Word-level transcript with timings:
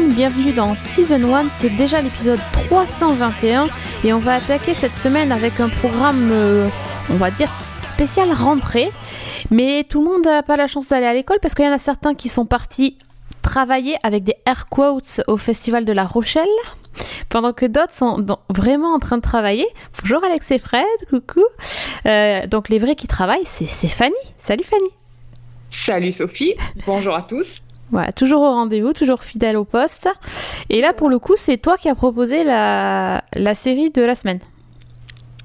Bienvenue 0.00 0.52
dans 0.52 0.74
Season 0.74 1.34
1, 1.34 1.50
c'est 1.52 1.76
déjà 1.76 2.00
l'épisode 2.00 2.40
321 2.54 3.68
et 4.04 4.14
on 4.14 4.18
va 4.18 4.36
attaquer 4.36 4.72
cette 4.72 4.96
semaine 4.96 5.30
avec 5.30 5.60
un 5.60 5.68
programme, 5.68 6.30
euh, 6.32 6.68
on 7.10 7.16
va 7.16 7.30
dire, 7.30 7.52
spécial 7.82 8.32
rentrée. 8.32 8.90
Mais 9.50 9.84
tout 9.84 10.02
le 10.02 10.10
monde 10.10 10.24
n'a 10.24 10.42
pas 10.42 10.56
la 10.56 10.66
chance 10.66 10.88
d'aller 10.88 11.04
à 11.04 11.12
l'école 11.12 11.40
parce 11.42 11.54
qu'il 11.54 11.66
y 11.66 11.68
en 11.68 11.72
a 11.72 11.78
certains 11.78 12.14
qui 12.14 12.30
sont 12.30 12.46
partis 12.46 12.96
travailler 13.42 13.96
avec 14.02 14.24
des 14.24 14.34
air 14.46 14.64
quotes 14.70 15.20
au 15.26 15.36
Festival 15.36 15.84
de 15.84 15.92
La 15.92 16.04
Rochelle, 16.04 16.48
pendant 17.28 17.52
que 17.52 17.66
d'autres 17.66 17.92
sont 17.92 18.24
vraiment 18.48 18.94
en 18.94 18.98
train 18.98 19.18
de 19.18 19.22
travailler. 19.22 19.66
Bonjour 20.00 20.24
Alex 20.24 20.50
et 20.52 20.58
Fred, 20.58 20.86
coucou. 21.10 21.44
Euh, 22.06 22.46
donc 22.46 22.70
les 22.70 22.78
vrais 22.78 22.94
qui 22.94 23.08
travaillent, 23.08 23.44
c'est 23.44 23.66
Fanny. 23.88 24.14
Salut 24.38 24.64
Fanny. 24.64 24.88
Salut 25.70 26.12
Sophie, 26.12 26.54
bonjour 26.86 27.14
à 27.14 27.22
tous. 27.22 27.60
Voilà, 27.92 28.10
toujours 28.10 28.40
au 28.40 28.50
rendez-vous, 28.50 28.94
toujours 28.94 29.22
fidèle 29.22 29.58
au 29.58 29.64
poste. 29.64 30.08
Et 30.70 30.80
là, 30.80 30.94
pour 30.94 31.10
le 31.10 31.18
coup, 31.18 31.34
c'est 31.36 31.58
toi 31.58 31.76
qui 31.76 31.90
as 31.90 31.94
proposé 31.94 32.42
la, 32.42 33.22
la 33.34 33.54
série 33.54 33.90
de 33.90 34.02
la 34.02 34.14
semaine. 34.14 34.40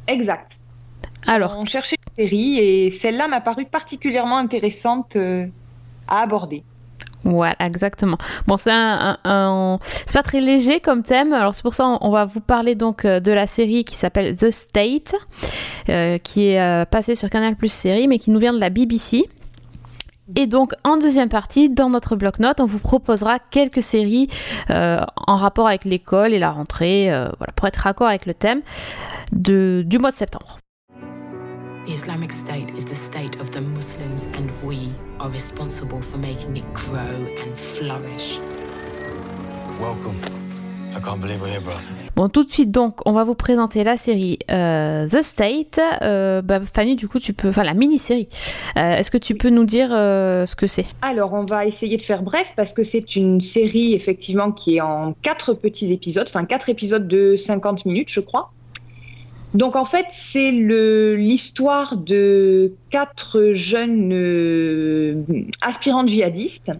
Exact. 0.07 0.53
Alors. 1.27 1.57
On 1.61 1.65
cherchait 1.65 1.97
une 2.17 2.23
série 2.25 2.57
et 2.57 2.89
celle-là 2.89 3.27
m'a 3.27 3.41
paru 3.41 3.65
particulièrement 3.65 4.37
intéressante 4.37 5.17
euh, 5.17 5.45
à 6.07 6.21
aborder. 6.21 6.63
Voilà, 7.25 7.55
exactement. 7.59 8.17
Bon, 8.45 8.55
c'est 8.55 8.71
un, 8.71 9.79
c'est 9.83 10.13
pas 10.13 10.23
très 10.23 10.39
léger 10.39 10.79
comme 10.79 11.03
thème. 11.03 11.33
Alors 11.33 11.53
c'est 11.53 11.63
pour 11.63 11.73
ça 11.73 11.97
on 11.99 12.09
va 12.09 12.23
vous 12.23 12.39
parler 12.39 12.75
donc 12.75 13.03
euh, 13.03 13.19
de 13.19 13.33
la 13.33 13.47
série 13.47 13.83
qui 13.83 13.97
s'appelle 13.97 14.37
The 14.37 14.49
State, 14.51 15.13
euh, 15.89 16.17
qui 16.19 16.49
est 16.49 16.85
passée 16.85 17.15
sur 17.15 17.29
Canal 17.29 17.57
Plus 17.57 17.73
série, 17.73 18.07
mais 18.07 18.17
qui 18.19 18.31
nous 18.31 18.39
vient 18.39 18.53
de 18.53 18.59
la 18.59 18.69
BBC. 18.69 19.27
Et 20.35 20.47
donc, 20.47 20.73
en 20.83 20.97
deuxième 20.97 21.29
partie, 21.29 21.69
dans 21.69 21.89
notre 21.89 22.15
bloc-notes, 22.15 22.59
on 22.59 22.65
vous 22.65 22.79
proposera 22.79 23.39
quelques 23.39 23.81
séries 23.81 24.27
euh, 24.69 25.01
en 25.15 25.35
rapport 25.35 25.67
avec 25.67 25.85
l'école 25.85 26.33
et 26.33 26.39
la 26.39 26.51
rentrée, 26.51 27.11
euh, 27.11 27.29
voilà, 27.37 27.53
pour 27.55 27.67
être 27.67 27.77
raccord 27.77 28.07
avec 28.07 28.25
le 28.25 28.33
thème 28.33 28.61
de, 29.31 29.83
du 29.85 29.99
mois 29.99 30.11
de 30.11 30.17
septembre. 30.17 30.57
The 31.85 31.91
Islamic 31.91 32.33
State 32.33 32.77
is 32.77 32.83
the 32.83 32.95
state 32.95 33.39
of 33.39 33.51
the 33.51 33.61
Muslims 33.61 34.27
and 34.35 34.49
we 34.61 34.89
are 35.21 35.29
responsible 35.31 36.01
for 36.01 36.17
making 36.17 36.57
it 36.57 36.65
grow 36.73 36.99
and 36.99 37.55
flourish. 37.55 38.39
Welcome. 39.79 40.46
I 40.97 40.99
can't 40.99 41.19
believe 41.19 41.41
we're 41.41 41.51
here. 41.51 41.61
Bon, 42.15 42.27
tout 42.29 42.43
de 42.43 42.49
suite, 42.49 42.71
donc, 42.71 43.01
on 43.05 43.13
va 43.13 43.23
vous 43.23 43.35
présenter 43.35 43.83
la 43.83 43.97
série 43.97 44.39
euh, 44.49 45.07
The 45.07 45.21
State. 45.21 45.79
Euh, 46.01 46.41
bah, 46.41 46.59
Fanny, 46.61 46.95
du 46.95 47.07
coup, 47.07 47.19
tu 47.19 47.33
peux. 47.33 47.49
Enfin, 47.49 47.63
la 47.63 47.75
mini-série. 47.75 48.27
Euh, 48.77 48.95
est-ce 48.95 49.11
que 49.11 49.19
tu 49.19 49.35
peux 49.35 49.49
nous 49.49 49.65
dire 49.65 49.89
ce 49.89 50.55
que 50.55 50.65
c'est? 50.65 50.87
Alors, 51.03 51.33
on 51.33 51.45
va 51.45 51.67
essayer 51.67 51.97
de 51.97 52.01
faire 52.01 52.23
bref 52.23 52.53
parce 52.55 52.73
que 52.73 52.81
c'est 52.81 53.15
une 53.15 53.41
série, 53.41 53.93
effectivement, 53.93 54.51
qui 54.51 54.77
est 54.77 54.81
en 54.81 55.13
quatre 55.21 55.53
petits 55.53 55.91
épisodes. 55.93 56.25
Enfin, 56.27 56.45
quatre 56.45 56.69
épisodes 56.69 57.07
de 57.07 57.37
50 57.37 57.85
minutes, 57.85 58.09
je 58.09 58.21
crois. 58.21 58.51
Donc, 59.53 59.75
en 59.75 59.85
fait, 59.85 60.07
c'est 60.09 60.51
l'histoire 60.51 61.95
de 61.97 62.73
quatre 62.89 63.51
jeunes 63.53 65.25
aspirants 65.61 66.07
djihadistes. 66.07 66.71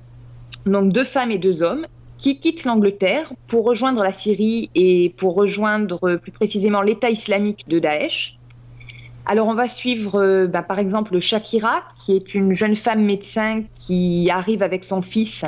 Donc, 0.65 0.91
deux 0.91 1.03
femmes 1.03 1.29
et 1.29 1.37
deux 1.37 1.61
hommes 1.61 1.85
qui 2.17 2.39
quitte 2.39 2.63
l'Angleterre 2.63 3.31
pour 3.47 3.65
rejoindre 3.65 4.03
la 4.03 4.11
Syrie 4.11 4.69
et 4.75 5.13
pour 5.17 5.35
rejoindre 5.35 6.15
plus 6.15 6.31
précisément 6.31 6.81
l'État 6.81 7.09
islamique 7.09 7.65
de 7.67 7.79
Daesh. 7.79 8.37
Alors 9.29 9.49
on 9.49 9.53
va 9.53 9.67
suivre 9.67 10.21
euh, 10.21 10.47
bah, 10.47 10.61
par 10.61 10.79
exemple 10.79 11.19
Shakira, 11.19 11.81
qui 11.97 12.15
est 12.15 12.33
une 12.33 12.53
jeune 12.53 12.77
femme 12.77 13.03
médecin 13.03 13.63
qui 13.75 14.29
arrive 14.31 14.63
avec 14.63 14.85
son 14.85 15.01
fils 15.01 15.43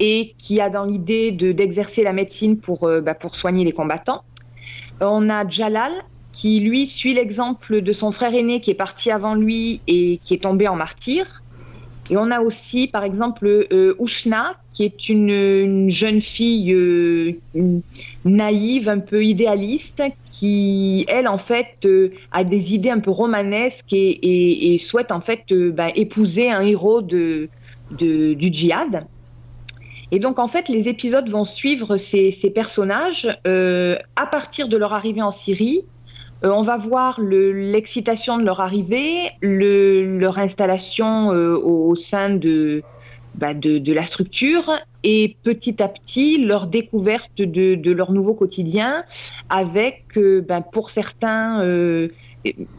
et 0.00 0.34
qui 0.38 0.62
a 0.62 0.70
dans 0.70 0.86
l'idée 0.86 1.30
d'exercer 1.30 2.02
la 2.02 2.14
médecine 2.14 2.56
pour, 2.56 2.84
euh, 2.84 3.02
bah, 3.02 3.12
pour 3.12 3.36
soigner 3.36 3.66
les 3.66 3.72
combattants. 3.72 4.22
On 5.02 5.28
a 5.28 5.46
Jalal, 5.46 5.92
qui 6.32 6.60
lui 6.60 6.86
suit 6.86 7.12
l'exemple 7.12 7.82
de 7.82 7.92
son 7.92 8.12
frère 8.12 8.34
aîné 8.34 8.60
qui 8.60 8.70
est 8.70 8.74
parti 8.74 9.10
avant 9.10 9.34
lui 9.34 9.82
et 9.86 10.20
qui 10.24 10.32
est 10.32 10.42
tombé 10.42 10.66
en 10.66 10.76
martyr. 10.76 11.42
Et 12.10 12.16
on 12.16 12.30
a 12.30 12.40
aussi, 12.40 12.88
par 12.88 13.04
exemple, 13.04 13.46
euh, 13.46 13.94
qui 14.72 14.84
est 14.84 15.08
une, 15.08 15.90
jeune 15.90 16.20
fille 16.20 16.72
euh, 16.72 17.32
naïve, 18.24 18.88
un 18.88 18.98
peu 18.98 19.24
idéaliste, 19.24 20.02
qui, 20.30 21.04
elle, 21.08 21.28
en 21.28 21.38
fait, 21.38 21.76
euh, 21.84 22.12
a 22.32 22.44
des 22.44 22.74
idées 22.74 22.90
un 22.90 23.00
peu 23.00 23.10
romanesques 23.10 23.92
et, 23.92 24.76
souhaite, 24.78 25.12
en 25.12 25.20
fait, 25.20 25.52
bah, 25.52 25.88
épouser 25.94 26.50
un 26.50 26.62
héros 26.62 27.02
de, 27.02 27.48
du 27.90 28.48
djihad. 28.52 29.06
Et 30.10 30.18
donc, 30.18 30.38
en 30.38 30.48
fait, 30.48 30.70
les 30.70 30.88
épisodes 30.88 31.28
vont 31.28 31.44
suivre 31.44 31.98
ces 31.98 32.52
personnages 32.54 33.28
à 33.44 34.26
partir 34.26 34.68
de 34.68 34.76
leur 34.78 34.94
arrivée 34.94 35.20
en 35.22 35.30
Syrie 35.30 35.82
euh, 36.44 36.50
on 36.50 36.62
va 36.62 36.76
voir 36.76 37.20
l'excitation 37.20 38.36
de 38.36 38.44
leur 38.44 38.60
arrivée, 38.60 39.30
leur 39.42 40.38
installation 40.38 41.32
euh, 41.32 41.56
au, 41.56 41.94
sein 41.96 42.38
bah, 43.34 43.54
de, 43.54 43.92
la 43.92 44.02
structure 44.02 44.78
et 45.02 45.36
petit 45.42 45.82
à 45.82 45.88
petit 45.88 46.44
leur 46.44 46.66
découverte 46.66 47.38
de, 47.38 47.90
leur 47.90 48.12
nouveau 48.12 48.34
quotidien 48.34 49.04
avec, 49.50 50.04
euh, 50.16 50.40
ben, 50.40 50.60
pour 50.60 50.90
certains, 50.90 51.60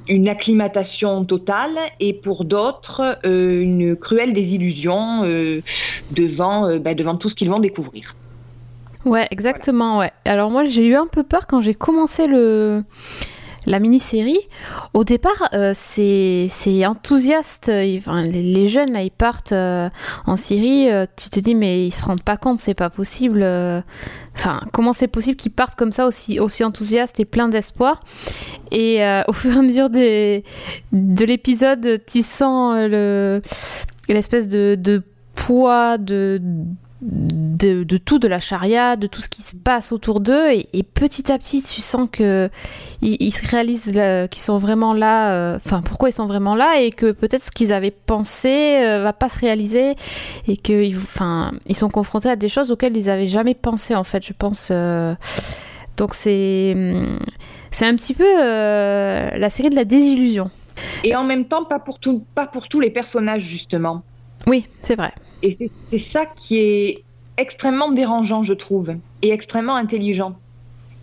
une 0.08 0.30
acclimatation 0.30 1.25
totale 1.25 1.78
et 2.00 2.14
pour 2.14 2.46
d'autres, 2.46 3.19
une 3.25 3.96
cruelle 3.98 4.31
désillusion 4.31 5.24
devant, 6.12 6.78
ben, 6.78 6.96
devant 6.96 7.18
tout 7.18 7.28
ce 7.28 7.36
qu'ils 7.36 7.50
vont 7.50 7.59
découvrir. 7.59 8.16
Ouais, 9.06 9.28
exactement, 9.31 10.00
ouais. 10.00 10.12
Alors 10.25 10.50
moi 10.50 10.66
j'ai 10.66 10.86
eu 10.86 10.96
un 10.96 11.08
peu 11.08 11.24
peur 11.24 11.48
quand 11.48 11.62
j'ai 11.62 11.74
commencé 11.74 12.28
le 12.28 12.84
la 13.69 13.80
mini-série, 13.80 14.40
au 14.96 15.03
départ, 15.03 15.47
euh, 15.53 15.74
c'est 15.75 16.50
enthousiaste. 16.88 17.68
les, 17.68 18.68
jeunes, 18.68 18.91
là, 18.91 19.03
ils 19.03 19.12
partent 19.12 19.52
euh, 19.52 19.90
en 20.25 20.38
Syrie. 20.38 20.90
Euh, 20.90 21.06
tu 21.16 21.30
te 21.30 21.40
dis, 21.40 21.53
mais 21.53 21.85
ils 21.85 21.91
se 21.91 22.03
rendent 22.03 22.24
pas 22.24 22.35
compte, 22.35 22.59
c'est 22.59 22.74
pas 22.74 22.90
possible. 22.90 23.44
Enfin, 24.35 24.62
comment 24.74 24.91
c'est 24.91 25.07
possible 25.07 25.38
qu'ils 25.38 25.52
partent 25.52 25.78
comme 25.78 25.91
ça, 25.91 26.07
aussi, 26.07 26.40
aussi 26.40 26.63
enthousiastes 26.63 27.19
et 27.19 27.25
pleins 27.25 27.47
d'espoir 27.47 28.02
Et 28.72 29.02
au 29.28 29.34
fur 29.34 29.53
et 29.53 29.59
à 29.59 29.62
mesure 29.62 29.91
de 29.91 31.25
l'épisode, 31.25 32.01
tu 32.07 32.24
sens 32.24 32.75
l'espèce 34.07 34.47
de, 34.47 34.75
de 34.80 35.03
poids, 35.36 36.00
de, 36.00 36.41
tout, 38.06 38.20
de 38.20 38.28
la 38.28 38.40
charia, 38.40 38.96
de 38.96 39.08
tout 39.08 39.22
ce 39.22 39.30
qui 39.30 39.42
se 39.42 39.56
passe 39.56 39.92
autour 39.92 40.20
d'eux, 40.20 40.52
et, 40.52 40.84
petit 40.84 41.32
à 41.32 41.38
petit, 41.38 41.62
tu 41.62 41.82
sens 41.82 42.10
que 42.12 42.50
ils, 43.02 43.32
se 43.32 43.48
réalisent 43.48 43.94
qu'ils 44.30 44.42
sont 44.42 44.58
vraiment 44.58 44.94
là. 44.94 45.34
Euh, 45.34 45.56
enfin, 45.56 45.82
pourquoi 45.82 46.10
ils 46.10 46.14
sont 46.14 46.28
vraiment 46.28 46.56
là, 46.56 46.80
et 46.80 46.92
que 46.92 47.12
peut-être 47.12 47.44
ce 47.44 47.52
qu'ils 47.52 47.72
avaient 47.72 47.92
pensé 47.92 48.84
euh, 48.84 49.02
va 49.02 49.14
pas 49.14 49.30
se 49.30 49.40
réaliser, 49.40 49.96
et 50.48 50.58
que, 50.58 50.96
enfin, 50.98 51.54
ils 51.68 51.76
sont 51.76 51.90
confrontés 51.90 52.30
à 52.30 52.36
des 52.36 52.50
choses 52.50 52.72
auxquelles 52.72 52.98
ils 52.98 53.10
avaient 53.10 53.28
jamais 53.28 53.56
pensé, 53.56 53.96
en 53.96 54.04
fait. 54.04 54.26
Je 54.26 54.34
pense. 54.34 54.70
Euh. 54.72 55.16
donc 55.98 56.14
c'est 56.14 56.76
c'est 57.72 57.86
un 57.86 57.96
petit 57.96 58.13
peu 58.13 58.38
la 58.38 59.50
série 59.50 59.69
de 59.69 59.75
la 59.75 59.86
désillusion. 59.86 60.50
Et 61.04 61.16
en 61.16 61.24
même 61.24 61.46
temps, 61.46 61.63
pas 61.66 61.80
pour 61.80 62.00
tout, 62.00 62.24
pas 62.36 62.48
pour 62.48 62.68
tous 62.68 62.80
les 62.80 62.90
personnages 62.90 63.44
justement. 63.44 64.04
Oui, 64.47 64.65
c'est 64.81 64.95
vrai. 64.95 65.13
Et 65.44 65.57
c'est 65.89 66.00
ça 66.00 66.25
qui 66.25 66.57
est 66.57 67.03
extrêmement 67.38 67.91
dérangeant, 67.91 68.44
je 68.44 68.53
trouve, 68.53 68.95
et 69.21 69.31
extrêmement 69.31 69.75
intelligent. 69.75 70.36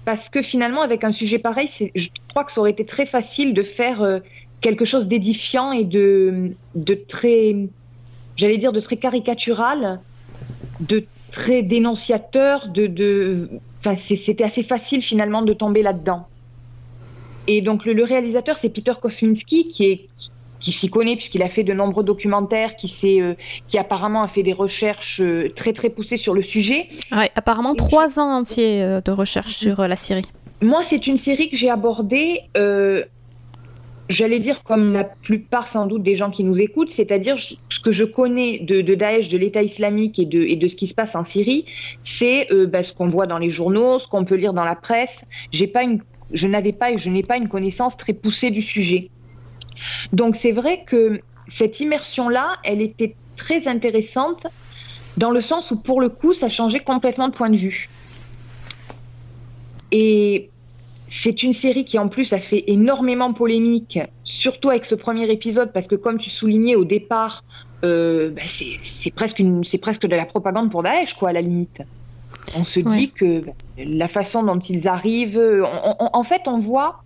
Parce 0.04 0.28
que 0.28 0.42
finalement, 0.42 0.82
avec 0.82 1.02
un 1.04 1.12
sujet 1.12 1.38
pareil, 1.38 1.68
je 1.94 2.08
crois 2.28 2.44
que 2.44 2.52
ça 2.52 2.60
aurait 2.60 2.70
été 2.70 2.84
très 2.84 3.06
facile 3.06 3.54
de 3.54 3.62
faire 3.62 4.02
euh, 4.02 4.20
quelque 4.60 4.84
chose 4.84 5.06
d'édifiant 5.08 5.72
et 5.72 5.84
de, 5.84 6.52
très, 7.08 7.56
j'allais 8.36 8.58
dire, 8.58 8.72
de 8.72 8.80
très 8.80 8.96
caricatural, 8.96 9.98
de 10.80 11.04
très 11.32 11.62
dénonciateur, 11.62 12.68
de, 12.68 12.86
de... 12.86 13.48
Enfin, 13.78 13.96
c'était 13.96 14.44
assez 14.44 14.62
facile 14.62 15.02
finalement 15.02 15.42
de 15.42 15.52
tomber 15.52 15.82
là-dedans. 15.82 16.28
Et 17.46 17.62
donc 17.62 17.84
le, 17.84 17.92
le 17.92 18.04
réalisateur, 18.04 18.56
c'est 18.58 18.68
Peter 18.68 18.92
Kosminski, 19.00 19.68
qui 19.68 19.84
est, 19.84 20.08
qui 20.60 20.72
s'y 20.72 20.88
connaît 20.88 21.16
puisqu'il 21.16 21.42
a 21.42 21.48
fait 21.48 21.64
de 21.64 21.72
nombreux 21.72 22.04
documentaires, 22.04 22.76
qui, 22.76 23.20
euh, 23.20 23.34
qui 23.68 23.78
apparemment 23.78 24.22
a 24.22 24.28
fait 24.28 24.42
des 24.42 24.52
recherches 24.52 25.20
euh, 25.20 25.52
très 25.54 25.72
très 25.72 25.90
poussées 25.90 26.16
sur 26.16 26.34
le 26.34 26.42
sujet. 26.42 26.88
Ouais, 27.12 27.30
apparemment 27.34 27.74
trois 27.74 28.18
ans 28.18 28.38
entiers 28.38 28.82
euh, 28.82 29.00
de 29.00 29.12
recherche 29.12 29.54
sur 29.54 29.86
la 29.86 29.96
Syrie. 29.96 30.24
Moi, 30.62 30.82
c'est 30.84 31.06
une 31.06 31.18
série 31.18 31.50
que 31.50 31.56
j'ai 31.56 31.68
abordée, 31.68 32.40
j'allais 34.08 34.38
dire 34.38 34.62
comme 34.62 34.92
la 34.92 35.04
plupart 35.04 35.68
sans 35.68 35.84
doute 35.84 36.02
des 36.02 36.14
gens 36.14 36.30
qui 36.30 36.44
nous 36.44 36.60
écoutent, 36.60 36.88
c'est-à-dire 36.88 37.36
ce 37.38 37.80
que 37.80 37.92
je 37.92 38.04
connais 38.04 38.60
de, 38.60 38.80
de 38.80 38.94
Daesh, 38.94 39.28
de 39.28 39.36
l'État 39.36 39.62
islamique 39.62 40.18
et 40.18 40.24
de, 40.24 40.40
et 40.42 40.56
de 40.56 40.66
ce 40.68 40.76
qui 40.76 40.86
se 40.86 40.94
passe 40.94 41.14
en 41.14 41.24
Syrie, 41.24 41.66
c'est 42.04 42.48
bah, 42.68 42.82
ce 42.82 42.94
qu'on 42.94 43.08
voit 43.08 43.26
dans 43.26 43.36
les 43.36 43.50
journaux, 43.50 43.98
ce 43.98 44.06
qu'on 44.08 44.24
peut 44.24 44.36
lire 44.36 44.54
dans 44.54 44.64
la 44.64 44.76
presse. 44.76 45.26
J'ai 45.50 45.66
pas 45.66 45.82
une, 45.82 46.00
je 46.32 46.46
n'avais 46.46 46.72
pas 46.72 46.92
et 46.92 46.96
je 46.96 47.10
n'ai 47.10 47.22
pas 47.22 47.36
une 47.36 47.48
connaissance 47.48 47.98
très 47.98 48.14
poussée 48.14 48.50
du 48.50 48.62
sujet. 48.62 49.10
Donc 50.12 50.36
c'est 50.36 50.52
vrai 50.52 50.84
que 50.86 51.20
cette 51.48 51.80
immersion-là, 51.80 52.56
elle 52.64 52.80
était 52.80 53.14
très 53.36 53.68
intéressante 53.68 54.46
dans 55.16 55.30
le 55.30 55.40
sens 55.40 55.70
où 55.70 55.76
pour 55.76 56.00
le 56.00 56.08
coup, 56.08 56.34
ça 56.34 56.48
changeait 56.48 56.80
complètement 56.80 57.28
de 57.28 57.34
point 57.34 57.50
de 57.50 57.56
vue. 57.56 57.88
Et 59.92 60.50
c'est 61.08 61.42
une 61.42 61.52
série 61.52 61.84
qui 61.84 61.98
en 61.98 62.08
plus 62.08 62.32
a 62.32 62.38
fait 62.38 62.64
énormément 62.66 63.32
polémique, 63.32 64.00
surtout 64.24 64.70
avec 64.70 64.84
ce 64.84 64.94
premier 64.94 65.30
épisode, 65.30 65.72
parce 65.72 65.86
que 65.86 65.94
comme 65.94 66.18
tu 66.18 66.30
soulignais 66.30 66.74
au 66.74 66.84
départ, 66.84 67.44
euh, 67.84 68.30
bah, 68.30 68.42
c'est 68.44 69.10
presque, 69.10 69.42
presque 69.80 70.06
de 70.06 70.16
la 70.16 70.26
propagande 70.26 70.70
pour 70.70 70.82
Daesh, 70.82 71.14
quoi, 71.14 71.30
à 71.30 71.32
la 71.32 71.40
limite. 71.40 71.82
On 72.56 72.64
se 72.64 72.80
dit 72.80 73.10
que 73.10 73.40
bah, 73.40 73.52
la 73.78 74.08
façon 74.08 74.42
dont 74.42 74.58
ils 74.58 74.88
arrivent, 74.88 75.64
en 75.98 76.22
fait, 76.22 76.42
on 76.46 76.58
voit, 76.58 77.02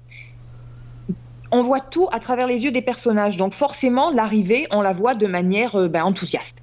on 1.52 1.62
voit 1.62 1.80
tout 1.80 2.08
à 2.12 2.20
travers 2.20 2.46
les 2.46 2.64
yeux 2.64 2.72
des 2.72 2.82
personnages. 2.82 3.36
Donc 3.36 3.54
forcément, 3.54 4.10
l'arrivée, 4.10 4.66
on 4.70 4.80
la 4.80 4.92
voit 4.92 5.14
de 5.14 5.26
manière 5.26 5.76
euh, 5.76 5.88
bah, 5.88 6.04
enthousiaste. 6.04 6.58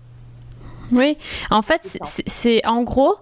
Oui, 0.92 1.18
en 1.52 1.62
fait, 1.62 1.98
c'est 2.04 2.66
en 2.66 2.84
gros, 2.84 3.16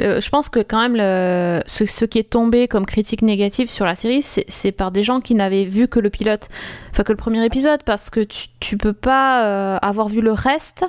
euh, 0.00 0.20
je 0.22 0.30
pense 0.30 0.48
que 0.48 0.60
quand 0.60 0.80
même, 0.80 0.96
le, 0.96 1.60
ce, 1.66 2.04
qui 2.06 2.18
est 2.18 2.30
tombé 2.30 2.66
comme 2.66 2.86
critique 2.86 3.20
négative 3.20 3.68
sur 3.68 3.84
la 3.84 3.94
série, 3.94 4.22
c'est 4.22 4.72
par 4.72 4.90
des 4.90 5.02
gens 5.02 5.20
qui 5.20 5.34
n'avaient 5.34 5.66
vu 5.66 5.86
que 5.86 6.00
le 6.00 6.08
pilote, 6.08 6.48
enfin 6.90 7.02
que 7.02 7.12
le 7.12 7.18
premier 7.18 7.44
épisode, 7.44 7.82
parce 7.82 8.08
que 8.08 8.20
tu, 8.20 8.46
tu 8.60 8.78
peux 8.78 8.94
pas 8.94 9.44
euh, 9.44 9.78
avoir 9.82 10.08
vu 10.08 10.22
le 10.22 10.32
reste. 10.32 10.86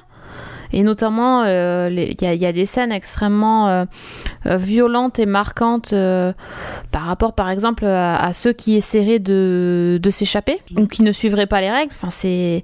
Et 0.73 0.83
notamment, 0.83 1.43
euh, 1.43 1.89
il 1.89 2.15
y, 2.21 2.45
a 2.45 2.51
des 2.53 2.65
scènes 2.65 2.91
extrêmement 2.91 3.85
violentes 4.45 5.19
et 5.19 5.25
marquantes 5.25 5.93
par 6.91 7.03
rapport, 7.03 7.33
par 7.33 7.49
exemple, 7.49 7.85
à, 7.85 8.31
ceux 8.33 8.53
qui 8.53 8.75
essaieraient 8.75 9.19
de, 9.19 9.99
de 10.01 10.09
s'échapper 10.09 10.59
ou 10.77 10.87
qui 10.87 11.03
ne 11.03 11.11
suivraient 11.11 11.47
pas 11.47 11.61
les 11.61 11.71
règles. 11.71 11.91
Enfin, 11.93 12.09
c'est 12.09 12.63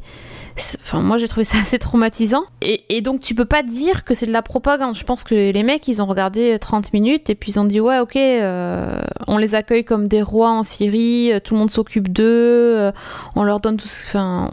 Enfin, 0.81 1.01
moi 1.01 1.18
j'ai 1.18 1.27
trouvé 1.27 1.44
ça 1.44 1.57
assez 1.62 1.80
traumatisant. 1.80 2.44
Et, 2.62 3.01
donc 3.01 3.21
tu 3.21 3.36
peux 3.36 3.45
pas 3.45 3.63
dire 3.63 4.04
que 4.04 4.13
c'est 4.13 4.25
de 4.25 4.31
la 4.31 4.42
propagande. 4.42 4.95
Je 4.95 5.04
pense 5.04 5.24
que 5.24 5.36
les 5.36 5.63
mecs 5.63 5.88
ils 5.88 6.01
ont 6.01 6.06
regardé 6.06 6.57
30 6.59 6.94
minutes 6.94 7.30
et 7.30 7.36
puis 7.36 7.51
ils 7.54 7.59
ont 7.59 7.65
dit 7.65 7.80
ouais 7.80 8.00
ok, 8.00 8.15
euh, 8.15 9.00
on 9.27 9.38
les 9.38 9.56
accueille 9.56 9.86
comme 9.86 10.07
des 10.07 10.21
rois 10.21 10.51
en 10.51 10.63
Syrie, 10.63 11.31
euh, 11.31 11.39
tout 11.39 11.54
le 11.54 11.59
monde 11.59 11.71
s'occupe 11.71 12.12
d'eux, 12.12 12.24
euh, 12.24 12.92
on 13.36 13.44
leur 13.44 13.59
donne 13.59 13.77
tout 13.77 13.88
ce... 13.88 14.06
Enfin, 14.07 14.50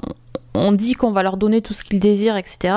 on 0.54 0.72
dit 0.72 0.94
qu'on 0.94 1.10
va 1.10 1.22
leur 1.22 1.36
donner 1.36 1.60
tout 1.60 1.72
ce 1.72 1.84
qu'ils 1.84 2.00
désirent, 2.00 2.36
etc. 2.36 2.74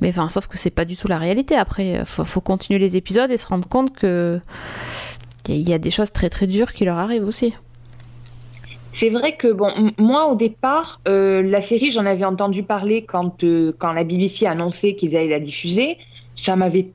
mais 0.00 0.10
enfin, 0.10 0.28
sauf 0.28 0.46
que 0.46 0.58
c'est 0.58 0.70
pas 0.70 0.84
du 0.84 0.96
tout 0.96 1.08
la 1.08 1.18
réalité. 1.18 1.56
Après, 1.56 2.02
faut, 2.04 2.24
faut 2.24 2.40
continuer 2.40 2.78
les 2.78 2.96
épisodes 2.96 3.30
et 3.30 3.36
se 3.36 3.46
rendre 3.46 3.68
compte 3.68 3.94
que 3.94 4.40
il 5.48 5.68
y 5.68 5.72
a 5.72 5.78
des 5.78 5.90
choses 5.90 6.12
très 6.12 6.28
très 6.28 6.46
dures 6.46 6.72
qui 6.72 6.84
leur 6.84 6.98
arrivent 6.98 7.26
aussi. 7.26 7.54
C'est 8.92 9.10
vrai 9.10 9.36
que, 9.36 9.52
bon, 9.52 9.92
moi, 9.96 10.26
au 10.26 10.34
départ, 10.34 11.00
euh, 11.06 11.40
la 11.42 11.62
série, 11.62 11.90
j'en 11.90 12.04
avais 12.04 12.24
entendu 12.24 12.64
parler 12.64 13.04
quand, 13.04 13.44
euh, 13.44 13.72
quand 13.78 13.92
la 13.92 14.02
BBC 14.02 14.44
a 14.44 14.50
annoncé 14.50 14.96
qu'ils 14.96 15.16
allaient 15.16 15.28
la 15.28 15.40
diffuser. 15.40 15.98
Ça 16.34 16.56
m'avait 16.56 16.88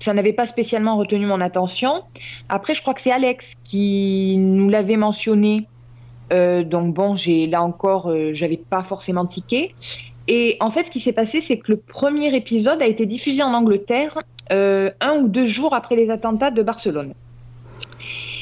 ça 0.00 0.14
n'avait 0.14 0.32
pas 0.32 0.46
spécialement 0.46 0.96
retenu 0.96 1.26
mon 1.26 1.40
attention. 1.40 2.04
Après, 2.48 2.72
je 2.74 2.82
crois 2.82 2.94
que 2.94 3.00
c'est 3.00 3.10
Alex 3.10 3.54
qui 3.64 4.36
nous 4.38 4.68
l'avait 4.68 4.96
mentionné. 4.96 5.66
Euh, 6.32 6.62
donc 6.62 6.94
bon, 6.94 7.14
j'ai 7.14 7.46
là 7.46 7.62
encore, 7.62 8.12
j'avais 8.32 8.56
pas 8.56 8.82
forcément 8.82 9.26
tiqué. 9.26 9.74
Et 10.26 10.56
en 10.60 10.70
fait, 10.70 10.84
ce 10.84 10.90
qui 10.90 11.00
s'est 11.00 11.12
passé, 11.12 11.40
c'est 11.40 11.58
que 11.58 11.72
le 11.72 11.78
premier 11.78 12.34
épisode 12.34 12.82
a 12.82 12.86
été 12.86 13.06
diffusé 13.06 13.42
en 13.42 13.54
Angleterre 13.54 14.18
un 14.50 15.18
ou 15.20 15.28
deux 15.28 15.46
jours 15.46 15.74
après 15.74 15.96
les 15.96 16.10
attentats 16.10 16.50
de 16.50 16.62
Barcelone. 16.62 17.14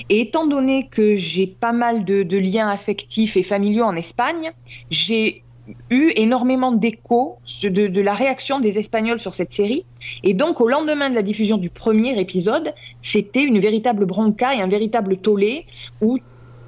Et 0.08 0.20
étant 0.20 0.46
donné 0.46 0.86
que 0.88 1.16
j'ai 1.16 1.46
pas 1.46 1.72
mal 1.72 2.04
de, 2.04 2.36
liens 2.36 2.68
affectifs 2.68 3.36
et 3.36 3.42
familiaux 3.42 3.84
en 3.84 3.96
Espagne, 3.96 4.52
j'ai 4.90 5.42
eu 5.90 6.12
énormément 6.14 6.70
d'échos 6.70 7.38
de, 7.64 8.00
la 8.00 8.14
réaction 8.14 8.60
des 8.60 8.78
Espagnols 8.78 9.18
sur 9.18 9.34
cette 9.34 9.52
série. 9.52 9.84
Et 10.22 10.32
donc, 10.32 10.60
au 10.60 10.68
lendemain 10.68 11.10
de 11.10 11.16
la 11.16 11.22
diffusion 11.22 11.56
du 11.56 11.70
premier 11.70 12.18
épisode, 12.20 12.72
c'était 13.02 13.42
une 13.42 13.58
véritable 13.58 14.06
bronca 14.06 14.54
et 14.54 14.60
un 14.60 14.68
véritable 14.68 15.16
tollé 15.16 15.66
où 16.00 16.18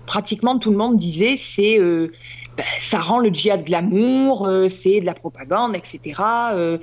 pratiquement 0.08 0.58
tout 0.58 0.70
le 0.70 0.76
monde 0.78 0.96
disait 0.96 1.36
c'est 1.36 1.78
euh, 1.78 2.10
ben, 2.56 2.64
ça 2.80 2.98
rend 2.98 3.18
le 3.18 3.28
djihad 3.28 3.62
de 3.62 3.70
l'amour, 3.70 4.46
euh, 4.46 4.68
c'est 4.68 5.00
de 5.00 5.06
la 5.06 5.12
propagande, 5.12 5.76
etc. 5.76 6.20
Euh, 6.54 6.78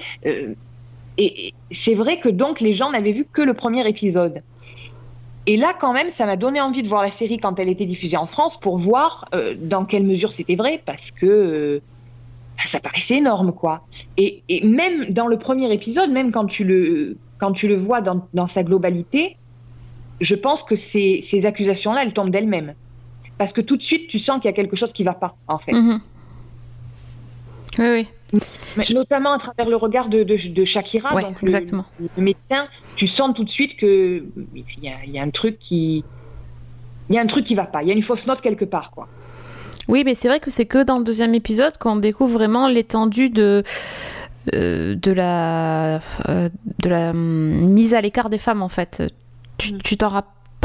et 1.18 1.54
c'est 1.72 1.95
vrai 1.95 2.19
que 2.19 2.30
donc 2.30 2.62
les 2.62 2.72
gens 2.72 2.92
n'avaient 2.92 3.13
vu 3.13 3.25
que 3.25 3.42
le 3.42 3.54
premier 3.54 3.88
épisode. 3.88 4.44
Et 5.48 5.57
là, 5.57 5.74
quand 5.80 5.94
même, 5.94 6.10
ça 6.10 6.25
m'a 6.25 6.36
donné 6.36 6.62
envie 6.62 6.83
de 6.83 6.88
voir 6.88 7.01
la 7.01 7.12
série 7.12 7.38
quand 7.38 7.60
elle 7.60 7.69
était 7.69 7.86
diffusée 7.86 8.18
en 8.18 8.25
France 8.25 8.60
pour 8.60 8.77
voir 8.77 9.30
dans 9.57 9.86
quelle 9.86 10.04
mesure 10.04 10.31
c'était 10.33 10.56
vrai, 10.56 10.81
parce 10.86 11.12
que 11.12 11.81
ça 12.66 12.80
paraissait 12.80 13.18
énorme, 13.18 13.54
quoi. 13.54 13.86
Et, 14.18 14.44
même 14.63 15.06
dans 15.06 15.27
le 15.27 15.38
premier 15.38 15.72
épisode, 15.72 16.12
même 16.12 16.31
quand 16.31 16.48
tu 16.48 16.63
le, 16.63 17.16
quand 17.38 17.54
tu 17.54 17.68
le 17.68 17.75
vois 17.75 18.01
dans, 18.01 18.27
dans 18.33 18.48
sa 18.48 18.63
globalité, 18.63 19.38
je 20.19 20.36
pense 20.36 20.63
que 20.63 20.75
ces, 20.75 21.22
ces 21.22 21.45
accusations-là, 21.45 22.04
elles 22.04 22.13
tombent 22.13 22.31
d'elles-mêmes. 22.31 22.74
Parce 23.38 23.54
que 23.54 23.62
tout 23.62 23.78
de 23.78 23.84
suite, 23.84 24.08
tu 24.08 24.20
sens 24.20 24.40
qu'il 24.40 24.46
y 24.46 24.54
a 24.54 24.56
quelque 24.56 24.76
chose 24.76 24.94
qui 24.94 25.04
ne 25.04 25.10
va 25.10 25.14
pas, 25.14 25.36
en 25.48 25.58
fait. 25.58 25.74
Mhm. 25.74 26.00
Oui, 27.80 27.88
oui. 27.90 28.08
Mais 28.78 28.84
notamment 28.94 29.34
à 29.34 29.40
travers 29.40 29.70
le 29.70 29.76
regard 29.76 30.10
de, 30.10 30.24
de, 30.24 30.66
Shakira, 30.66 31.22
donc 31.22 31.42
exactement. 31.42 31.86
Le, 32.00 32.24
médecin, 32.24 32.68
tu 32.96 33.08
sens 33.08 33.34
tout 33.36 33.44
de 33.44 33.50
suite 33.50 33.78
que 33.78 34.26
il 34.56 34.66
y, 34.82 35.20
a, 35.20 35.22
un 35.22 35.30
truc 35.30 35.60
qui, 35.60 36.04
il 37.10 37.16
y 37.16 37.18
a 37.18 37.22
un 37.22 37.28
truc 37.28 37.46
qui 37.46 37.56
va 37.56 37.66
pas, 37.66 37.84
il 37.84 37.90
y 37.90 37.92
a 37.92 37.94
une 37.94 38.02
fausse 38.02 38.26
note 38.28 38.42
quelque 38.42 38.66
part, 38.66 38.92
quoi. 38.92 39.08
Oui, 39.88 40.04
mais 40.04 40.16
c'est 40.16 40.28
vrai 40.28 40.40
que 40.40 40.50
c'est 40.50 40.66
que 40.66 40.84
dans 40.84 40.98
le 40.98 41.04
deuxième 41.04 41.36
épisode 41.36 41.78
qu'on 41.78 41.98
découvre 41.98 42.34
vraiment 42.34 42.68
l'étendue 42.68 43.30
de 43.30 43.64
euh, 44.54 44.96
de 44.96 45.12
la 45.12 45.98
euh, 46.28 46.50
de 46.80 46.90
la 46.90 47.12
hum, 47.12 47.72
mise 47.72 47.94
à 47.94 48.02
l'écart 48.02 48.30
des 48.30 48.38
femmes 48.38 48.64
en 48.64 48.70
fait. 48.70 49.04
Tu 49.58 49.74
mm. 49.74 49.98
t'en 49.98 50.10
rends 50.10 50.24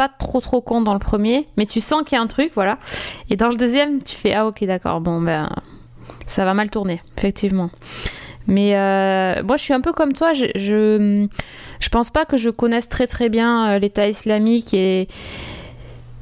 trop 0.09 0.41
trop 0.41 0.61
compte 0.61 0.85
dans 0.85 0.95
le 0.95 0.99
premier, 0.99 1.49
mais 1.57 1.67
tu 1.67 1.81
sens 1.81 2.03
qu'il 2.05 2.17
y 2.17 2.19
a 2.19 2.23
un 2.23 2.27
truc, 2.27 2.53
voilà. 2.55 2.79
Et 3.29 3.37
dans 3.37 3.49
le 3.49 3.57
deuxième, 3.57 4.03
tu 4.03 4.17
fais 4.17 4.35
ah 4.35 4.47
ok 4.47 4.65
d'accord, 4.65 5.01
bon 5.01 5.21
ben 5.21 5.51
ça 6.27 6.45
va 6.45 6.55
mal 6.55 6.71
tourner, 6.71 7.03
effectivement. 7.17 7.71
Mais 8.47 8.77
euh, 8.77 9.43
moi, 9.43 9.57
je 9.57 9.63
suis 9.63 9.75
un 9.75 9.81
peu 9.81 9.93
comme 9.93 10.13
toi. 10.13 10.33
Je, 10.33 10.47
je, 10.57 11.89
pense 11.89 12.11
pas 12.11 12.25
que 12.25 12.37
je 12.37 12.51
connaisse 12.51 12.89
très 12.89 13.07
très 13.07 13.29
bien 13.29 13.75
euh, 13.75 13.79
l'État 13.79 14.09
islamique 14.09 14.75
et, 14.75 15.09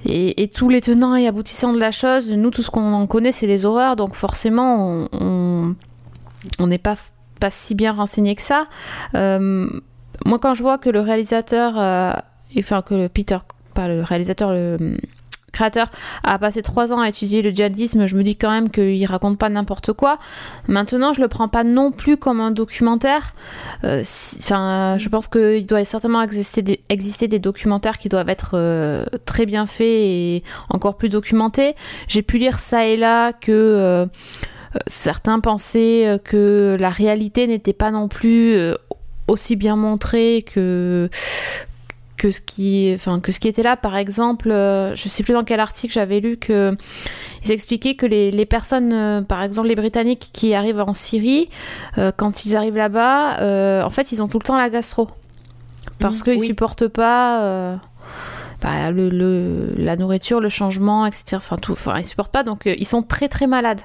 et, 0.04 0.48
tous 0.48 0.68
les 0.68 0.80
tenants 0.80 1.16
et 1.16 1.26
aboutissants 1.26 1.72
de 1.72 1.78
la 1.78 1.90
chose. 1.90 2.30
Nous, 2.30 2.50
tout 2.50 2.62
ce 2.62 2.70
qu'on 2.70 2.92
en 2.92 3.06
connaît, 3.06 3.32
c'est 3.32 3.46
les 3.46 3.64
horreurs. 3.64 3.96
Donc 3.96 4.14
forcément, 4.14 5.08
on 5.12 5.74
n'est 6.66 6.78
pas, 6.78 6.96
pas 7.40 7.50
si 7.50 7.74
bien 7.74 7.92
renseigné 7.92 8.34
que 8.34 8.42
ça. 8.42 8.66
Euh, 9.14 9.68
moi, 10.26 10.38
quand 10.38 10.54
je 10.54 10.62
vois 10.62 10.78
que 10.78 10.90
le 10.90 11.00
réalisateur, 11.00 11.74
enfin 12.58 12.82
que 12.82 13.06
Peter, 13.08 13.38
le 13.86 14.02
réalisateur, 14.02 14.50
le 14.52 14.96
créateur 15.52 15.90
a 16.24 16.38
passé 16.38 16.62
trois 16.62 16.92
ans 16.92 17.00
à 17.00 17.08
étudier 17.08 17.42
le 17.42 17.50
djihadisme, 17.50 18.06
je 18.06 18.14
me 18.14 18.22
dis 18.22 18.36
quand 18.36 18.50
même 18.50 18.70
qu'il 18.70 19.04
raconte 19.06 19.38
pas 19.38 19.48
n'importe 19.48 19.92
quoi. 19.92 20.18
Maintenant, 20.68 21.12
je 21.12 21.20
le 21.20 21.28
prends 21.28 21.48
pas 21.48 21.64
non 21.64 21.90
plus 21.90 22.16
comme 22.16 22.40
un 22.40 22.50
documentaire. 22.50 23.32
Euh, 23.84 24.02
enfin, 24.38 24.96
je 24.98 25.08
pense 25.08 25.28
qu'il 25.28 25.66
doit 25.66 25.84
certainement 25.84 26.22
exister 26.22 26.62
des, 26.62 27.28
des 27.28 27.38
documentaires 27.38 27.98
qui 27.98 28.08
doivent 28.08 28.28
être 28.28 28.52
euh, 28.54 29.04
très 29.24 29.46
bien 29.46 29.66
faits 29.66 29.86
et 29.86 30.44
encore 30.70 30.96
plus 30.96 31.08
documentés. 31.08 31.74
J'ai 32.06 32.22
pu 32.22 32.38
lire 32.38 32.58
ça 32.58 32.86
et 32.86 32.96
là 32.96 33.32
que 33.32 33.52
euh, 33.52 34.06
certains 34.86 35.40
pensaient 35.40 36.20
que 36.24 36.76
la 36.78 36.90
réalité 36.90 37.46
n'était 37.46 37.72
pas 37.72 37.90
non 37.90 38.08
plus 38.08 38.56
aussi 39.26 39.56
bien 39.56 39.76
montrée 39.76 40.44
que 40.46 41.10
que 42.18 42.30
ce 42.30 42.40
qui, 42.40 42.90
enfin, 42.94 43.20
que 43.20 43.32
ce 43.32 43.40
qui 43.40 43.48
était 43.48 43.62
là. 43.62 43.76
Par 43.76 43.96
exemple, 43.96 44.50
euh, 44.50 44.94
je 44.94 45.08
sais 45.08 45.22
plus 45.22 45.32
dans 45.32 45.44
quel 45.44 45.60
article 45.60 45.94
j'avais 45.94 46.20
lu 46.20 46.36
que 46.36 46.76
ils 47.44 47.52
expliquaient 47.52 47.94
que 47.94 48.04
les, 48.04 48.30
les 48.30 48.44
personnes, 48.44 48.92
euh, 48.92 49.22
par 49.22 49.42
exemple 49.42 49.68
les 49.68 49.76
Britanniques 49.76 50.30
qui 50.32 50.52
arrivent 50.52 50.80
en 50.80 50.92
Syrie, 50.92 51.48
euh, 51.96 52.12
quand 52.14 52.44
ils 52.44 52.56
arrivent 52.56 52.76
là-bas, 52.76 53.84
en 53.84 53.90
fait, 53.90 54.12
ils 54.12 54.22
ont 54.22 54.28
tout 54.28 54.38
le 54.38 54.44
temps 54.44 54.58
la 54.58 54.68
gastro 54.68 55.08
parce 56.00 56.20
mmh, 56.20 56.24
qu'ils 56.24 56.40
supportent 56.40 56.88
pas. 56.88 57.78
Bah, 58.60 58.90
le, 58.90 59.08
le, 59.08 59.72
la 59.76 59.94
nourriture, 59.94 60.40
le 60.40 60.48
changement, 60.48 61.06
etc. 61.06 61.36
Enfin, 61.36 61.58
tout. 61.58 61.72
Enfin, 61.72 61.96
ils 61.98 62.04
supportent 62.04 62.32
pas, 62.32 62.42
donc 62.42 62.62
ils 62.66 62.86
sont 62.86 63.02
très 63.02 63.28
très 63.28 63.46
malades. 63.46 63.80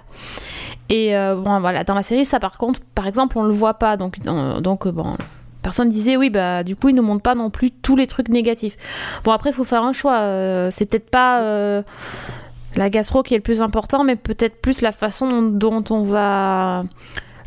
Et 0.89 1.13
bon, 1.13 1.59
voilà, 1.59 1.83
dans 1.83 1.93
la 1.93 2.01
série, 2.01 2.25
ça 2.25 2.39
par 2.39 2.57
contre, 2.57 2.79
par 2.95 3.05
exemple, 3.05 3.37
on 3.37 3.43
le 3.43 3.53
voit 3.53 3.75
pas, 3.75 3.97
donc, 3.97 4.19
donc 4.61 4.87
bon, 4.87 5.15
personne 5.63 5.89
disait 5.89 6.17
oui 6.17 6.29
bah 6.29 6.63
du 6.63 6.75
coup 6.75 6.89
ils 6.89 6.95
ne 6.95 7.01
montrent 7.01 7.23
pas 7.23 7.35
non 7.35 7.49
plus 7.49 7.71
tous 7.71 7.95
les 7.95 8.05
trucs 8.05 8.29
négatifs. 8.29 8.75
Bon 9.23 9.31
après 9.31 9.49
il 9.49 9.53
faut 9.53 9.63
faire 9.63 9.83
un 9.83 9.93
choix. 9.93 10.19
Euh, 10.19 10.69
c'est 10.71 10.85
peut-être 10.85 11.09
pas 11.09 11.41
euh, 11.41 11.81
la 12.75 12.89
gastro 12.89 13.23
qui 13.23 13.33
est 13.33 13.37
le 13.37 13.43
plus 13.43 13.61
important, 13.61 14.03
mais 14.03 14.15
peut-être 14.15 14.61
plus 14.61 14.81
la 14.81 14.91
façon 14.91 15.41
dont 15.41 15.83
on 15.89 16.03
va 16.03 16.83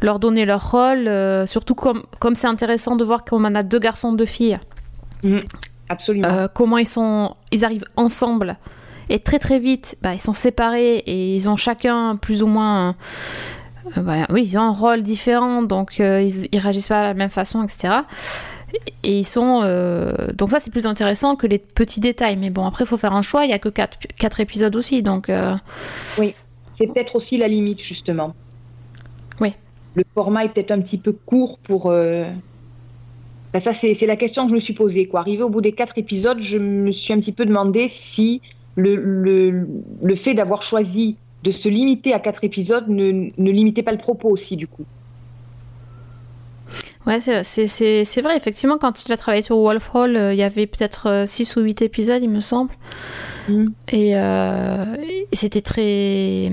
leur 0.02 0.18
donner 0.18 0.44
leur 0.44 0.70
rôle. 0.70 1.06
Euh, 1.06 1.46
surtout 1.46 1.74
comme 1.74 2.02
comme 2.18 2.34
c'est 2.34 2.48
intéressant 2.48 2.96
de 2.96 3.04
voir 3.04 3.24
qu'on 3.24 3.44
en 3.44 3.54
a 3.54 3.62
deux 3.62 3.78
garçons, 3.78 4.12
deux 4.12 4.26
filles. 4.26 4.58
Mmh, 5.24 5.38
absolument. 5.88 6.48
comment 6.54 6.78
ils 6.78 6.88
sont, 6.88 7.34
ils 7.52 7.64
arrivent 7.64 7.84
ensemble. 7.96 8.56
Et 9.08 9.20
très 9.20 9.38
très 9.38 9.60
vite, 9.60 9.96
bah, 10.02 10.14
ils 10.14 10.20
sont 10.20 10.32
séparés 10.32 10.96
et 10.96 11.36
ils 11.36 11.48
ont 11.48 11.56
chacun 11.56 12.16
plus 12.16 12.42
ou 12.42 12.48
moins 12.48 12.96
bah, 13.96 14.26
oui, 14.30 14.42
ils 14.44 14.58
ont 14.58 14.62
un 14.62 14.72
rôle 14.72 15.02
différent, 15.02 15.62
donc 15.62 15.98
ils, 15.98 16.48
ils 16.52 16.58
réagissent 16.58 16.88
pas 16.88 17.02
de 17.02 17.06
la 17.08 17.14
même 17.14 17.30
façon, 17.30 17.62
etc. 17.62 17.94
Et 19.02 19.18
ils 19.18 19.24
sont. 19.24 19.60
donc, 20.34 20.50
ça, 20.50 20.58
c'est 20.58 20.70
plus 20.70 20.86
intéressant 20.86 21.36
que 21.36 21.46
les 21.46 21.58
petits 21.58 22.00
détails. 22.00 22.36
Mais 22.36 22.50
bon, 22.50 22.66
après, 22.66 22.84
il 22.84 22.86
faut 22.86 22.96
faire 22.96 23.14
un 23.14 23.22
choix. 23.22 23.44
Il 23.44 23.48
n'y 23.48 23.54
a 23.54 23.58
que 23.58 23.68
4, 23.68 23.98
quatre 24.18 24.40
épisodes 24.40 24.74
aussi. 24.74 25.02
Donc. 25.02 25.30
Oui, 26.18 26.34
c'est 26.78 26.86
peut-être 26.86 27.16
aussi 27.16 27.38
la 27.38 27.48
limite, 27.48 27.80
justement. 27.80 28.34
Oui. 29.40 29.52
Le 29.94 30.04
format 30.14 30.44
est 30.44 30.48
peut-être 30.48 30.72
un 30.72 30.80
petit 30.80 30.98
peu 30.98 31.12
court 31.12 31.58
pour. 31.58 31.92
Ben, 33.56 33.60
ça, 33.60 33.72
c'est 33.72 34.06
la 34.06 34.16
question 34.16 34.44
que 34.44 34.50
je 34.50 34.54
me 34.54 34.60
suis 34.60 34.74
posée. 34.74 35.06
Quoi. 35.06 35.20
Arrivé 35.20 35.42
au 35.42 35.48
bout 35.48 35.62
des 35.62 35.72
quatre 35.72 35.96
épisodes, 35.96 36.42
je 36.42 36.58
me 36.58 36.92
suis 36.92 37.14
un 37.14 37.20
petit 37.20 37.32
peu 37.32 37.46
demandé 37.46 37.88
si 37.88 38.42
le, 38.74 38.96
le, 38.96 39.66
le 40.02 40.14
fait 40.14 40.34
d'avoir 40.34 40.62
choisi 40.62 41.16
de 41.42 41.50
se 41.50 41.68
limiter 41.68 42.12
à 42.12 42.20
quatre 42.20 42.44
épisodes 42.44 42.88
ne, 42.88 43.28
ne 43.36 43.50
limitait 43.50 43.82
pas 43.82 43.92
le 43.92 43.98
propos 43.98 44.28
aussi, 44.28 44.56
du 44.56 44.66
coup. 44.66 44.84
Ouais, 47.06 47.20
c'est 47.20 48.20
vrai, 48.20 48.36
effectivement, 48.36 48.78
quand 48.78 48.92
tu 48.92 49.10
as 49.12 49.16
travaillé 49.16 49.42
sur 49.42 49.56
Wolf 49.58 49.94
Hall, 49.94 50.16
euh, 50.16 50.34
il 50.34 50.38
y 50.38 50.42
avait 50.42 50.66
peut-être 50.66 51.24
6 51.26 51.56
euh, 51.56 51.60
ou 51.60 51.64
8 51.64 51.82
épisodes, 51.82 52.20
il 52.20 52.30
me 52.30 52.40
semble. 52.40 52.72
Mm. 53.48 53.66
Et, 53.92 54.16
euh, 54.16 54.96
et 55.30 55.36
c'était 55.36 55.60
très. 55.60 56.46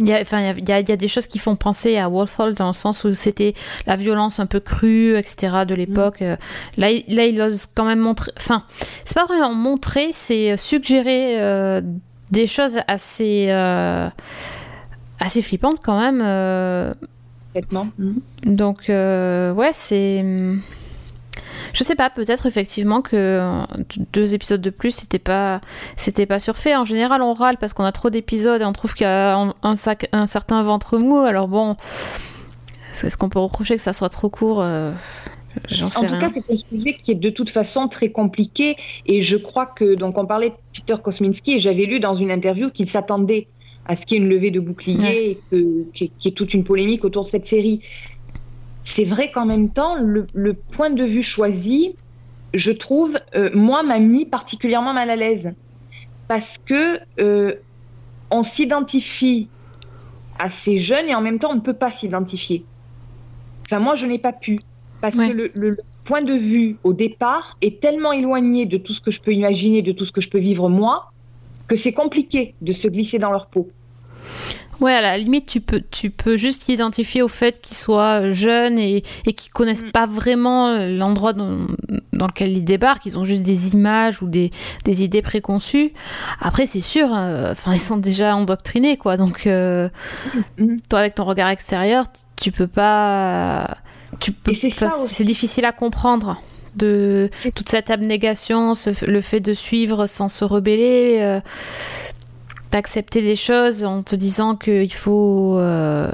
Il 0.00 0.06
y, 0.06 0.12
a, 0.12 0.20
enfin, 0.20 0.52
il, 0.56 0.68
y 0.68 0.72
a, 0.72 0.78
il 0.78 0.88
y 0.88 0.92
a 0.92 0.96
des 0.96 1.08
choses 1.08 1.26
qui 1.26 1.40
font 1.40 1.56
penser 1.56 1.96
à 1.96 2.08
Wolf 2.08 2.38
Hall 2.38 2.54
dans 2.54 2.68
le 2.68 2.72
sens 2.72 3.02
où 3.02 3.14
c'était 3.14 3.54
la 3.84 3.96
violence 3.96 4.38
un 4.38 4.46
peu 4.46 4.60
crue, 4.60 5.16
etc. 5.16 5.64
de 5.66 5.74
l'époque. 5.74 6.20
Mm. 6.20 6.36
Là, 6.76 6.90
là, 7.08 7.26
il 7.26 7.40
ose 7.40 7.66
quand 7.66 7.84
même 7.84 8.00
montrer. 8.00 8.32
Enfin, 8.36 8.64
c'est 9.04 9.14
pas 9.14 9.26
vraiment 9.26 9.54
montrer, 9.54 10.08
c'est 10.12 10.56
suggérer 10.56 11.40
euh, 11.40 11.80
des 12.30 12.46
choses 12.46 12.80
assez, 12.88 13.46
euh, 13.50 14.08
assez 15.20 15.42
flippantes 15.42 15.80
quand 15.82 15.98
même. 15.98 16.22
Euh. 16.24 16.94
Donc, 18.44 18.84
ouais, 18.88 19.70
c'est. 19.72 20.24
Je 21.72 21.84
sais 21.84 21.94
pas, 21.94 22.10
peut-être 22.10 22.46
effectivement 22.46 23.02
que 23.02 23.16
euh, 23.16 23.64
deux 24.12 24.34
épisodes 24.34 24.60
de 24.60 24.70
plus, 24.70 24.92
c'était 24.92 25.18
pas, 25.18 25.60
c'était 25.96 26.26
pas 26.26 26.38
surfait. 26.38 26.74
En 26.74 26.84
général, 26.84 27.22
on 27.22 27.34
râle 27.34 27.56
parce 27.58 27.72
qu'on 27.72 27.84
a 27.84 27.92
trop 27.92 28.10
d'épisodes 28.10 28.60
et 28.60 28.64
on 28.64 28.72
trouve 28.72 28.94
qu'il 28.94 29.04
y 29.04 29.10
a 29.10 29.54
un, 29.62 29.76
sac, 29.76 30.08
un 30.12 30.26
certain 30.26 30.62
ventre 30.62 30.98
mou. 30.98 31.18
Alors 31.18 31.48
bon, 31.48 31.76
est-ce 33.02 33.16
qu'on 33.16 33.28
peut 33.28 33.38
reprocher 33.38 33.76
que 33.76 33.82
ça 33.82 33.92
soit 33.92 34.08
trop 34.08 34.30
court 34.30 34.60
euh, 34.60 34.92
en 35.82 35.88
tout 35.88 36.18
cas, 36.20 36.30
c'est 36.34 36.52
un 36.52 36.56
sujet 36.56 36.98
qui 37.02 37.12
est 37.12 37.16
de 37.16 37.30
toute 37.30 37.50
façon 37.50 37.88
très 37.88 38.10
compliqué. 38.10 38.76
Et 39.06 39.20
je 39.20 39.36
crois 39.36 39.66
que, 39.66 39.94
donc, 39.94 40.18
on 40.18 40.26
parlait 40.26 40.50
de 40.50 40.56
Peter 40.74 40.94
Kosminski 41.02 41.54
et 41.54 41.58
j'avais 41.58 41.86
lu 41.86 42.00
dans 42.00 42.14
une 42.14 42.30
interview 42.30 42.70
qu'il 42.70 42.86
s'attendait 42.86 43.48
à 43.86 43.96
ce 43.96 44.04
qu'il 44.04 44.18
y 44.18 44.20
ait 44.20 44.24
une 44.24 44.30
levée 44.30 44.50
de 44.50 44.60
bouclier 44.60 45.30
et 45.52 45.58
qu'il 45.94 46.10
y 46.20 46.28
ait 46.28 46.32
toute 46.32 46.52
une 46.52 46.64
polémique 46.64 47.04
autour 47.04 47.22
de 47.22 47.28
cette 47.28 47.46
série 47.46 47.80
c'est 48.88 49.04
vrai 49.04 49.30
qu'en 49.30 49.44
même 49.44 49.68
temps, 49.68 49.96
le, 49.96 50.54
point 50.54 50.88
de 50.88 51.04
vue 51.04 51.22
choisi, 51.22 51.94
je 52.54 52.72
trouve, 52.72 53.18
euh, 53.34 53.50
moi, 53.52 53.82
m'a 53.82 53.98
mis 53.98 54.24
particulièrement 54.24 54.94
mal 54.94 55.10
à 55.10 55.16
l'aise. 55.16 55.52
Parce 56.26 56.56
que 56.56 56.98
euh, 57.20 57.52
on 58.30 58.42
s'identifie 58.42 59.48
à 60.38 60.48
ces 60.48 60.78
jeunes 60.78 61.06
et 61.06 61.14
en 61.14 61.20
même 61.20 61.38
temps, 61.38 61.50
on 61.50 61.56
ne 61.56 61.60
peut 61.60 61.74
pas 61.74 61.90
s'identifier. 61.90 62.64
Enfin, 63.66 63.78
moi, 63.78 63.94
je 63.94 64.06
n'ai 64.06 64.18
pas 64.18 64.32
pu. 64.32 64.58
Parce 65.00 65.16
que 65.16 65.32
le, 65.32 65.50
le, 65.54 65.76
point 66.04 66.22
de 66.22 66.32
vue 66.32 66.76
au 66.84 66.94
départ 66.94 67.58
est 67.60 67.80
tellement 67.80 68.12
éloigné 68.12 68.64
de 68.64 68.78
tout 68.78 68.94
ce 68.94 69.00
que 69.02 69.10
je 69.10 69.20
peux 69.20 69.32
imaginer, 69.32 69.82
de 69.82 69.92
tout 69.92 70.06
ce 70.06 70.12
que 70.12 70.22
je 70.22 70.30
peux 70.30 70.38
vivre 70.38 70.70
moi, 70.70 71.12
que 71.68 71.76
c'est 71.76 71.92
compliqué 71.92 72.54
de 72.62 72.72
se 72.72 72.88
glisser 72.88 73.18
dans 73.18 73.30
leur 73.30 73.46
peau. 73.46 73.68
Ouais, 74.80 74.92
à 74.92 75.02
la 75.02 75.18
limite, 75.18 75.46
tu 75.46 75.60
peux, 75.60 75.82
tu 75.90 76.10
peux 76.10 76.36
juste 76.36 76.64
t'identifier 76.66 77.20
au 77.20 77.28
fait 77.28 77.60
qu'ils 77.60 77.76
soient 77.76 78.30
jeunes 78.30 78.78
et, 78.78 79.02
et 79.26 79.32
qu'ils 79.32 79.52
connaissent 79.52 79.84
mm. 79.84 79.90
pas 79.90 80.06
vraiment 80.06 80.78
l'endroit 80.86 81.32
dans, 81.32 81.66
dans, 82.12 82.28
lequel 82.28 82.52
ils 82.52 82.64
débarquent. 82.64 83.04
Ils 83.04 83.18
ont 83.18 83.24
juste 83.24 83.42
des 83.42 83.74
images 83.74 84.22
ou 84.22 84.28
des, 84.28 84.50
des 84.84 85.02
idées 85.02 85.22
préconçues. 85.22 85.92
Après, 86.40 86.66
c'est 86.66 86.80
sûr, 86.80 87.12
euh, 87.12 87.52
enfin, 87.52 87.74
ils 87.74 87.80
sont 87.80 87.96
déjà 87.96 88.36
endoctrinés, 88.36 88.96
quoi. 88.96 89.16
Donc, 89.16 89.46
euh, 89.46 89.88
mm. 90.58 90.76
toi, 90.88 91.00
avec 91.00 91.16
ton 91.16 91.24
regard 91.24 91.48
extérieur, 91.48 92.06
tu 92.40 92.52
peux 92.52 92.68
pas. 92.68 93.78
Tu 94.20 94.32
peux. 94.32 94.52
C'est 94.54 95.24
difficile 95.24 95.64
à 95.64 95.72
comprendre 95.72 96.40
de 96.76 97.30
toute 97.54 97.68
cette 97.68 97.90
abnégation, 97.90 98.72
le 99.02 99.20
fait 99.20 99.40
de 99.40 99.52
suivre 99.52 100.06
sans 100.06 100.28
se 100.28 100.44
rebeller. 100.44 101.18
Euh, 101.20 101.40
d'accepter 102.70 103.20
les 103.20 103.36
choses 103.36 103.84
en 103.84 104.02
te 104.02 104.14
disant 104.16 104.56
qu'il 104.56 104.92
faut 104.92 105.58
euh, 105.58 106.10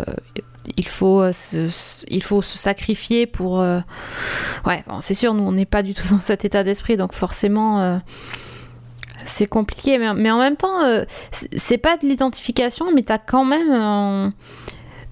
il 0.77 0.87
faut 0.87 1.21
euh, 1.21 1.33
se, 1.33 1.69
il 2.09 2.23
faut 2.23 2.43
se 2.43 2.57
sacrifier 2.57 3.27
pour 3.27 3.61
euh, 3.61 3.81
ouais 4.65 4.85
c'est 5.01 5.15
sûr 5.15 5.35
nous 5.35 5.43
on 5.43 5.53
n'est 5.53 5.65
pas 5.65 5.83
du 5.83 5.95
tout 5.95 6.07
dans 6.11 6.21
cet 6.21 6.45
état 6.45 6.63
d'esprit 6.63 6.97
donc 6.97 7.13
forcément 7.13 8.01
c'est 9.27 9.47
compliqué 9.47 9.99
mais, 9.99 10.13
mais, 10.15 10.31
en 10.31 10.39
même 10.39 10.57
temps 10.57 10.81
c'est 11.33 11.79
pas 11.79 11.97
de 11.97 12.07
l'identification 12.07 12.87
mais 12.95 13.03
t'as 13.03 13.19
quand 13.19 13.45
même 13.45 14.33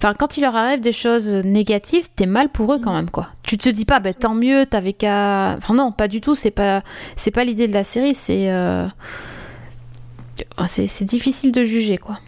Enfin, 0.03 0.15
quand 0.19 0.37
il 0.37 0.41
leur 0.41 0.57
arrive 0.57 0.81
des 0.81 0.91
choses 0.91 1.29
négatives, 1.29 2.09
t'es 2.17 2.27
mal 2.27 2.49
pour 2.49 2.75
eux 2.75 2.81
quand 2.83 2.93
même, 2.93 3.09
quoi. 3.09 3.29
Tu 3.45 3.57
te 3.57 3.69
dis 3.69 3.85
pas, 3.85 4.01
ben 4.01 4.13
tant 4.13 4.35
mieux, 4.35 4.67
t'avais 4.67 4.95
qu'à. 4.95 5.55
Enfin 5.57 5.75
non, 5.75 5.93
pas 5.93 6.09
du 6.09 6.21
tout. 6.21 6.35
C'est 6.35 6.51
pas, 6.51 6.83
c'est 7.15 7.31
pas 7.31 7.45
l'idée 7.45 7.69
de 7.69 7.73
la 7.73 7.85
série. 7.85 8.17
C'est, 8.17 8.51
ah, 10.57 10.67
c'est 10.67 11.05
difficile 11.05 11.53
de 11.53 11.63
juger, 11.65 11.99
quoi. 11.99 12.19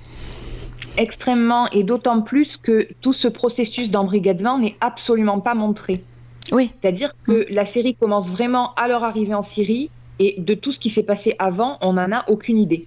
Extrêmement, 0.97 1.69
et 1.71 1.83
d'autant 1.83 2.23
plus 2.23 2.57
que 2.57 2.87
tout 3.01 3.13
ce 3.13 3.27
processus 3.27 3.91
d'embrigadement 3.91 4.57
n'est 4.57 4.77
absolument 4.81 5.41
pas 5.41 5.55
montré. 5.55 6.05
Oui. 6.53 6.71
C'est-à-dire 6.81 7.13
que 7.27 7.51
mm. 7.51 7.55
la 7.55 7.67
série 7.67 7.97
commence 7.97 8.29
vraiment 8.29 8.73
à 8.75 8.87
leur 8.87 9.03
arrivée 9.03 9.35
en 9.35 9.43
Syrie, 9.43 9.91
et 10.21 10.37
de 10.39 10.55
tout 10.55 10.71
ce 10.71 10.79
qui 10.79 10.91
s'est 10.91 11.03
passé 11.03 11.35
avant, 11.41 11.79
on 11.81 11.95
n'en 11.95 12.13
a 12.13 12.25
aucune 12.29 12.59
idée. 12.59 12.85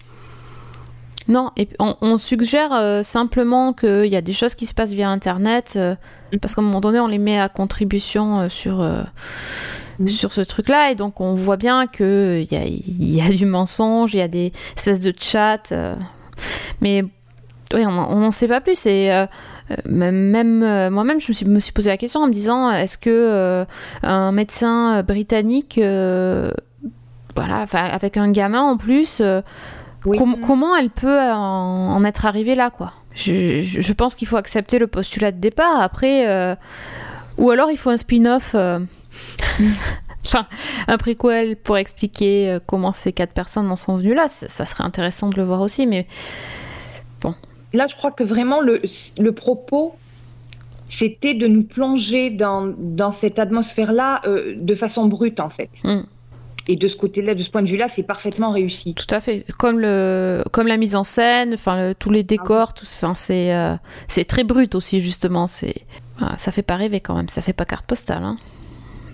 Non, 1.28 1.52
et 1.58 1.68
on, 1.80 2.18
suggère 2.18 2.72
euh, 2.74 3.04
simplement 3.04 3.74
qu'il 3.74 4.06
y 4.06 4.16
a 4.16 4.22
des 4.22 4.32
choses 4.32 4.56
qui 4.56 4.66
se 4.66 4.74
passent 4.74 4.92
via 4.92 5.10
Internet, 5.10 5.74
euh, 5.76 5.96
mm. 6.32 6.38
parce 6.40 6.56
qu'à 6.56 6.62
un 6.62 6.64
moment 6.64 6.80
donné, 6.80 7.00
on 7.00 7.08
les 7.08 7.18
met 7.18 7.40
à 7.40 7.50
contribution 7.50 8.40
euh, 8.40 8.50
sur, 8.50 8.82
Mm. 10.00 10.08
sur 10.08 10.34
ce 10.34 10.42
truc-là. 10.42 10.92
Et 10.92 10.96
donc, 10.96 11.20
on 11.22 11.36
voit 11.36 11.58
bien 11.58 11.88
qu'il 11.88 12.48
y 12.50 12.56
a, 12.56 12.66
y 12.66 13.22
a 13.22 13.30
du 13.30 13.46
mensonge, 13.46 14.14
il 14.14 14.18
y 14.20 14.22
a 14.22 14.28
des 14.28 14.52
espèces 14.76 15.00
de 15.00 15.14
chats. 15.20 15.74
Mais 16.82 17.04
oui, 17.74 17.86
on 17.86 17.92
n'en 17.92 18.32
sait 18.32 18.48
pas 18.48 18.62
plus. 18.62 18.86
Et. 18.86 19.26
Même 19.86 20.64
euh, 20.64 20.90
moi-même, 20.90 21.20
je 21.20 21.28
me 21.28 21.34
suis, 21.34 21.46
me 21.46 21.60
suis, 21.60 21.74
posé 21.74 21.90
la 21.90 21.98
question 21.98 22.22
en 22.22 22.28
me 22.28 22.32
disant 22.32 22.72
est-ce 22.72 22.98
que 22.98 23.66
un 24.02 24.32
médecin 24.32 25.04
britannique, 25.04 25.78
voilà, 27.36 27.66
avec 27.74 28.16
un 28.16 28.32
gamin 28.32 28.62
en 28.62 28.78
plus, 28.78 29.22
comment 30.16 30.76
elle 30.76 30.90
peut 30.90 31.20
en, 31.20 32.04
être 32.04 32.26
arrivée 32.26 32.56
là, 32.56 32.70
quoi? 32.70 32.94
Je, 33.14 33.62
je, 33.62 33.94
pense 33.94 34.14
qu'il 34.16 34.28
faut 34.28 34.38
accepter 34.38 34.78
le 34.78 34.88
postulat 34.88 35.32
de 35.32 35.40
départ. 35.40 35.82
Après, 35.82 36.56
ou 37.38 37.50
alors 37.50 37.72
il 37.72 37.78
faut 37.78 37.90
un 37.90 37.98
spin-off 37.98 38.56
enfin, 40.26 40.48
un 40.88 40.98
préquel 40.98 41.56
pour 41.56 41.78
expliquer 41.78 42.50
euh, 42.50 42.60
comment 42.66 42.94
ces 42.94 43.14
quatre 43.14 43.34
personnes 43.34 43.70
en 43.72 43.76
sont 43.76 43.98
venues 43.98 44.14
là, 44.14 44.28
ça 44.28 44.66
serait 44.66 44.84
intéressant 44.84 45.30
de 45.30 45.38
le 45.38 45.44
voir 45.44 45.62
aussi, 45.62 45.86
mais 45.86 46.08
bon. 47.22 47.34
Là, 47.74 47.88
je 47.90 47.96
crois 47.96 48.12
que 48.12 48.24
vraiment 48.24 48.62
le, 48.62 48.82
le 49.20 49.32
propos, 49.32 49.96
c'était 50.90 51.34
de 51.34 51.48
nous 51.48 51.64
plonger 51.64 52.30
dans, 52.30 52.74
dans 52.78 53.12
cette 53.12 53.40
atmosphère-là 53.40 54.22
euh, 54.26 54.54
de 54.56 54.76
façon 54.76 55.08
brute, 55.08 55.40
en 55.40 55.50
fait. 55.50 55.70
Mm. 55.84 56.02
Et 56.70 56.76
de 56.76 56.88
ce 56.88 56.96
côté-là, 56.98 57.34
de 57.34 57.44
ce 57.44 57.50
point 57.50 57.62
de 57.62 57.70
vue-là, 57.70 57.88
c'est 57.88 58.04
parfaitement 58.04 58.52
réussi. 58.52 58.94
Tout 58.94 59.14
à 59.16 59.22
fait. 59.22 59.46
Comme, 59.58 59.80
le, 59.80 60.44
comme 60.52 60.68
la 60.68 60.78
mise 60.78 60.96
en 60.96 61.06
scène, 61.06 61.54
enfin, 61.54 61.94
tous 61.98 62.10
les 62.10 62.24
décors, 62.24 62.74
tout, 62.74 62.86
enfin, 62.86 63.16
c'est, 63.16 63.56
euh, 63.56 63.76
c'est 64.08 64.26
très 64.26 64.44
brut 64.44 64.76
aussi, 64.76 65.00
justement. 65.00 65.48
C'est, 65.48 65.86
ça 66.38 66.52
fait 66.52 66.64
pas 66.64 66.76
rêver 66.76 67.00
quand 67.00 67.16
même, 67.16 67.30
ça 67.30 67.42
fait 67.42 67.54
pas 67.54 67.66
carte 67.66 67.86
postale. 67.86 68.24
Hein 68.24 68.38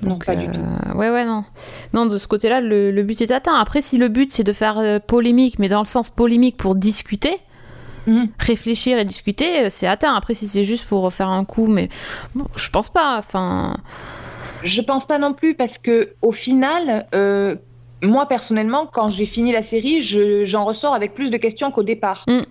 non, 0.03 0.17
pas 0.17 0.35
du 0.35 0.47
tout. 0.47 0.59
Euh, 0.59 0.93
ouais, 0.95 1.09
ouais, 1.09 1.25
non. 1.25 1.45
Non, 1.93 2.07
de 2.07 2.17
ce 2.17 2.27
côté-là, 2.27 2.59
le, 2.59 3.03
but 3.03 3.21
est 3.21 3.31
atteint. 3.31 3.55
Après, 3.55 3.81
si 3.81 3.97
le 3.97 4.07
but 4.07 4.31
c'est 4.31 4.43
de 4.43 4.53
faire 4.53 4.79
euh, 4.79 4.99
polémique, 4.99 5.59
mais 5.59 5.69
dans 5.69 5.79
le 5.79 5.85
sens 5.85 6.09
polémique 6.09 6.57
pour 6.57 6.75
discuter, 6.75 7.37
mhm. 8.07 8.29
réfléchir 8.39 8.97
et 8.97 9.05
discuter, 9.05 9.69
c'est 9.69 9.87
atteint. 9.87 10.15
Après, 10.15 10.33
si 10.33 10.47
c'est 10.47 10.63
juste 10.63 10.85
pour 10.85 11.13
faire 11.13 11.29
un 11.29 11.45
coup, 11.45 11.67
mais 11.67 11.89
je 12.55 12.69
pense 12.69 12.89
pas. 12.89 13.17
Enfin. 13.17 13.77
Je 14.63 14.81
pense 14.81 15.05
pas 15.05 15.17
non 15.17 15.33
plus 15.33 15.55
parce 15.55 15.77
que 15.77 16.13
au 16.21 16.31
final, 16.31 17.07
moi 18.01 18.25
personnellement, 18.27 18.87
quand 18.91 19.09
j'ai 19.09 19.25
fini 19.25 19.51
la 19.51 19.63
série, 19.63 20.01
j'en 20.45 20.65
ressors 20.65 20.93
avec 20.93 21.13
plus 21.13 21.29
de 21.29 21.37
questions 21.37 21.71
qu'au 21.71 21.83
départ. 21.83 22.25
Mm. 22.27 22.43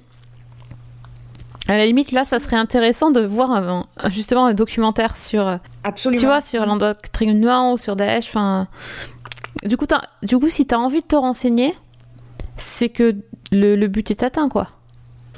À 1.69 1.77
la 1.77 1.87
limite, 1.87 2.11
là, 2.13 2.25
ça 2.25 2.39
serait 2.39 2.57
intéressant 2.57 3.11
de 3.11 3.21
voir 3.21 3.87
justement 4.07 4.47
un 4.47 4.55
documentaire 4.55 5.17
sur, 5.17 5.47
euh, 5.47 5.57
Absolument. 5.85 6.21
tu 6.21 6.27
vois, 6.27 6.41
sur 6.41 6.67
l'endoctrinement 6.67 7.73
ou 7.73 7.79
sur 7.79 7.95
Daesh. 7.95 8.27
Enfin, 8.29 8.67
du 9.63 9.77
coup, 9.77 9.87
du 10.23 10.39
coup, 10.39 10.49
si 10.49 10.67
tu 10.67 10.75
as 10.75 10.79
envie 10.81 11.03
de 11.03 11.07
te 11.07 11.17
renseigner, 11.17 11.75
c'est 12.59 12.89
que 12.89 13.15
le, 13.53 13.87
but 13.87 14.11
est 14.11 14.23
atteint, 14.25 14.49
quoi. 14.49 14.69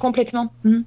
Complètement. 0.00 0.50
Mhm. 0.64 0.84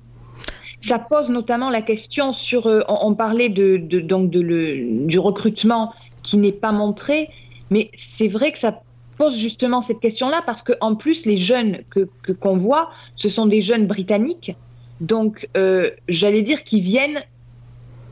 Ça 0.88 1.00
pose 1.00 1.30
notamment 1.30 1.70
la 1.70 1.82
question 1.82 2.34
sur. 2.34 2.68
Euh, 2.68 2.82
on, 2.88 3.14
parlait 3.14 3.50
de, 3.50 3.78
donc 4.00 4.30
de 4.30 4.40
le, 4.40 5.06
du 5.06 5.20
recrutement 5.20 5.94
qui 6.24 6.38
n'est 6.38 6.52
pas 6.52 6.72
montré, 6.72 7.30
mais 7.70 7.92
c'est 7.98 8.28
vrai 8.28 8.52
que 8.52 8.60
ça 8.60 8.82
pose 9.18 9.36
justement 9.38 9.82
cette 9.82 10.00
question-là 10.00 10.42
parce 10.46 10.64
qu'en 10.64 10.96
plus, 10.96 11.26
les 11.26 11.38
jeunes 11.38 11.80
que 11.90 12.08
qu'on 12.32 12.58
voit, 12.58 12.90
ce 13.16 13.30
sont 13.30 13.48
des 13.48 13.62
jeunes 13.62 13.86
britanniques, 13.86 14.56
donc 15.02 15.50
euh, 15.58 15.92
j'allais 16.08 16.42
dire 16.42 16.64
qu'ils 16.64 16.84
viennent 16.84 17.22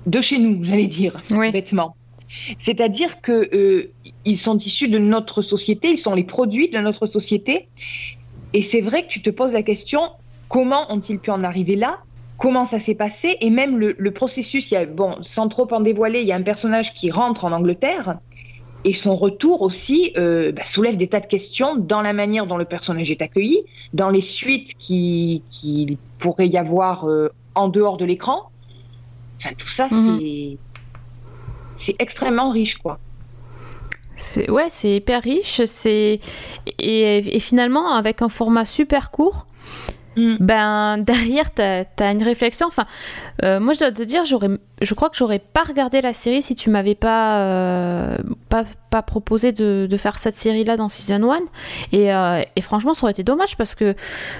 de 0.05 0.21
chez 0.21 0.37
nous, 0.37 0.63
j'allais 0.63 0.87
dire, 0.87 1.21
bêtement. 1.51 1.95
C'est-à-dire 2.59 3.21
qu'ils 3.21 3.49
euh, 3.53 4.35
sont 4.35 4.57
issus 4.57 4.89
de 4.89 4.97
notre 4.97 5.41
société, 5.41 5.91
ils 5.91 5.97
sont 5.97 6.13
les 6.13 6.25
produits 6.25 6.69
de 6.69 6.79
notre 6.79 7.05
société. 7.05 7.69
Et 8.53 8.61
c'est 8.61 8.81
vrai 8.81 9.03
que 9.03 9.07
tu 9.07 9.21
te 9.21 9.29
poses 9.29 9.53
la 9.53 9.63
question, 9.63 10.01
comment 10.49 10.91
ont-ils 10.91 11.19
pu 11.19 11.31
en 11.31 11.43
arriver 11.43 11.75
là? 11.75 11.99
Comment 12.37 12.65
ça 12.65 12.79
s'est 12.79 12.95
passé 12.95 13.37
Et 13.41 13.49
même 13.49 13.77
le, 13.77 14.11
processus, 14.11 14.71
il 14.71 14.73
y 14.73 14.77
a, 14.77 14.85
bon, 14.85 15.17
sans 15.21 15.47
trop 15.47 15.67
en 15.71 15.79
dévoiler, 15.79 16.21
il 16.21 16.27
y 16.27 16.31
a 16.31 16.35
un 16.35 16.41
personnage 16.41 16.93
qui 16.93 17.09
rentre 17.09 17.45
en 17.45 17.51
Angleterre 17.51 18.17
et 18.83 18.93
son 18.93 19.15
retour 19.15 19.63
aussi 19.63 20.13
euh, 20.17 20.51
bah, 20.51 20.63
soulève 20.63 20.95
des 20.95 21.07
tas 21.07 21.19
de 21.19 21.25
questions 21.25 21.75
dans 21.75 22.01
la 22.01 22.13
manière 22.13 22.45
dont 22.45 22.57
le 22.57 22.65
personnage 22.65 23.09
est 23.09 23.21
accueilli, 23.21 23.63
dans 23.93 24.09
les 24.09 24.21
suites 24.21 24.75
qu'il 24.77 25.41
qui 25.49 25.97
pourrait 26.19 26.47
y 26.47 26.57
avoir 26.57 27.09
euh, 27.09 27.29
en 27.55 27.67
dehors 27.67 27.97
de 27.97 28.05
l'écran. 28.05 28.51
Enfin, 29.37 29.55
tout 29.57 29.67
ça, 29.67 29.87
mhm. 29.89 30.19
c'est 30.19 30.57
c'est 31.75 31.95
extrêmement 31.99 32.51
riche, 32.51 32.77
quoi. 32.77 32.99
C'est 34.15 34.49
ouais, 34.49 34.67
c'est 34.69 34.95
hyper 34.95 35.21
riche. 35.21 35.61
C'est 35.65 36.19
et, 36.79 37.39
finalement 37.39 37.93
avec 37.93 38.21
un 38.21 38.29
format 38.29 38.65
super 38.65 39.11
court. 39.11 39.47
Mm. 40.17 40.37
Ben 40.39 40.97
derrière, 40.97 41.53
tu 41.53 41.61
as, 41.61 42.11
une 42.11 42.23
réflexion. 42.23 42.67
Enfin, 42.67 42.85
euh, 43.43 43.59
moi 43.59 43.73
je 43.73 43.79
dois 43.79 43.91
te 43.91 44.03
dire, 44.03 44.23
je 44.25 44.93
crois 44.93 45.09
que 45.09 45.17
j'aurais 45.17 45.39
pas 45.39 45.63
regardé 45.63 46.01
la 46.01 46.13
série 46.13 46.41
si 46.41 46.55
tu 46.55 46.69
m'avais 46.69 46.95
pas, 46.95 47.39
euh, 47.39 48.17
pas, 48.49 48.63
pas 48.89 49.01
proposé 49.01 49.51
de, 49.51 49.87
faire 49.97 50.17
cette 50.17 50.37
série-là 50.37 50.77
dans 50.77 50.89
season 50.89 51.31
1. 51.31 51.39
Et, 51.91 52.13
euh, 52.13 52.41
et, 52.55 52.61
franchement, 52.61 52.93
ça 52.93 53.03
aurait 53.03 53.11
été 53.11 53.23
dommage 53.23 53.57
parce 53.57 53.75
que 53.75 53.95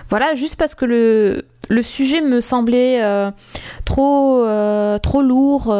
voilà, 0.09 0.35
juste 0.35 0.55
parce 0.55 0.75
que 0.75 0.85
le, 0.85 1.81
sujet 1.81 2.21
me 2.21 2.41
semblait 2.41 3.01
trop, 3.85 4.45
trop 5.01 5.21
lourd 5.21 5.73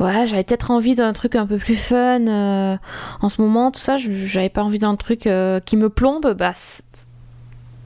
voilà, 0.00 0.26
j'avais 0.26 0.44
peut-être 0.44 0.70
envie 0.70 0.94
d'un 0.94 1.12
truc 1.12 1.34
un 1.34 1.44
peu 1.44 1.56
plus 1.56 1.74
fun 1.74 2.78
en 3.20 3.28
ce 3.28 3.42
moment, 3.42 3.72
tout 3.72 3.80
ça. 3.80 3.96
J'avais 3.96 4.48
pas 4.48 4.62
envie 4.62 4.78
d'un 4.78 4.94
truc 4.94 5.28
qui 5.64 5.76
me 5.76 5.88
plombe. 5.88 6.34
Bah, 6.38 6.52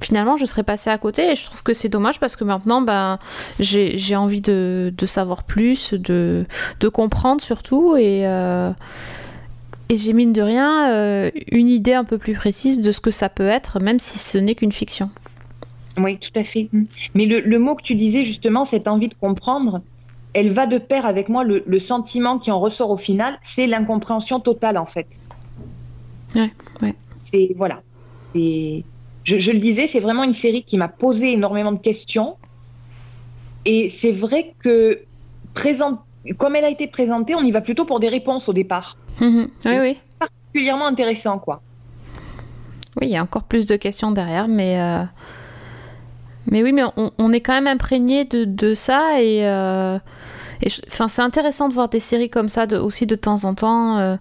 finalement, 0.03 0.37
je 0.37 0.45
serais 0.45 0.63
passée 0.63 0.91
à 0.91 0.99
côté 0.99 1.31
et 1.31 1.35
je 1.35 1.45
trouve 1.45 1.63
que 1.63 1.73
c'est 1.73 1.89
dommage 1.89 2.21
parce 2.21 2.37
que 2.37 2.45
maintenant, 2.45 2.83
bah, 2.83 3.19
j'ai 3.59 4.17
envie 4.17 4.41
de, 4.41 4.93
de, 4.97 5.07
savoir 5.07 5.45
plus, 5.45 5.95
de, 5.95 6.45
de 6.81 6.89
comprendre 6.89 7.41
surtout 7.41 7.97
et. 7.97 8.27
Euh, 8.27 8.71
et 9.89 9.99
j'ai 9.99 10.15
mine 10.15 10.33
de 10.33 10.41
rien 10.41 11.31
une 11.51 11.69
idée 11.69 11.93
un 11.93 12.05
peu 12.05 12.17
plus 12.17 12.33
précise 12.33 12.81
de 12.81 12.93
ce 12.93 13.01
que 13.03 13.11
ça 13.11 13.29
peut 13.29 13.49
être, 13.49 13.79
même 13.79 13.99
si 13.99 14.19
ce 14.19 14.39
n'est 14.39 14.55
qu'une 14.55 14.73
fiction. 14.73 15.11
Oui, 15.99 16.19
tout 16.19 16.39
à 16.39 16.45
fait. 16.45 16.71
Mais 17.15 17.27
le, 17.27 17.41
le, 17.41 17.59
mot 17.59 17.75
que 17.75 17.83
tu 17.83 17.95
disais 17.95 18.25
justement, 18.25 18.65
cette 18.65 18.88
envie 18.88 19.09
de 19.09 19.15
comprendre, 19.15 19.83
elle 20.35 20.51
va 20.51 20.67
de 20.67 20.79
pair 20.79 21.07
avec 21.07 21.29
moi. 21.29 21.45
Le, 21.45 21.79
sentiment 21.79 22.38
qui 22.38 22.51
en 22.51 22.61
ressort 22.61 22.91
au 22.91 22.97
final, 22.97 23.38
c'est 23.43 23.67
l'incompréhension 23.67 24.41
totale 24.41 24.79
en 24.79 24.87
fait. 24.87 25.07
Ouais, 26.35 26.51
ouais. 26.81 26.95
Et 27.33 27.55
voilà. 27.57 27.83
Je, 29.25 29.39
je, 29.39 29.53
le 29.53 29.59
disais, 29.59 29.87
c'est 29.87 30.01
vraiment 30.01 30.25
une 30.25 30.33
série 30.33 30.63
qui 30.63 30.77
m'a 30.77 30.89
posé 30.89 31.33
énormément 31.33 31.73
de 31.73 31.79
questions. 31.79 32.37
Et 33.65 33.89
c'est 33.89 34.11
vrai 34.11 34.55
que 34.59 35.01
présente, 35.55 36.01
comme 36.39 36.57
elle 36.57 36.65
a 36.65 36.71
été 36.71 36.87
présentée, 36.87 37.35
on 37.35 37.43
y 37.43 37.51
va 37.51 37.61
plutôt 37.61 37.85
pour 37.85 38.01
des 38.01 38.09
réponses 38.09 38.49
au 38.49 38.53
départ. 38.53 38.97
Mhm. 39.21 39.49
Oui, 39.67 39.79
oui. 39.81 39.99
Particulièrement 40.19 40.87
intéressant, 40.87 41.39
quoi. 41.39 41.63
Oui, 43.01 43.09
il 43.09 43.13
y 43.13 43.17
a 43.17 43.23
encore 43.23 43.45
plus 43.45 43.67
de 43.67 43.77
questions 43.77 44.11
derrière, 44.11 44.49
mais. 44.49 44.81
Euh, 44.81 45.05
mais 46.47 46.63
oui, 46.63 46.73
mais 46.73 46.83
on, 46.97 47.33
est 47.33 47.41
quand 47.41 47.53
même 47.53 47.69
imprégné 47.69 48.25
de, 48.25 48.45
de 48.45 48.75
ça 48.75 49.23
et, 49.23 49.47
euh, 49.47 49.99
enfin, 50.89 51.07
c'est 51.07 51.23
intéressant 51.23 51.69
de 51.69 51.75
voir 51.75 51.89
des 51.89 52.01
séries 52.01 52.31
comme 52.31 52.49
ça 52.49 52.67
de, 52.67 52.77
aussi 52.77 53.07
de 53.07 53.15
temps 53.15 53.45
en 53.45 53.55
temps. 53.55 53.99
Euh, 53.99 54.17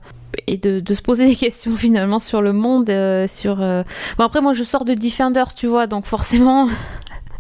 et 0.48 0.58
de, 0.58 0.80
de, 0.80 0.94
se 0.94 1.02
poser 1.02 1.26
des 1.28 1.36
questions 1.36 1.76
finalement 1.76 2.20
sur 2.20 2.42
le 2.42 2.54
monde, 2.54 2.90
euh, 2.90 3.28
sur. 3.28 3.58
Bon 3.58 4.26
après 4.26 4.42
moi 4.42 4.54
je 4.54 4.64
sors 4.64 4.86
de 4.86 4.94
Defenders, 4.94 5.54
tu 5.54 5.68
vois, 5.68 5.88
donc 5.88 6.06
forcément 6.06 6.68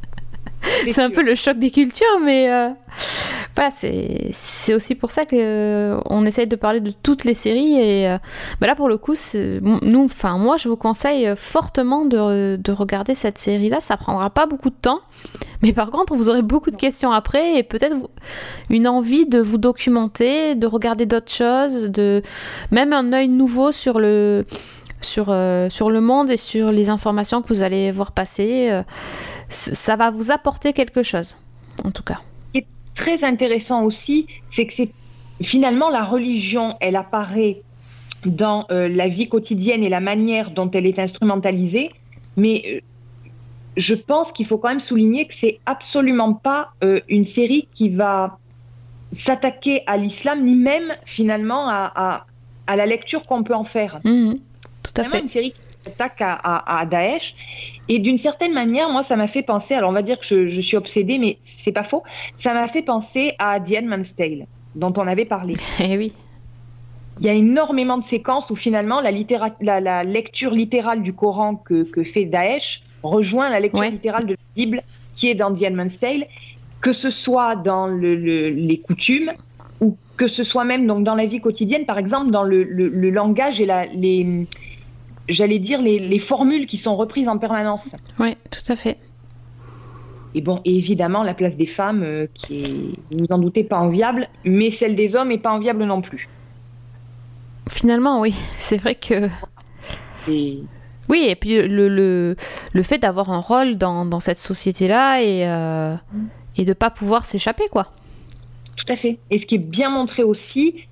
c'est 0.89 1.01
un 1.01 1.09
peu 1.09 1.23
le 1.23 1.35
choc 1.35 1.57
des 1.57 1.71
cultures, 1.71 2.19
mais 2.23 2.49
voilà, 3.55 3.69
c'est 3.71 4.73
aussi 4.73 4.95
pour 4.95 5.11
ça 5.11 5.25
qu'on 5.25 5.37
euh, 5.37 6.25
essaye 6.25 6.47
de 6.47 6.55
parler 6.55 6.79
de 6.79 6.91
toutes 6.91 7.25
les 7.25 7.33
séries. 7.33 7.73
Et 7.73 8.09
euh, 8.09 8.17
bah 8.59 8.67
là, 8.67 8.75
pour 8.75 8.87
le 8.87 8.97
coup, 8.97 9.13
nous, 9.61 10.05
enfin, 10.05 10.37
moi, 10.37 10.57
je 10.57 10.69
vous 10.69 10.77
conseille 10.77 11.33
fortement 11.35 12.05
de, 12.05 12.55
de 12.55 12.71
regarder 12.71 13.13
cette 13.13 13.37
série-là. 13.37 13.79
Ça 13.81 13.97
prendra 13.97 14.29
pas 14.29 14.45
beaucoup 14.45 14.69
de 14.69 14.75
temps. 14.75 15.01
Mais 15.63 15.73
par 15.73 15.91
contre, 15.91 16.15
vous 16.15 16.29
aurez 16.29 16.41
beaucoup 16.41 16.71
de 16.71 16.77
questions 16.77 17.11
après 17.11 17.57
et 17.57 17.63
peut-être 17.63 17.95
une 18.69 18.87
envie 18.87 19.25
de 19.25 19.39
vous 19.39 19.57
documenter, 19.57 20.55
de 20.55 20.65
regarder 20.65 21.05
d'autres 21.05 21.31
choses, 21.31 21.83
de 21.89 22.21
même 22.71 22.93
un 22.93 23.13
œil 23.13 23.27
nouveau 23.27 23.71
sur 23.71 23.99
le 23.99 24.43
sur, 25.01 25.27
euh, 25.29 25.67
sur 25.69 25.89
le 25.89 25.99
monde 25.99 26.29
et 26.29 26.37
sur 26.37 26.71
les 26.71 26.89
informations 26.89 27.41
que 27.41 27.47
vous 27.47 27.63
allez 27.63 27.91
voir 27.91 28.11
passer. 28.11 28.83
ça 29.49 29.95
va 29.95 30.09
vous 30.09 30.31
apporter 30.31 30.73
quelque 30.73 31.03
chose, 31.03 31.37
en 31.83 31.91
tout 31.91 32.03
cas 32.03 32.19
très 32.95 33.23
intéressant 33.23 33.83
aussi, 33.83 34.27
c'est 34.49 34.65
que 34.65 34.73
c'est 34.73 34.91
finalement 35.41 35.89
la 35.89 36.03
religion, 36.03 36.75
elle 36.79 36.95
apparaît 36.95 37.61
dans 38.25 38.65
euh, 38.71 38.87
la 38.87 39.07
vie 39.07 39.27
quotidienne 39.27 39.83
et 39.83 39.89
la 39.89 39.99
manière 39.99 40.51
dont 40.51 40.69
elle 40.71 40.85
est 40.85 40.99
instrumentalisée, 40.99 41.91
mais 42.37 42.63
euh, 42.67 42.79
je 43.77 43.95
pense 43.95 44.31
qu'il 44.31 44.45
faut 44.45 44.57
quand 44.57 44.69
même 44.69 44.79
souligner 44.79 45.25
que 45.27 45.33
c'est 45.33 45.59
absolument 45.65 46.33
pas 46.33 46.71
euh, 46.83 46.99
une 47.09 47.23
série 47.23 47.67
qui 47.73 47.89
va 47.89 48.37
s'attaquer 49.11 49.81
à 49.87 49.97
l'islam, 49.97 50.45
ni 50.45 50.55
même 50.55 50.93
finalement 51.05 51.67
à, 51.67 52.25
à, 52.67 52.75
la 52.75 52.85
lecture 52.85 53.25
qu'on 53.25 53.43
peut 53.43 53.55
en 53.55 53.63
faire. 53.63 53.99
Mmh, 54.03 54.35
tout 54.83 55.01
à 55.01 55.03
fait. 55.03 55.19
une 55.19 55.27
série 55.27 55.53
attaque 55.85 56.21
à, 56.21 56.79
à, 56.79 56.85
Daesh. 56.85 57.35
Et 57.89 57.99
d'une 57.99 58.17
certaine 58.17 58.53
manière, 58.53 58.89
moi, 58.89 59.03
ça 59.03 59.15
m'a 59.15 59.27
fait 59.27 59.41
penser, 59.41 59.73
alors 59.73 59.89
on 59.89 59.93
va 59.93 60.01
dire 60.01 60.19
que 60.19 60.47
je, 60.47 60.61
suis 60.61 60.77
obsédée, 60.77 61.17
mais 61.17 61.37
c'est 61.41 61.71
pas 61.71 61.83
faux, 61.83 62.03
ça 62.35 62.53
m'a 62.53 62.67
fait 62.67 62.81
penser 62.81 63.33
à 63.39 63.59
The 63.59 63.77
Endman's 63.79 64.15
Tale, 64.15 64.45
dont 64.75 64.93
on 64.97 65.07
avait 65.07 65.25
parlé. 65.25 65.55
Eh 65.79 65.97
oui. 65.97 66.13
Il 67.19 67.25
y 67.25 67.29
a 67.29 67.33
énormément 67.33 67.97
de 67.97 68.03
séquences 68.03 68.49
où 68.49 68.55
finalement 68.55 68.99
la, 68.99 69.11
la, 69.79 70.03
lecture 70.03 70.53
littérale 70.53 71.03
du 71.03 71.13
Coran 71.13 71.55
que, 71.55 71.89
que, 71.89 72.03
fait 72.03 72.25
Daesh 72.25 72.83
rejoint 73.03 73.49
la 73.49 73.59
lecture 73.59 73.83
littérale 73.83 74.25
de 74.25 74.33
la 74.33 74.37
Bible 74.55 74.81
qui 75.15 75.27
est 75.27 75.35
dans 75.35 75.53
The 75.53 75.63
Endman's 75.63 75.99
Tale, 75.99 76.25
que 76.79 76.93
ce 76.93 77.09
soit 77.11 77.55
dans 77.57 77.85
le, 77.85 78.15
les 78.15 78.79
coutumes 78.79 79.33
ou 79.81 79.97
que 80.17 80.27
ce 80.27 80.43
soit 80.43 80.63
même 80.63 80.87
donc 80.87 81.03
dans 81.03 81.13
la 81.13 81.25
vie 81.25 81.41
quotidienne, 81.41 81.85
par 81.85 81.99
exemple 81.99 82.31
dans 82.31 82.43
le, 82.43 82.63
le 82.63 83.09
langage 83.11 83.59
et 83.61 83.65
la, 83.65 83.85
les, 83.85 84.47
j'allais 85.27 85.59
dire, 85.59 85.81
les, 85.81 86.19
formules 86.19 86.65
qui 86.65 86.77
sont 86.77 86.95
reprises 86.95 87.27
en 87.27 87.37
permanence. 87.37 87.95
Oui, 88.19 88.35
tout 88.49 88.71
à 88.71 88.75
fait. 88.75 88.97
Et 90.33 90.41
bon, 90.41 90.61
évidemment, 90.63 91.23
la 91.23 91.33
place 91.33 91.57
des 91.57 91.65
femmes, 91.65 92.03
euh, 92.03 92.27
qui 92.33 92.63
est, 92.63 93.17
vous 93.17 93.27
en 93.29 93.37
doutez, 93.37 93.63
pas 93.63 93.77
enviable, 93.77 94.29
mais 94.45 94.69
celle 94.69 94.95
des 94.95 95.15
hommes 95.15 95.31
est 95.31 95.37
pas 95.37 95.51
enviable 95.51 95.83
non 95.83 96.01
plus. 96.01 96.29
Finalement, 97.69 98.21
oui, 98.21 98.33
c'est 98.53 98.77
vrai 98.77 98.95
que. 98.95 99.29
Oui, 100.27 101.25
et 101.27 101.35
puis 101.35 101.67
le, 101.67 101.89
le, 101.89 102.35
le 102.71 102.83
fait 102.83 102.99
d'avoir 102.99 103.31
un 103.31 103.39
rôle 103.39 103.77
dans, 103.77 104.05
dans 104.05 104.19
cette 104.19 104.37
société-là 104.37 105.21
et, 105.21 105.47
euh, 105.47 105.95
et 106.55 106.63
de 106.63 106.69
ne 106.69 106.73
pas 106.73 106.89
pouvoir 106.89 107.25
s'échapper, 107.25 107.67
quoi. 107.69 107.91
Tout 108.77 108.91
à 108.93 108.95
fait. 108.95 109.19
Et 109.29 109.39
ce 109.39 109.45
qui 109.45 109.55
est 109.55 109.59
bien 109.59 109.89
montré 109.89 110.23
aussi, 110.23 110.87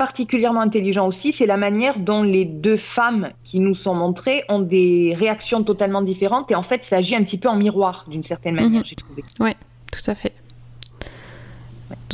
particulièrement 0.00 0.62
intelligent 0.62 1.06
aussi, 1.06 1.30
c'est 1.30 1.44
la 1.44 1.58
manière 1.58 1.98
dont 1.98 2.22
les 2.22 2.46
deux 2.46 2.78
femmes 2.78 3.32
qui 3.44 3.60
nous 3.60 3.74
sont 3.74 3.94
montrées 3.94 4.44
ont 4.48 4.60
des 4.60 5.14
réactions 5.14 5.62
totalement 5.62 6.00
différentes. 6.00 6.50
Et 6.50 6.54
en 6.54 6.62
fait, 6.62 6.84
ça 6.84 6.96
agit 6.96 7.14
un 7.14 7.22
petit 7.22 7.36
peu 7.36 7.50
en 7.50 7.56
miroir, 7.56 8.06
d'une 8.08 8.22
certaine 8.22 8.54
manière, 8.54 8.80
mhm. 8.80 8.86
j'ai 8.86 8.96
trouvé. 8.96 9.22
Oui, 9.40 9.50
tout 9.92 10.10
à 10.10 10.14
fait. 10.14 10.32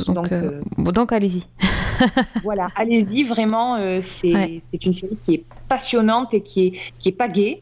Donc, 0.05 0.33
euh, 0.33 0.59
euh, 0.79 0.91
donc, 0.91 1.13
allez-y. 1.13 1.43
voilà, 2.43 2.67
allez-y, 2.75 3.23
vraiment, 3.23 3.77
euh, 3.77 4.01
c'est 4.01 4.85
une 4.85 4.91
série 4.91 5.17
qui 5.23 5.35
est 5.35 5.43
passionnante 5.69 6.33
et 6.33 6.41
qui 6.41 6.67
est, 6.67 6.73
qui 6.99 7.07
est 7.07 7.17
pas 7.17 7.29
gaie, 7.29 7.61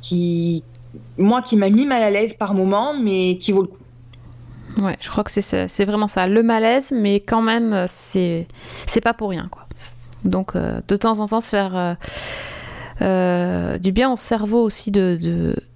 qui, 0.00 0.64
moi, 1.18 1.42
qui 1.42 1.58
m'a 1.58 1.68
mis 1.68 1.84
mal 1.84 2.02
à 2.02 2.10
l'aise 2.10 2.32
par 2.32 2.54
moments, 2.54 2.94
mais 2.98 3.36
qui 3.36 3.52
vaut 3.52 3.60
le 3.60 3.68
coup. 3.68 3.81
Ouais, 4.78 4.96
je 5.00 5.08
crois 5.08 5.24
que 5.24 5.30
c'est 5.30 5.84
vraiment 5.84 6.08
ça, 6.08 6.26
le 6.26 6.42
malaise, 6.42 6.92
mais 6.94 7.20
quand 7.20 7.42
même, 7.42 7.84
c'est 7.86 8.46
pas 9.02 9.14
pour 9.14 9.30
rien, 9.30 9.48
quoi. 9.50 9.66
Donc, 10.24 10.54
euh, 10.54 10.80
de 10.86 10.96
temps 10.96 11.18
en 11.18 11.26
temps, 11.26 11.40
se 11.40 11.48
faire, 11.48 11.96
euh, 13.00 13.78
du 13.78 13.90
bien 13.90 14.12
au 14.12 14.16
cerveau 14.16 14.62
aussi 14.62 14.90
de, 14.90 15.18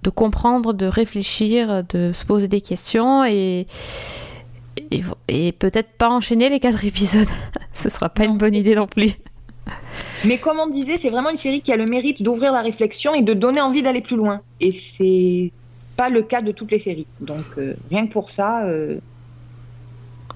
de, 0.01 0.09
comprendre, 0.09 0.73
de 0.73 0.85
réfléchir, 0.85 1.83
de 1.83 2.11
se 2.13 2.25
poser 2.25 2.47
des 2.47 2.61
questions 2.61 3.25
et, 3.25 3.67
et, 5.27 5.51
peut-être 5.51 5.89
pas 5.97 6.09
enchaîner 6.09 6.49
les 6.49 6.59
quatre 6.59 6.85
épisodes. 6.85 7.27
Ce 7.73 7.89
sera 7.89 8.09
pas 8.09 8.25
une 8.25 8.37
bonne 8.37 8.55
idée 8.55 8.75
non 8.75 8.87
plus. 8.87 9.11
Mais 10.23 10.37
comme 10.37 10.59
on 10.59 10.67
disait, 10.67 10.97
c'est 11.01 11.09
vraiment 11.09 11.29
une 11.29 11.37
série 11.37 11.61
qui 11.61 11.73
a 11.73 11.77
le 11.77 11.85
mérite 11.85 12.23
d'ouvrir 12.23 12.53
la 12.53 12.61
réflexion 12.61 13.13
et 13.13 13.21
de 13.21 13.33
donner 13.33 13.59
envie 13.59 13.83
d'aller 13.83 14.01
plus 14.01 14.15
loin. 14.15 14.41
Et 14.61 14.71
c'est 14.71 15.51
pas 15.97 16.09
le 16.09 16.21
cas 16.21 16.41
de 16.41 16.51
toutes 16.51 16.71
les 16.71 16.79
séries. 16.79 17.07
Donc 17.19 17.43
euh, 17.57 17.75
rien 17.89 18.07
que 18.07 18.13
pour 18.13 18.29
ça, 18.29 18.63
euh, 18.63 18.99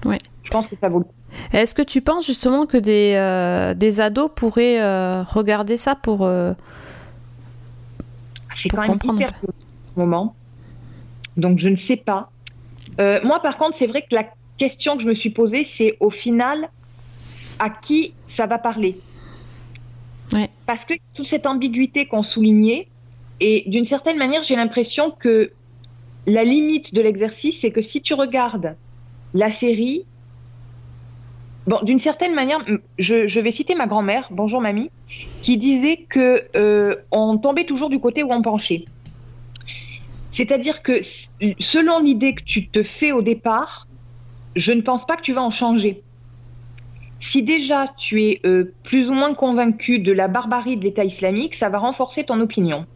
je 0.04 0.50
pense 0.50 0.68
que 0.68 0.76
ça 0.78 0.88
vaut 0.88 0.98
le 0.98 1.04
coup. 1.04 1.14
Est-ce 1.52 1.74
que 1.74 1.82
tu 1.82 2.02
penses 2.02 2.26
justement 2.26 2.66
que 2.66 2.76
des, 2.76 3.14
euh, 3.16 3.72
des 3.72 4.02
ados 4.02 4.30
pourraient 4.34 5.22
regarder 5.22 5.78
ça 5.78 5.94
pour. 5.94 6.28
c'est 8.54 8.68
quand 8.68 8.86
même 8.86 8.98
hyper 9.02 9.32
moment. 9.96 10.34
Donc 11.38 11.58
je 11.58 11.70
ne 11.70 11.76
sais 11.76 11.96
pas. 11.96 12.30
moi 12.98 13.40
par 13.40 13.56
contre, 13.56 13.78
c'est 13.78 13.86
vrai 13.86 14.02
que 14.02 14.14
la 14.14 14.26
question 14.58 14.96
que 14.96 15.02
je 15.02 15.08
me 15.08 15.14
suis 15.14 15.30
posée, 15.30 15.64
c'est 15.64 15.96
au 16.00 16.10
final 16.10 16.68
à 17.58 17.70
qui 17.70 18.12
ça 18.26 18.46
va 18.46 18.58
parler? 18.58 18.98
Parce 20.66 20.84
que 20.84 20.94
toute 21.14 21.26
cette 21.26 21.46
ambiguïté 21.46 22.06
qu'on 22.06 22.22
soulignait, 22.22 22.88
et 23.44 23.64
d'une 23.66 23.84
certaine 23.84 24.18
manière, 24.18 24.44
j'ai 24.44 24.54
l'impression 24.54 25.10
que 25.10 25.50
la 26.28 26.44
limite 26.44 26.94
de 26.94 27.02
l'exercice, 27.02 27.60
c'est 27.60 27.72
que 27.72 27.82
si 27.82 28.00
tu 28.00 28.14
regardes 28.14 28.76
la 29.34 29.50
série, 29.50 30.04
bon, 31.66 31.80
d'une 31.82 31.98
certaine 31.98 32.36
manière, 32.36 32.64
je, 32.98 33.40
vais 33.40 33.50
citer 33.50 33.74
ma 33.74 33.88
grand-mère, 33.88 34.28
bonjour 34.30 34.60
mamie, 34.60 34.92
qui 35.42 35.56
disait 35.56 36.06
que 36.08 36.42
euh, 36.54 36.94
on 37.10 37.36
tombait 37.36 37.64
toujours 37.64 37.90
du 37.90 37.98
côté 37.98 38.22
où 38.22 38.32
on 38.32 38.42
penchait. 38.42 38.84
C'est-à-dire 40.30 40.80
que 40.80 41.00
selon 41.58 41.98
l'idée 41.98 42.36
que 42.36 42.44
tu 42.44 42.68
te 42.68 42.84
fais 42.84 43.10
au 43.10 43.22
départ, 43.22 43.88
je 44.54 44.70
ne 44.70 44.82
pense 44.82 45.04
pas 45.04 45.16
que 45.16 45.22
tu 45.22 45.32
vas 45.32 45.42
en 45.42 45.50
changer. 45.50 46.04
Si 47.18 47.42
déjà 47.42 47.92
tu 47.98 48.22
es 48.22 48.40
euh, 48.44 48.72
plus 48.84 49.10
ou 49.10 49.14
moins 49.14 49.34
convaincu 49.34 49.98
de 49.98 50.12
la 50.12 50.28
barbarie 50.28 50.76
de 50.76 50.84
l'État 50.84 51.04
islamique, 51.04 51.56
ça 51.56 51.68
va 51.70 51.78
renforcer 51.78 52.22
ton 52.22 52.40
opinion. 52.40 52.86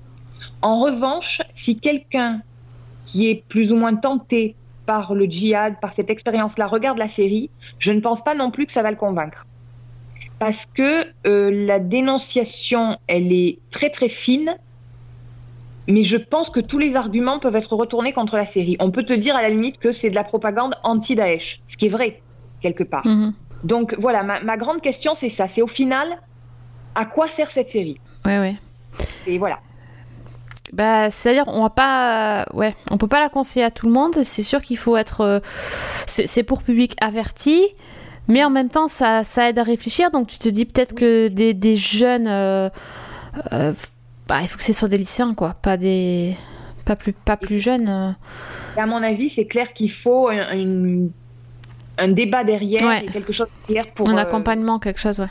En 0.62 0.78
revanche, 0.78 1.42
si 1.54 1.78
quelqu'un 1.78 2.42
qui 3.02 3.28
est 3.28 3.44
plus 3.48 3.72
ou 3.72 3.76
moins 3.76 3.94
tenté 3.94 4.56
par 4.84 5.14
le 5.14 5.26
djihad, 5.26 5.80
par 5.80 5.92
cette 5.92 6.10
expérience-là, 6.10 6.66
regarde 6.66 6.98
la 6.98 7.08
série, 7.08 7.50
je 7.78 7.92
ne 7.92 8.00
pense 8.00 8.22
pas 8.22 8.34
non 8.34 8.50
plus 8.50 8.66
que 8.66 8.72
ça 8.72 8.82
va 8.82 8.90
le 8.90 8.96
convaincre. 8.96 9.46
Parce 10.38 10.66
que 10.66 11.04
euh, 11.26 11.50
la 11.66 11.78
dénonciation, 11.78 12.98
elle 13.06 13.32
est 13.32 13.58
très 13.70 13.90
très 13.90 14.08
fine, 14.08 14.56
mais 15.88 16.02
je 16.02 16.16
pense 16.16 16.50
que 16.50 16.60
tous 16.60 16.78
les 16.78 16.96
arguments 16.96 17.38
peuvent 17.38 17.56
être 17.56 17.74
retournés 17.74 18.12
contre 18.12 18.36
la 18.36 18.44
série. 18.44 18.76
On 18.80 18.90
peut 18.90 19.04
te 19.04 19.12
dire 19.12 19.36
à 19.36 19.42
la 19.42 19.48
limite 19.48 19.78
que 19.78 19.92
c'est 19.92 20.10
de 20.10 20.14
la 20.14 20.24
propagande 20.24 20.74
anti-Daesh, 20.82 21.60
ce 21.66 21.76
qui 21.76 21.86
est 21.86 21.90
vrai, 21.90 22.20
quelque 22.60 22.82
part. 22.82 23.06
Mhm. 23.06 23.34
Donc 23.64 23.94
voilà, 23.98 24.22
ma, 24.22 24.56
grande 24.56 24.80
question, 24.80 25.14
c'est 25.14 25.30
ça. 25.30 25.48
C'est 25.48 25.62
au 25.62 25.66
final, 25.66 26.18
à 26.94 27.04
quoi 27.04 27.28
sert 27.28 27.50
cette 27.50 27.68
série? 27.68 27.98
Ouais, 28.24 28.38
ouais. 28.38 28.56
Et 29.26 29.38
voilà. 29.38 29.58
Bah, 30.72 31.10
c'est-à-dire, 31.10 31.44
on 31.46 31.62
va 31.62 31.70
pas, 31.70 32.46
ouais, 32.52 32.74
on 32.90 32.98
peut 32.98 33.06
pas 33.06 33.20
la 33.20 33.28
conseiller 33.28 33.64
à 33.64 33.70
tout 33.70 33.86
le 33.86 33.92
monde. 33.92 34.22
C'est 34.22 34.42
sûr 34.42 34.60
qu'il 34.60 34.76
faut 34.76 34.96
être, 34.96 35.20
euh, 35.20 35.40
c'est 36.06 36.42
pour 36.42 36.62
public 36.62 36.96
averti, 37.00 37.62
mais 38.28 38.44
en 38.44 38.50
même 38.50 38.68
temps, 38.68 38.88
ça, 38.88 39.22
ça 39.24 39.48
aide 39.48 39.58
à 39.58 39.62
réfléchir. 39.62 40.10
Donc, 40.10 40.26
tu 40.26 40.38
te 40.38 40.48
dis 40.48 40.64
peut-être 40.64 40.94
que 40.94 41.28
des, 41.28 41.54
des 41.54 41.76
jeunes, 41.76 42.26
euh, 42.26 42.68
euh, 43.52 43.72
bah, 44.26 44.38
il 44.42 44.48
faut 44.48 44.56
que 44.56 44.64
c'est 44.64 44.72
sur 44.72 44.88
des 44.88 44.98
lycéens, 44.98 45.34
quoi, 45.34 45.54
pas 45.62 45.76
des, 45.76 46.36
pas 46.84 46.96
plus, 46.96 47.12
pas 47.12 47.36
plus 47.36 47.60
jeunes. 47.60 48.16
À 48.76 48.86
mon 48.86 49.02
avis, 49.02 49.32
c'est 49.36 49.46
clair 49.46 49.72
qu'il 49.72 49.92
faut 49.92 50.30
une 50.30 51.10
un 51.98 52.08
débat 52.08 52.44
derrière, 52.44 53.02
quelque 53.12 53.32
chose 53.32 53.48
derrière 53.68 53.90
pour. 53.92 54.08
Un 54.08 54.16
euh, 54.16 54.20
accompagnement, 54.20 54.78
quelque 54.78 55.00
chose, 55.00 55.20
ouais. 55.20 55.30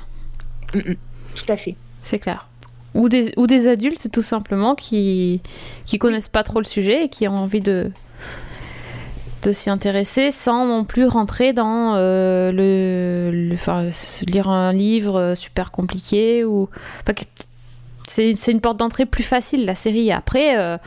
Mm, 0.74 0.92
mm. 0.92 0.96
tout 1.36 1.52
à 1.52 1.56
fait. 1.56 1.76
C'est 2.02 2.20
clair. 2.20 2.48
Ou 2.96 3.10
des, 3.10 3.34
ou 3.38 3.46
des 3.46 3.68
adultes, 3.68 4.10
tout 4.12 4.22
simplement, 4.22 4.74
qui 4.74 5.42
qui 5.86 6.00
connaissent 6.00 6.30
pas 6.30 6.44
trop 6.44 6.60
le 6.60 6.66
sujet 6.66 7.06
et 7.06 7.10
qui 7.10 7.28
ont 7.28 7.36
envie 7.36 7.60
de 7.60 7.92
de 9.44 9.52
s'y 9.52 9.70
intéresser 9.70 10.32
sans 10.32 10.66
non 10.66 10.84
plus 10.86 11.06
rentrer 11.06 11.54
dans 11.54 11.94
euh, 11.96 12.52
le, 12.52 13.54
enfin, 13.54 13.90
lire 14.26 14.50
un 14.50 14.74
livre 14.74 15.34
super 15.36 15.72
compliqué 15.72 16.44
ou 16.44 16.68
c'est 18.08 18.34
une 18.48 18.62
porte 18.62 18.78
d'entrée 18.78 19.06
plus 19.06 19.24
facile 19.24 19.66
la 19.66 19.76
série. 19.76 20.12
Après 20.12 20.58
euh, 20.58 20.78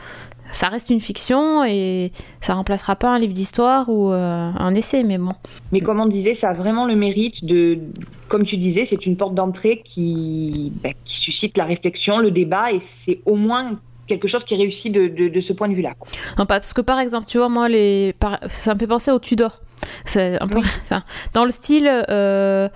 ça 0.51 0.67
reste 0.67 0.89
une 0.89 1.01
fiction 1.01 1.63
et 1.63 2.11
ça 2.41 2.53
remplacera 2.53 2.95
pas 2.95 3.09
un 3.09 3.19
livre 3.19 3.33
d'histoire 3.33 3.89
ou 3.89 4.11
euh, 4.11 4.51
un 4.57 4.73
essai, 4.73 5.03
mais 5.03 5.17
bon. 5.17 5.33
Mais 5.71 5.81
comme 5.81 5.99
on 5.99 6.05
disait, 6.05 6.35
ça 6.35 6.49
a 6.49 6.53
vraiment 6.53 6.85
le 6.85 6.95
mérite 6.95 7.45
de, 7.45 7.79
comme 8.27 8.45
tu 8.45 8.57
disais, 8.57 8.85
c'est 8.85 9.05
une 9.05 9.15
porte 9.17 9.35
d'entrée 9.35 9.81
qui, 9.83 10.71
ben, 10.83 10.93
qui 11.05 11.17
suscite 11.17 11.57
la 11.57 11.65
réflexion, 11.65 12.19
le 12.19 12.31
débat, 12.31 12.71
et 12.71 12.79
c'est 12.79 13.19
au 13.25 13.35
moins 13.35 13.79
quelque 14.07 14.27
chose 14.27 14.43
qui 14.43 14.55
réussit 14.55 14.91
de, 14.91 15.07
de, 15.07 15.39
ce 15.39 15.53
point 15.53 15.69
de 15.69 15.75
vue-là. 15.75 15.93
Non, 16.37 16.45
parce 16.45 16.73
que 16.73 16.81
par 16.81 16.99
exemple, 16.99 17.27
tu 17.27 17.37
vois, 17.37 17.49
moi, 17.49 17.69
les, 17.69 18.15
ça 18.47 18.73
me 18.73 18.79
fait 18.79 18.87
penser 18.87 19.11
au 19.11 19.19
Tudor. 19.19 19.61
C'est 20.03 20.41
un 20.41 20.47
peu, 20.47 20.57
enfin, 20.83 21.03
dans 21.33 21.45
le 21.45 21.51
style. 21.51 21.87
Euh, 21.87 22.67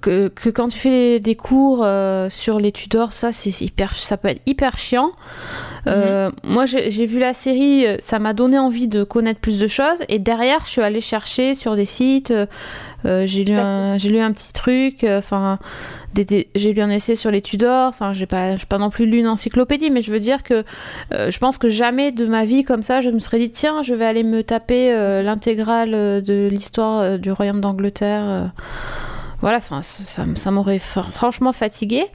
que, 0.00 0.28
que, 0.28 0.50
quand 0.50 0.68
tu 0.68 0.78
fais 0.78 1.20
des 1.20 1.34
cours 1.34 1.84
euh, 1.84 2.28
sur 2.30 2.58
les 2.58 2.72
Tudors, 2.72 3.12
ça, 3.12 3.32
c'est 3.32 3.60
hyper, 3.60 3.96
ça 3.96 4.16
peut 4.16 4.28
être 4.28 4.42
hyper 4.46 4.78
chiant. 4.78 5.12
Euh, 5.86 6.28
mhm. 6.28 6.34
Moi, 6.44 6.64
j'ai 6.66 7.06
vu 7.06 7.18
la 7.18 7.34
série, 7.34 7.86
ça 7.98 8.18
m'a 8.18 8.32
donné 8.32 8.58
envie 8.58 8.88
de 8.88 9.04
connaître 9.04 9.40
plus 9.40 9.58
de 9.58 9.66
choses. 9.66 10.02
Et 10.08 10.18
derrière, 10.18 10.64
je 10.64 10.70
suis 10.70 10.82
allée 10.82 11.00
chercher 11.00 11.54
sur 11.54 11.76
des 11.76 11.84
sites. 11.84 12.32
Euh, 13.04 13.26
j'ai 13.26 13.44
lu, 13.44 13.54
un, 13.54 13.96
lu 13.96 14.18
un 14.18 14.32
petit 14.32 14.52
truc. 14.52 15.04
Enfin, 15.04 15.58
j'ai 16.14 16.72
lu 16.72 16.82
un 16.82 16.90
essai 16.90 17.14
sur 17.14 17.30
les 17.30 17.42
Tudors. 17.42 17.88
Enfin, 17.88 18.12
j'ai 18.12 18.26
pas, 18.26 18.54
pas 18.68 18.78
non 18.78 18.90
plus 18.90 19.06
lu 19.06 19.18
une 19.18 19.28
encyclopédie, 19.28 19.90
mais 19.90 20.02
je 20.02 20.10
veux 20.10 20.20
dire 20.20 20.42
que 20.42 20.64
je 21.12 21.38
pense 21.38 21.58
que 21.58 21.68
jamais 21.68 22.12
de 22.12 22.26
ma 22.26 22.44
vie 22.44 22.64
comme 22.64 22.82
ça, 22.82 23.00
je 23.00 23.10
me 23.10 23.18
serais 23.18 23.38
dit 23.38 23.50
tiens, 23.50 23.82
je 23.82 23.94
vais 23.94 24.04
aller 24.04 24.24
me 24.24 24.42
taper 24.42 24.92
l'intégrale 25.22 26.22
de 26.22 26.48
l'histoire 26.50 27.18
du 27.18 27.30
royaume 27.30 27.60
d'Angleterre 27.60 28.50
voilà, 29.40 29.58
enfin, 29.58 29.82
ça, 29.82 30.24
ça 30.34 30.50
m'aurait 30.50 30.80
franchement 30.80 31.52
fatigué. 31.52 32.06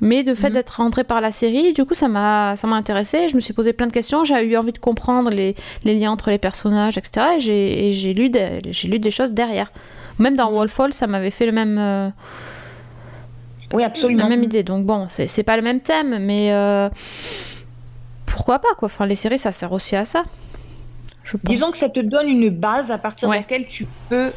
Mais 0.00 0.24
de 0.24 0.34
fait 0.34 0.48
mhm. 0.48 0.54
d'être 0.54 0.70
rentré 0.70 1.04
par 1.04 1.20
la 1.20 1.32
série, 1.32 1.72
du 1.72 1.84
coup, 1.84 1.94
ça 1.94 2.08
m'a, 2.08 2.54
ça 2.56 2.66
m'a 2.66 2.76
intéressé. 2.76 3.28
Je 3.28 3.34
me 3.34 3.40
suis 3.40 3.54
posé 3.54 3.72
plein 3.72 3.86
de 3.86 3.92
questions. 3.92 4.24
J'ai 4.24 4.42
eu 4.42 4.56
envie 4.56 4.72
de 4.72 4.78
comprendre 4.78 5.30
les, 5.30 5.54
les 5.84 5.98
liens 5.98 6.10
entre 6.10 6.30
les 6.30 6.38
personnages, 6.38 6.98
etc. 6.98 7.26
Et 7.36 7.40
j'ai, 7.40 7.92
j'ai 7.92 8.12
lu, 8.12 8.28
des, 8.28 8.60
j'ai 8.70 8.88
lu 8.88 8.98
des 8.98 9.10
choses 9.10 9.32
derrière. 9.32 9.72
Même 10.18 10.36
dans 10.36 10.50
Wolf 10.50 10.78
Hall, 10.78 10.92
ça 10.92 11.06
m'avait 11.06 11.30
fait 11.30 11.46
le 11.46 11.52
même. 11.52 11.78
Euh, 11.78 12.08
oui, 13.72 13.82
absolument. 13.82 14.24
La 14.24 14.28
même 14.28 14.42
idée. 14.42 14.62
Donc 14.62 14.84
bon, 14.84 15.06
c'est, 15.08 15.28
c'est 15.28 15.42
pas 15.42 15.56
le 15.56 15.62
même 15.62 15.80
thème, 15.80 16.18
mais 16.20 16.52
euh, 16.52 16.88
pourquoi 18.26 18.58
pas 18.58 18.74
quoi. 18.76 18.86
Enfin, 18.86 19.06
les 19.06 19.16
séries, 19.16 19.38
ça 19.38 19.52
sert 19.52 19.72
aussi 19.72 19.96
à 19.96 20.04
ça. 20.04 20.24
Disons 21.44 21.72
que 21.72 21.78
ça 21.78 21.88
te 21.88 22.00
donne 22.00 22.28
une 22.28 22.50
base 22.50 22.90
à 22.90 22.98
partir 22.98 23.28
de 23.28 23.34
laquelle 23.34 23.66
tu 23.66 23.86
peux 24.08 24.30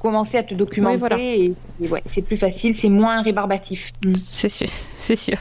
commencer 0.00 0.38
à 0.38 0.42
te 0.42 0.54
documenter 0.54 1.44
et, 1.44 1.54
c'est 2.06 2.22
plus 2.22 2.36
facile, 2.36 2.74
c'est 2.74 2.88
moins 2.88 3.22
rébarbatif. 3.22 3.90
Mm. 4.04 4.14
C'est 4.14 4.48
sûr, 4.48 4.68
c'est 4.70 5.16
sûr. 5.16 5.38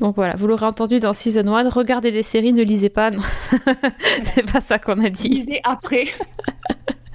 Donc 0.00 0.16
voilà, 0.16 0.36
vous 0.36 0.46
l'aurez 0.46 0.66
entendu 0.66 1.00
dans 1.00 1.12
Season 1.12 1.46
1, 1.46 1.70
regardez 1.70 2.12
des 2.12 2.22
séries, 2.22 2.52
ne 2.52 2.62
lisez 2.62 2.90
pas, 2.90 3.10
c'est 4.22 4.50
pas 4.50 4.60
ça 4.60 4.78
qu'on 4.78 5.02
a 5.02 5.08
dit. 5.08 5.28
Lisez 5.28 5.60
après. 5.64 6.08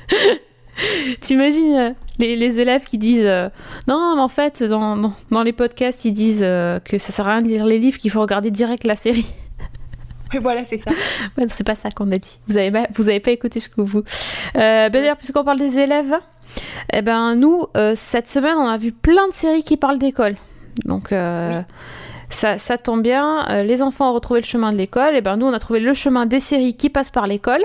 T'imagines 1.20 1.76
euh, 1.76 1.92
les, 2.18 2.36
les, 2.36 2.60
élèves 2.60 2.86
qui 2.86 2.98
disent 2.98 3.26
euh, 3.26 3.50
non, 3.88 4.16
mais 4.16 4.22
en 4.22 4.28
fait, 4.28 4.64
dans, 4.64 5.14
dans, 5.30 5.44
les 5.44 5.54
podcasts, 5.54 6.06
ils 6.06 6.14
disent 6.14 6.44
euh, 6.44 6.80
que 6.80 6.98
ça 6.98 7.12
sert 7.12 7.28
à 7.28 7.34
rien 7.34 7.42
de 7.42 7.48
lire 7.48 7.66
les 7.66 7.78
livres, 7.78 7.98
qu'il 7.98 8.10
faut 8.10 8.22
regarder 8.22 8.52
direct 8.52 8.84
la 8.84 8.96
série. 8.96 9.34
voilà, 10.42 10.64
c'est 10.70 10.80
ça. 10.80 10.92
c'est 11.50 11.64
pas 11.64 11.76
ça 11.76 11.92
qu'on 11.92 12.12
a 12.12 12.18
dit. 12.18 12.40
Vous 12.48 12.58
avez, 12.58 12.72
vous 12.94 13.10
avez 13.10 13.20
pas 13.20 13.32
écouté 13.32 13.60
jusqu'au 13.60 13.84
bout. 13.84 14.04
Euh, 14.56 14.90
ben 14.90 14.92
d'ailleurs, 14.92 15.18
puisqu'on 15.18 15.44
parle 15.44 15.60
des 15.60 15.80
élèves, 15.80 16.16
eh 16.94 17.02
ben 17.02 17.36
nous, 17.36 17.66
euh, 17.78 17.94
cette 17.96 18.28
semaine, 18.28 18.56
on 18.58 18.68
a 18.68 18.78
vu 18.78 18.92
plein 18.92 19.28
de 19.28 19.34
séries 19.34 19.64
qui 19.64 19.78
parlent 19.78 20.00
d'école. 20.00 20.36
Donc, 20.86 21.12
euh, 21.12 21.62
ça, 22.30 22.58
ça, 22.58 22.78
tombe 22.78 23.04
bien. 23.04 23.48
Euh, 23.50 23.64
les 23.64 23.82
enfants 23.82 24.12
ont 24.12 24.14
retrouvé 24.14 24.40
le 24.40 24.46
chemin 24.46 24.72
de 24.72 24.78
l'école. 24.78 25.14
Et 25.14 25.18
eh 25.18 25.22
ben 25.22 25.38
nous, 25.38 25.46
on 25.46 25.54
a 25.54 25.60
trouvé 25.60 25.80
le 25.80 25.94
chemin 25.94 26.26
des 26.26 26.40
séries 26.40 26.76
qui 26.76 26.90
passent 26.90 27.12
par 27.12 27.28
l'école. 27.28 27.62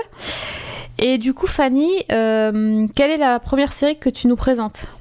Et 0.99 1.17
du 1.17 1.33
coup, 1.33 1.47
Fanny, 1.47 2.03
quelle 2.07 3.11
est 3.11 3.17
la 3.17 3.39
première 3.39 3.71
série 3.71 3.97
que 3.97 4.09
tu 4.09 4.27
nous 4.27 4.35
présentes? 4.35 4.91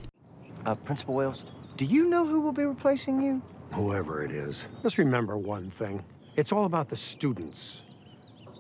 Uh, 0.67 0.75
Principal 0.85 1.15
Wales, 1.15 1.45
do 1.79 1.85
you 1.85 2.09
know 2.09 2.25
who 2.25 2.41
will 2.41 2.53
be 2.53 2.67
replacing 2.67 3.23
you? 3.23 3.41
Whoever 3.73 4.25
it 4.25 4.33
is. 4.33 4.67
Just 4.83 4.99
remember 4.99 5.37
one 5.37 5.71
thing. 5.79 6.01
It's 6.39 6.53
all 6.53 6.67
about 6.67 6.91
the 6.91 6.97
students. 6.97 7.81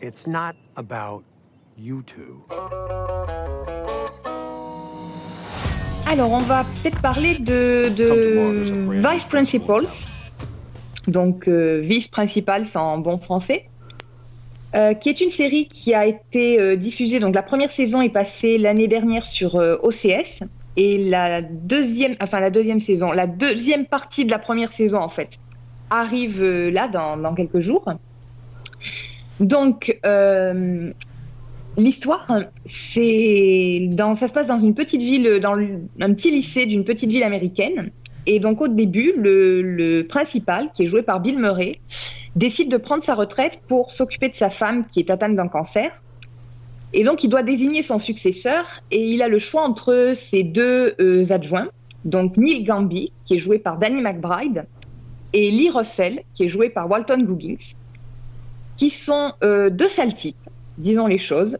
It's 0.00 0.26
not 0.26 0.56
about 0.76 1.24
you 1.76 2.02
two. 2.06 2.42
Alors, 6.06 6.32
on 6.32 6.38
va 6.38 6.64
peut-être 6.64 7.02
parler 7.02 7.34
de, 7.34 7.90
de 7.94 9.06
Vice 9.06 9.24
Principals. 9.24 10.06
donc 11.06 11.46
vice-principale, 11.48 12.64
c'est 12.64 12.78
en 12.78 12.96
bon 12.96 13.18
français. 13.18 13.68
qui 15.00 15.08
est 15.10 15.20
une 15.20 15.30
série 15.30 15.68
qui 15.68 15.92
a 15.92 16.06
été 16.06 16.78
diffusée. 16.78 17.20
Donc 17.20 17.34
la 17.34 17.42
première 17.42 17.70
saison 17.70 18.00
est 18.00 18.08
passée 18.08 18.56
l'année 18.56 18.88
dernière 18.88 19.26
sur 19.26 19.54
OCS 19.54 20.40
et 20.76 20.96
la 20.96 21.42
deuxième, 21.42 22.16
enfin 22.22 22.40
la 22.40 22.50
deuxième 22.50 22.80
saison, 22.80 23.12
la 23.12 23.26
deuxième 23.26 23.84
partie 23.86 24.24
de 24.24 24.30
la 24.30 24.38
première 24.38 24.72
saison 24.72 24.98
en 24.98 25.08
fait, 25.08 25.38
arrive 25.90 26.44
là 26.44 26.88
dans, 26.88 27.34
quelques 27.34 27.60
jours. 27.60 27.84
Donc, 29.40 29.98
euh, 30.06 30.90
l'histoire, 31.76 32.26
dans, 32.28 34.14
ça 34.14 34.28
se 34.28 34.32
passe 34.32 34.46
dans 34.48 34.58
une 34.58 34.74
petite 34.74 35.02
ville, 35.02 35.40
dans 35.40 35.56
un 36.00 36.14
petit 36.14 36.30
lycée 36.30 36.66
d'une 36.66 36.84
petite 36.84 37.10
ville 37.10 37.22
américaine. 37.22 37.90
Et 38.26 38.40
donc, 38.40 38.60
au 38.60 38.68
début, 38.68 39.12
le, 39.16 40.02
principal, 40.02 40.70
qui 40.74 40.82
est 40.82 40.86
joué 40.86 41.02
par 41.02 41.20
Bill 41.20 41.38
Murray, 41.38 41.72
décide 42.34 42.70
de 42.70 42.76
prendre 42.76 43.02
sa 43.02 43.14
retraite 43.14 43.60
pour 43.68 43.90
s'occuper 43.90 44.28
de 44.28 44.34
sa 44.34 44.50
femme 44.50 44.84
qui 44.86 45.00
est 45.00 45.10
atteinte 45.10 45.36
d'un 45.36 45.48
cancer. 45.48 46.02
Et 46.92 47.04
donc, 47.04 47.24
il 47.24 47.28
doit 47.28 47.42
désigner 47.42 47.82
son 47.82 47.98
successeur 47.98 48.82
et 48.90 49.08
il 49.08 49.22
a 49.22 49.28
le 49.28 49.38
choix 49.38 49.62
entre 49.62 50.12
ses 50.14 50.42
deux 50.42 50.94
euh, 51.00 51.24
adjoints, 51.30 51.68
donc 52.04 52.36
Neil 52.36 52.62
Gamby, 52.64 53.12
qui 53.24 53.34
est 53.34 53.38
joué 53.38 53.58
par 53.58 53.78
Danny 53.78 54.00
McBride, 54.00 54.66
et 55.32 55.50
Lee 55.50 55.70
Russell, 55.70 56.22
qui 56.34 56.44
est 56.44 56.48
joué 56.48 56.70
par 56.70 56.90
Walton 56.90 57.22
Goggins 57.22 57.56
qui 58.76 58.90
sont 58.90 59.32
euh, 59.42 59.70
deux 59.70 59.88
sales 59.88 60.14
types, 60.14 60.36
disons 60.78 61.06
les 61.06 61.18
choses, 61.18 61.58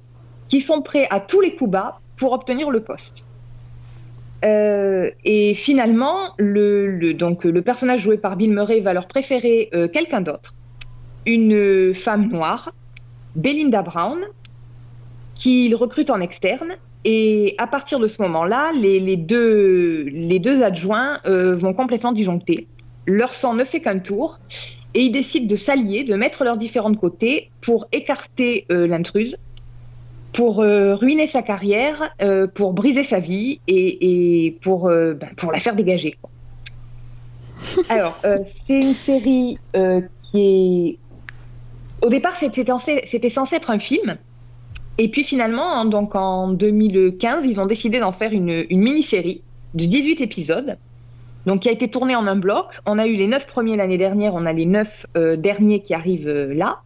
qui 0.49 0.61
sont 0.61 0.83
prêts 0.83 1.07
à 1.11 1.21
tous 1.21 1.41
les 1.41 1.57
coups 1.57 1.71
bas 1.71 1.99
pour 2.17 2.33
obtenir 2.33 2.71
le 2.71 2.81
poste. 2.81 3.25
Euh, 4.45 5.11
et 5.25 5.55
finalement, 5.55 6.35
le, 6.37 7.13
donc, 7.13 7.45
le 7.45 7.63
personnage 7.63 8.01
joué 8.01 8.19
par 8.19 8.37
Bill 8.37 8.53
Murray 8.53 8.81
va 8.81 8.93
leur 8.93 9.09
préférer 9.09 9.71
euh, 9.75 9.89
quelqu'un 9.89 10.21
d'autre, 10.21 10.55
une 11.25 11.95
femme 11.95 12.29
noire, 12.29 12.73
Belinda 13.35 13.83
Brown, 13.83 14.21
qu'il 15.35 15.75
recrute 15.75 16.11
en 16.11 16.21
externe. 16.21 16.77
Et 17.05 17.55
à 17.59 17.67
partir 17.67 17.99
de 18.01 18.09
ce 18.09 18.21
moment-là, 18.23 18.73
les, 18.73 19.17
deux, 19.17 20.05
les 20.05 20.41
deux 20.41 20.63
adjoints 20.63 21.21
vont 21.25 21.73
complètement 21.73 22.11
disjoncter. 22.11 22.67
Leur 23.07 23.35
sang 23.35 23.55
ne 23.55 23.65
fait 23.65 23.81
qu'un 23.81 23.99
tour 23.99 24.39
et 24.95 25.03
ils 25.03 25.13
décident 25.13 25.47
de 25.47 25.57
s'allier, 25.57 26.05
de 26.05 26.15
mettre 26.15 26.43
leurs 26.43 26.57
différents 26.57 26.95
côtés 26.95 27.51
pour 27.61 27.87
écarter 27.93 28.65
euh, 28.71 28.87
l'intruse, 28.87 29.37
pour 30.33 30.61
euh, 30.61 30.95
ruiner 30.95 31.27
sa 31.27 31.43
carrière, 31.43 32.15
euh, 32.23 32.47
pour 32.47 32.73
briser 32.73 33.03
sa 33.03 33.19
vie 33.19 33.61
et, 33.69 34.57
pour, 34.63 34.89
ben, 34.89 35.29
pour 35.37 35.53
la 35.53 35.61
faire 35.61 35.77
dégager. 35.77 36.17
Alors, 37.91 38.19
c'est 38.23 38.81
une 38.81 38.95
série 38.95 39.59
qui 40.31 40.39
est... 40.39 40.99
Au 42.03 42.09
départ, 42.09 42.35
c'était 42.35 42.65
censé, 42.65 43.03
censé 43.31 43.57
être 43.57 43.71
un 43.71 43.79
film. 43.79 44.17
Et 44.99 45.11
puis 45.11 45.25
finalement, 45.25 45.85
donc 45.85 46.15
en 46.15 46.49
2015, 46.49 47.45
ils 47.45 47.61
ont 47.61 47.67
décidé 47.67 47.99
d'en 47.99 48.13
faire 48.13 48.33
une, 48.33 48.65
une 48.71 48.81
mini-série 48.81 49.43
de 49.75 49.85
18 49.85 50.23
épisodes 50.23 50.79
donc 51.47 51.61
qui 51.61 51.69
a 51.69 51.73
été 51.73 51.89
tourné 51.89 52.15
en 52.17 52.27
un 52.27 52.37
bloc. 52.37 52.81
On 52.85 52.99
a 52.99 53.07
eu 53.07 53.15
les 53.15 53.29
neuf 53.29 53.47
premiers 53.47 53.77
l'année 53.77 53.99
dernière, 53.99 54.35
on 54.35 54.45
a 54.45 54.53
les 54.53 54.67
neuf 54.67 55.07
euh, 55.17 55.37
derniers 55.37 55.81
qui 55.81 55.95
arrivent 55.95 56.29
euh, 56.29 56.53
là. 56.53 56.81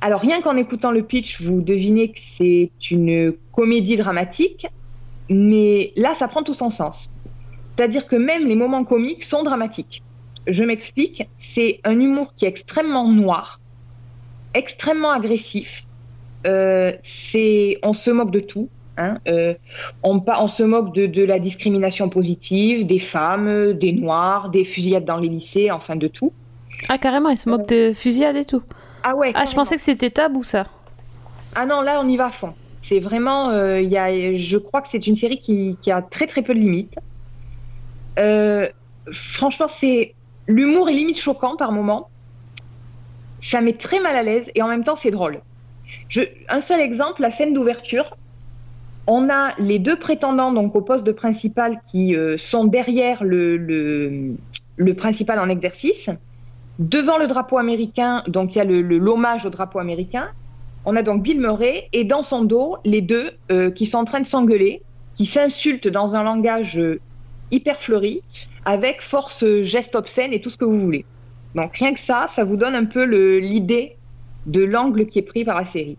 Alors 0.00 0.20
rien 0.20 0.40
qu'en 0.40 0.56
écoutant 0.56 0.92
le 0.92 1.02
pitch, 1.02 1.42
vous 1.42 1.60
devinez 1.60 2.12
que 2.12 2.20
c'est 2.38 2.70
une 2.90 3.34
comédie 3.52 3.96
dramatique, 3.96 4.66
mais 5.28 5.92
là, 5.96 6.14
ça 6.14 6.26
prend 6.26 6.42
tout 6.42 6.54
son 6.54 6.70
sens. 6.70 7.10
C'est-à-dire 7.76 8.06
que 8.06 8.16
même 8.16 8.46
les 8.46 8.56
moments 8.56 8.84
comiques 8.84 9.24
sont 9.24 9.42
dramatiques. 9.42 10.02
Je 10.46 10.64
m'explique, 10.64 11.28
c'est 11.36 11.80
un 11.84 11.98
humour 12.00 12.34
qui 12.34 12.46
est 12.46 12.48
extrêmement 12.48 13.08
noir, 13.08 13.60
extrêmement 14.54 15.10
agressif. 15.10 15.84
Euh, 16.46 16.92
c'est, 17.02 17.78
on 17.82 17.92
se 17.92 18.10
moque 18.10 18.30
de 18.30 18.40
tout. 18.40 18.70
Hein, 19.00 19.16
euh, 19.28 19.54
on, 20.02 20.20
se 20.46 20.62
moque 20.62 20.94
de, 20.94 21.24
la 21.24 21.38
discrimination 21.38 22.10
positive, 22.10 22.86
des 22.86 22.98
femmes, 22.98 23.72
des 23.72 23.92
noirs, 23.92 24.50
des 24.50 24.64
fusillades 24.64 25.06
dans 25.06 25.16
les 25.16 25.28
lycées, 25.28 25.70
enfin 25.70 25.96
de 25.96 26.06
tout. 26.06 26.32
Ah 26.90 26.98
carrément, 26.98 27.30
ils 27.30 27.38
se 27.38 27.48
moquent 27.48 27.68
de 27.68 27.92
fusillades 27.94 28.36
et 28.36 28.44
tout. 28.44 28.62
Ah 29.02 29.16
ouais. 29.16 29.32
Ah 29.34 29.44
je 29.46 29.54
pensais 29.54 29.76
que 29.76 29.82
c'était 29.82 30.10
tabou 30.10 30.42
ça. 30.42 30.66
Ah 31.54 31.64
non, 31.64 31.80
là 31.80 32.00
on 32.04 32.08
y 32.08 32.16
va 32.18 32.26
à 32.26 32.30
fond. 32.30 32.52
C'est 32.82 33.00
vraiment, 33.00 33.48
euh, 33.50 33.80
y 33.80 33.96
a, 33.96 34.34
je 34.34 34.58
crois 34.58 34.82
que 34.82 34.88
c'est 34.88 35.06
une 35.06 35.16
série 35.16 35.38
qui, 35.38 35.76
a 35.90 36.02
très 36.02 36.26
très 36.26 36.42
peu 36.42 36.54
de 36.54 36.60
limites. 36.60 36.98
Euh, 38.18 38.68
franchement, 39.12 39.68
c'est 39.68 40.14
l'humour 40.46 40.90
est 40.90 40.94
limite 40.94 41.18
choquant 41.18 41.56
par 41.56 41.72
moment. 41.72 42.10
Ça 43.40 43.62
met 43.62 43.72
très 43.72 44.00
mal 44.00 44.14
à 44.14 44.22
l'aise 44.22 44.50
et 44.54 44.60
en 44.60 44.68
même 44.68 44.84
temps 44.84 44.96
c'est 44.96 45.10
drôle. 45.10 45.40
Je, 46.08 46.20
un 46.50 46.60
seul 46.60 46.80
exemple, 46.80 47.22
la 47.22 47.30
scène 47.30 47.54
d'ouverture, 47.54 48.16
on 49.06 49.28
a 49.28 49.54
les 49.58 49.78
deux 49.78 49.98
prétendants 49.98 50.52
donc 50.52 50.74
au 50.74 50.82
poste 50.82 51.06
de 51.06 51.12
principal 51.12 51.80
qui 51.84 52.14
euh, 52.14 52.36
sont 52.38 52.64
derrière 52.64 53.24
le, 53.24 54.36
principal 54.96 55.38
en 55.38 55.48
exercice. 55.48 56.10
Devant 56.78 57.18
le 57.18 57.26
drapeau 57.26 57.58
américain, 57.58 58.22
donc 58.26 58.54
il 58.54 58.58
y 58.58 58.60
a 58.60 58.64
l'hommage 58.64 59.44
au 59.44 59.50
drapeau 59.50 59.78
américain. 59.78 60.28
On 60.86 60.96
a 60.96 61.02
donc 61.02 61.22
Bill 61.22 61.40
Murray 61.40 61.88
et 61.92 62.04
dans 62.04 62.22
son 62.22 62.42
dos 62.42 62.78
les 62.84 63.02
deux 63.02 63.32
euh, 63.50 63.70
qui 63.70 63.84
sont 63.84 63.98
en 63.98 64.04
train 64.04 64.20
de 64.20 64.24
s'engueuler, 64.24 64.82
qui 65.14 65.26
s'insultent 65.26 65.88
dans 65.88 66.14
un 66.14 66.22
langage 66.22 66.78
euh, 66.78 67.00
hyper 67.50 67.80
fleuri, 67.80 68.22
avec 68.64 69.02
force, 69.02 69.44
gestes 69.62 69.96
obscènes 69.96 70.32
et 70.32 70.40
tout 70.40 70.50
ce 70.50 70.56
que 70.56 70.64
vous 70.64 70.78
voulez. 70.78 71.04
Donc 71.54 71.76
rien 71.76 71.92
que 71.92 72.00
ça, 72.00 72.26
ça 72.28 72.44
vous 72.44 72.56
donne 72.56 72.74
un 72.74 72.84
peu 72.84 73.04
l'idée 73.38 73.96
de 74.46 74.62
l'angle 74.62 75.06
qui 75.06 75.18
est 75.18 75.22
pris 75.22 75.44
par 75.44 75.56
la 75.56 75.66
série. 75.66 75.98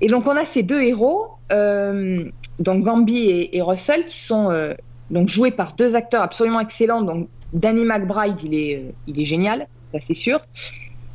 Et 0.00 0.08
donc 0.08 0.26
on 0.26 0.36
a 0.36 0.44
ces 0.44 0.62
deux 0.62 0.82
héros, 0.82 1.28
euh, 1.52 2.24
donc 2.58 2.84
Gambi 2.84 3.48
et, 3.52 3.62
Russell, 3.62 4.04
qui 4.04 4.18
sont 4.18 4.50
euh, 4.50 4.74
donc 5.10 5.28
joués 5.28 5.50
par 5.50 5.74
deux 5.74 5.94
acteurs 5.94 6.22
absolument 6.22 6.60
excellents. 6.60 7.02
Donc 7.02 7.28
Danny 7.52 7.84
McBride, 7.84 8.42
il 8.42 8.54
est, 8.54 8.76
euh, 8.76 8.92
il 9.06 9.20
est 9.20 9.24
génial, 9.24 9.68
ça 9.92 9.98
c'est 10.00 10.14
sûr. 10.14 10.40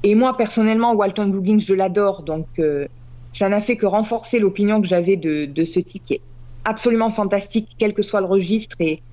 Et 0.03 0.15
moi 0.15 0.35
personnellement, 0.35 0.93
Walton 0.93 1.27
Goggins, 1.27 1.59
je 1.59 1.75
l'adore, 1.75 2.23
donc 2.23 2.47
ça 3.31 3.49
n'a 3.49 3.61
fait 3.61 3.77
que 3.77 3.85
renforcer 3.85 4.39
l'opinion 4.39 4.81
que 4.81 4.87
j'avais 4.87 5.15
de, 5.15 5.45
de, 5.45 5.63
ce 5.63 5.79
type 5.79 6.03
qui 6.03 6.15
est 6.15 6.21
absolument 6.65 7.11
fantastique, 7.11 7.69
quel 7.77 7.93
que 7.93 8.01
soit 8.01 8.19
le 8.19 8.25
registre 8.25 8.75
et, 8.79 9.03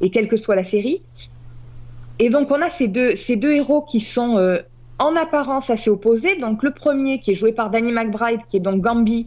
et 0.00 0.08
quelle 0.08 0.26
que 0.26 0.38
soit 0.38 0.56
la 0.56 0.64
série. 0.64 1.02
Et 2.18 2.30
donc 2.30 2.50
on 2.50 2.62
a 2.62 2.70
ces 2.70 2.88
deux, 2.88 3.14
ces 3.14 3.36
deux 3.36 3.52
héros 3.52 3.82
qui 3.82 4.00
sont 4.00 4.38
en 4.98 5.16
apparence 5.16 5.70
assez 5.70 5.90
opposés. 5.90 6.36
Donc 6.36 6.62
le 6.62 6.72
premier 6.72 7.20
qui 7.20 7.32
est 7.32 7.34
joué 7.34 7.52
par 7.52 7.70
Danny 7.70 7.92
McBride, 7.92 8.40
qui 8.48 8.56
est 8.56 8.60
donc 8.60 8.80
Gambi, 8.80 9.26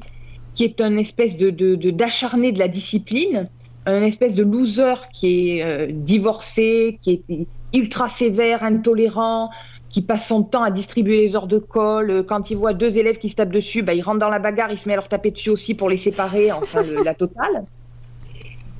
qui 0.53 0.65
est 0.65 0.81
un 0.81 0.97
espèce 0.97 1.37
de, 1.37 1.49
d'acharné 1.91 2.51
de, 2.51 2.59
la 2.59 2.67
discipline, 2.67 3.49
un 3.85 4.03
espèce 4.03 4.35
de 4.35 4.43
loser 4.43 4.95
qui 5.13 5.57
est 5.57 5.63
euh, 5.63 5.87
divorcé, 5.91 6.99
qui 7.01 7.23
est 7.29 7.47
ultra 7.73 8.07
sévère, 8.07 8.63
intolérant, 8.63 9.49
qui 9.89 10.01
passe 10.01 10.27
son 10.27 10.43
temps 10.43 10.63
à 10.63 10.71
distribuer 10.71 11.17
les 11.17 11.35
heures 11.35 11.47
de 11.47 11.57
colle. 11.57 12.25
Quand 12.27 12.51
il 12.51 12.57
voit 12.57 12.73
deux 12.73 12.97
élèves 12.97 13.17
qui 13.17 13.29
se 13.29 13.35
tapent 13.35 13.51
dessus, 13.51 13.81
bah, 13.81 13.93
il 13.93 14.01
rentre 14.01 14.19
dans 14.19 14.29
la 14.29 14.39
bagarre, 14.39 14.71
il 14.71 14.79
se 14.79 14.87
met 14.87 14.93
à 14.93 14.97
leur 14.97 15.07
taper 15.07 15.31
dessus 15.31 15.49
aussi 15.49 15.73
pour 15.73 15.89
les 15.89 15.97
séparer, 15.97 16.51
enfin 16.51 16.81
la 17.03 17.13
totale. 17.13 17.65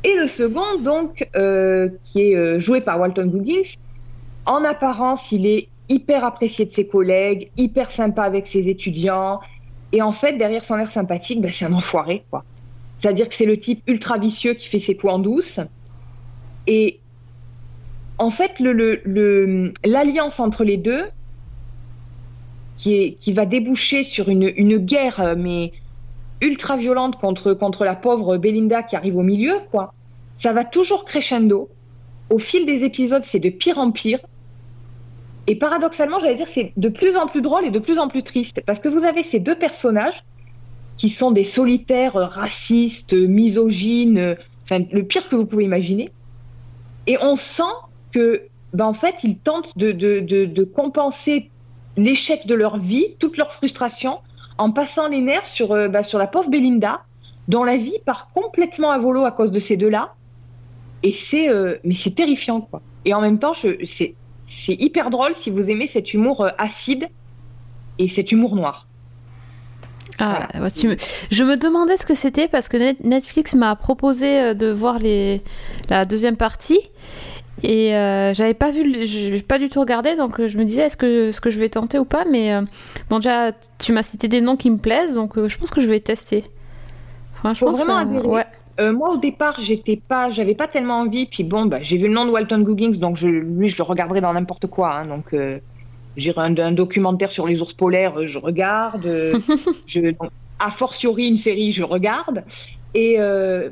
Et 0.03 0.15
le 0.15 0.27
second, 0.27 0.79
donc, 0.79 1.29
euh, 1.35 1.89
qui 2.03 2.31
est 2.31 2.35
euh, 2.35 2.59
joué 2.59 2.81
par 2.81 2.99
Walton 2.99 3.27
Goggins, 3.27 3.77
en 4.45 4.63
apparence, 4.63 5.31
il 5.31 5.45
est 5.45 5.67
hyper 5.91 6.23
apprécié 6.23 6.65
de 6.65 6.71
ses 6.71 6.87
collègues, 6.87 7.51
hyper 7.57 7.91
sympa 7.91 8.23
avec 8.23 8.47
ses 8.47 8.69
étudiants. 8.69 9.39
Et 9.91 10.01
en 10.01 10.11
fait, 10.11 10.37
derrière 10.37 10.63
son 10.63 10.77
air 10.77 10.89
sympathique, 10.89 11.41
ben, 11.41 11.51
c'est 11.51 11.65
un 11.65 11.73
enfoiré. 11.73 12.23
C'est-à-dire 12.99 13.27
que 13.27 13.35
c'est 13.35 13.45
le 13.45 13.57
type 13.57 13.83
ultra 13.87 14.17
vicieux 14.17 14.53
qui 14.53 14.67
fait 14.67 14.79
ses 14.79 14.95
coups 14.95 15.13
en 15.13 15.19
douce. 15.19 15.59
Et 16.65 16.99
en 18.17 18.29
fait, 18.29 18.53
l'alliance 19.83 20.39
entre 20.39 20.63
les 20.63 20.77
deux, 20.77 21.05
qui, 22.75 23.33
va 23.33 23.45
déboucher 23.45 24.03
sur 24.03 24.29
une, 24.29 24.77
guerre, 24.77 25.35
mais 25.37 25.73
ultra 26.39 26.77
violente 26.77 27.19
contre, 27.19 27.53
contre 27.53 27.83
la 27.83 27.95
pauvre 27.95 28.37
Belinda 28.37 28.81
qui 28.81 28.95
arrive 28.95 29.17
au 29.17 29.23
milieu, 29.23 29.53
quoi. 29.71 29.93
Ça 30.37 30.53
va 30.53 30.63
toujours 30.63 31.05
crescendo. 31.05 31.69
Au 32.29 32.39
fil 32.39 32.65
des 32.65 32.83
épisodes, 32.83 33.23
c'est 33.23 33.39
de 33.39 33.49
pire 33.49 33.77
en 33.77 33.91
pire. 33.91 34.19
Et 35.47 35.55
paradoxalement, 35.55 36.19
j'allais 36.19 36.35
dire, 36.35 36.47
c'est 36.47 36.71
de 36.77 36.89
plus 36.89 37.17
en 37.17 37.27
plus 37.27 37.41
drôle 37.41 37.65
et 37.65 37.71
de 37.71 37.79
plus 37.79 37.99
en 37.99 38.07
plus 38.07 38.23
triste. 38.23 38.61
Parce 38.65 38.79
que 38.79 38.89
vous 38.89 39.03
avez 39.03 39.23
ces 39.23 39.39
deux 39.39 39.55
personnages 39.55 40.23
qui 40.97 41.09
sont 41.09 41.31
des 41.31 41.43
solitaires 41.43 42.13
racistes, 42.13 43.13
misogynes, 43.13 44.35
enfin, 44.63 44.83
le 44.91 45.03
pire 45.03 45.27
que 45.29 45.35
vous 45.35 45.45
pouvez 45.45 45.63
imaginer. 45.63 46.11
Et 47.07 47.17
on 47.21 47.35
sent 47.35 47.63
que, 48.11 48.43
ben, 48.73 48.85
en 48.85 48.93
fait, 48.93 49.15
ils 49.23 49.37
tentent 49.37 49.77
de, 49.77 49.91
de, 49.91 50.19
de, 50.19 50.63
compenser 50.63 51.49
l'échec 51.97 52.45
de 52.45 52.53
leur 52.53 52.77
vie, 52.77 53.15
toute 53.19 53.37
leur 53.37 53.51
frustration, 53.51 54.19
en 54.57 54.71
passant 54.71 55.07
les 55.07 55.21
nerfs 55.21 55.47
sur, 55.47 55.71
euh, 55.71 55.87
ben, 55.87 56.03
sur 56.03 56.19
la 56.19 56.27
pauvre 56.27 56.49
Belinda, 56.49 57.01
dont 57.47 57.63
la 57.63 57.77
vie 57.77 57.97
part 58.05 58.29
complètement 58.33 58.91
à 58.91 58.99
volo 58.99 59.25
à 59.25 59.31
cause 59.31 59.51
de 59.51 59.59
ces 59.59 59.77
deux-là. 59.77 60.13
Et 61.03 61.15
euh, 61.33 61.77
c'est 61.91 62.13
terrifiant, 62.13 62.61
quoi. 62.61 62.81
Et 63.05 63.15
en 63.15 63.21
même 63.21 63.39
temps, 63.39 63.53
c'est 63.55 64.13
c'est 64.51 64.73
hyper 64.73 65.09
drôle 65.09 65.33
si 65.33 65.49
vous 65.49 65.69
aimez 65.69 65.87
cet 65.87 66.13
humour 66.13 66.47
acide 66.57 67.07
et 67.99 68.07
cet 68.07 68.31
humour 68.31 68.55
noir. 68.55 68.87
Ah, 70.19 70.47
je 71.31 71.43
me 71.43 71.57
demandais 71.57 71.97
ce 71.97 72.05
que 72.05 72.13
c'était 72.13 72.47
parce 72.47 72.69
que 72.69 72.77
Netflix 73.03 73.55
m'a 73.55 73.75
proposé 73.75 74.53
de 74.53 74.69
voir 74.71 74.99
les... 74.99 75.41
la 75.89 76.05
deuxième 76.05 76.37
partie 76.37 76.79
et 77.63 77.95
euh, 77.95 78.33
j'avais 78.33 78.53
pas 78.53 78.71
vu, 78.71 79.05
j'ai 79.05 79.41
pas 79.41 79.59
du 79.59 79.69
tout 79.69 79.79
regardé, 79.79 80.15
donc 80.15 80.39
euh, 80.39 80.47
je 80.47 80.57
me 80.57 80.65
disais 80.65 80.83
est-ce 80.83 80.97
que, 80.97 81.31
ce 81.31 81.41
que 81.41 81.49
je 81.49 81.59
vais 81.59 81.69
tenter 81.69 81.99
ou 81.99 82.05
pas. 82.05 82.23
Mais 82.29 82.53
euh, 82.53 82.61
bon, 83.09 83.17
déjà, 83.17 83.51
tu 83.77 83.93
m'as 83.93 84.03
cité 84.03 84.27
des 84.27 84.41
noms 84.41 84.55
qui 84.55 84.69
me 84.71 84.77
plaisent, 84.77 85.13
donc 85.13 85.33
je 85.47 85.57
pense 85.57 85.69
que 85.69 85.81
je 85.81 85.87
vais 85.87 85.99
tester. 85.99 86.43
Franchement, 87.35 87.71
vraiment 87.71 88.03
ouais. 88.27 88.45
Moi, 88.79 89.11
au 89.11 89.17
départ, 89.17 89.59
j'étais 89.61 89.99
pas, 90.07 90.29
j'avais 90.29 90.55
pas 90.55 90.67
tellement 90.67 91.01
envie. 91.01 91.25
Puis 91.25 91.43
bon, 91.43 91.65
bah, 91.65 91.79
j'ai 91.81 91.97
vu 91.97 92.07
le 92.07 92.13
nom 92.13 92.25
de 92.25 92.31
Walton 92.31 92.59
Goggins, 92.59 92.91
donc 92.91 93.15
je, 93.15 93.27
lui, 93.27 93.67
je 93.67 93.77
le 93.77 93.83
regarderai 93.83 94.21
dans 94.21 94.33
n'importe 94.33 94.67
quoi. 94.67 94.95
Hein, 94.95 95.05
donc, 95.05 95.35
j'ai 96.17 96.33
un, 96.37 96.57
un, 96.57 96.71
documentaire 96.71 97.31
sur 97.31 97.47
les 97.47 97.61
ours 97.61 97.73
polaires, 97.73 98.25
je 98.25 98.39
regarde. 98.39 99.05
je, 99.85 100.13
a 100.59 100.71
fortiori, 100.71 101.27
une 101.27 101.37
série, 101.37 101.71
je 101.71 101.83
regarde. 101.83 102.43
Et 102.93 103.17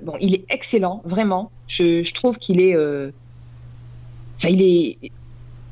bon, 0.04 0.14
il 0.22 0.36
est 0.36 0.46
excellent, 0.50 1.02
vraiment. 1.06 1.52
Je, 1.68 2.04
je 2.04 2.14
trouve 2.14 2.38
qu'il 2.38 2.62
est 2.62 2.76
il 4.48 4.62
est, 4.62 4.98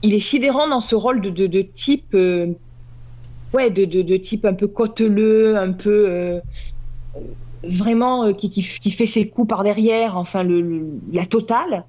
il 0.02 0.14
est 0.14 0.20
sidérant 0.20 0.68
dans 0.68 0.82
ce 0.82 0.96
rôle 0.96 1.22
de, 1.22 1.30
de, 1.30 1.62
type, 1.62 2.14
euh, 2.14 2.48
ouais, 3.54 3.70
de, 3.70 3.86
de, 3.86 4.18
type 4.18 4.46
un 4.46 4.54
peu 4.54 4.68
côteleux, 4.68 5.58
un 5.58 5.72
peu 5.72 6.10
euh, 6.10 6.40
vraiment 7.64 8.26
euh, 8.26 8.34
qui, 8.34 8.50
qui, 8.50 8.92
fait 8.92 9.06
ses 9.06 9.30
coups 9.30 9.48
par 9.48 9.64
derrière, 9.64 10.18
enfin 10.18 10.44
le, 10.44 10.88
la 11.12 11.26
totale. 11.26 11.84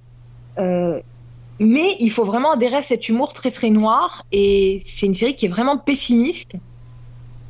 mais 1.60 1.96
il 2.00 2.10
faut 2.10 2.24
vraiment 2.24 2.52
adhérer 2.52 2.76
à 2.76 2.82
cet 2.82 3.08
humour 3.08 3.32
très 3.32 3.50
très 3.50 3.70
noir 3.70 4.24
et 4.32 4.82
c'est 4.84 5.06
une 5.06 5.14
série 5.14 5.34
qui 5.34 5.46
est 5.46 5.48
vraiment 5.48 5.78
pessimiste 5.78 6.52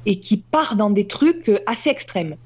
et 0.07 0.21
qui 0.21 0.39
part 0.39 0.77
dans 0.77 0.91
des 0.91 1.07
trucs 1.07 1.51
assez 1.67 1.91
extrêmes. 1.91 2.37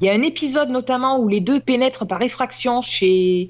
Il 0.00 0.06
y 0.06 0.10
a 0.10 0.12
un 0.12 0.22
épisode 0.22 0.70
notamment 0.70 1.18
où 1.18 1.28
les 1.28 1.40
deux 1.40 1.60
pénètrent 1.60 2.06
par 2.06 2.22
effraction 2.22 2.82
chez, 2.82 3.48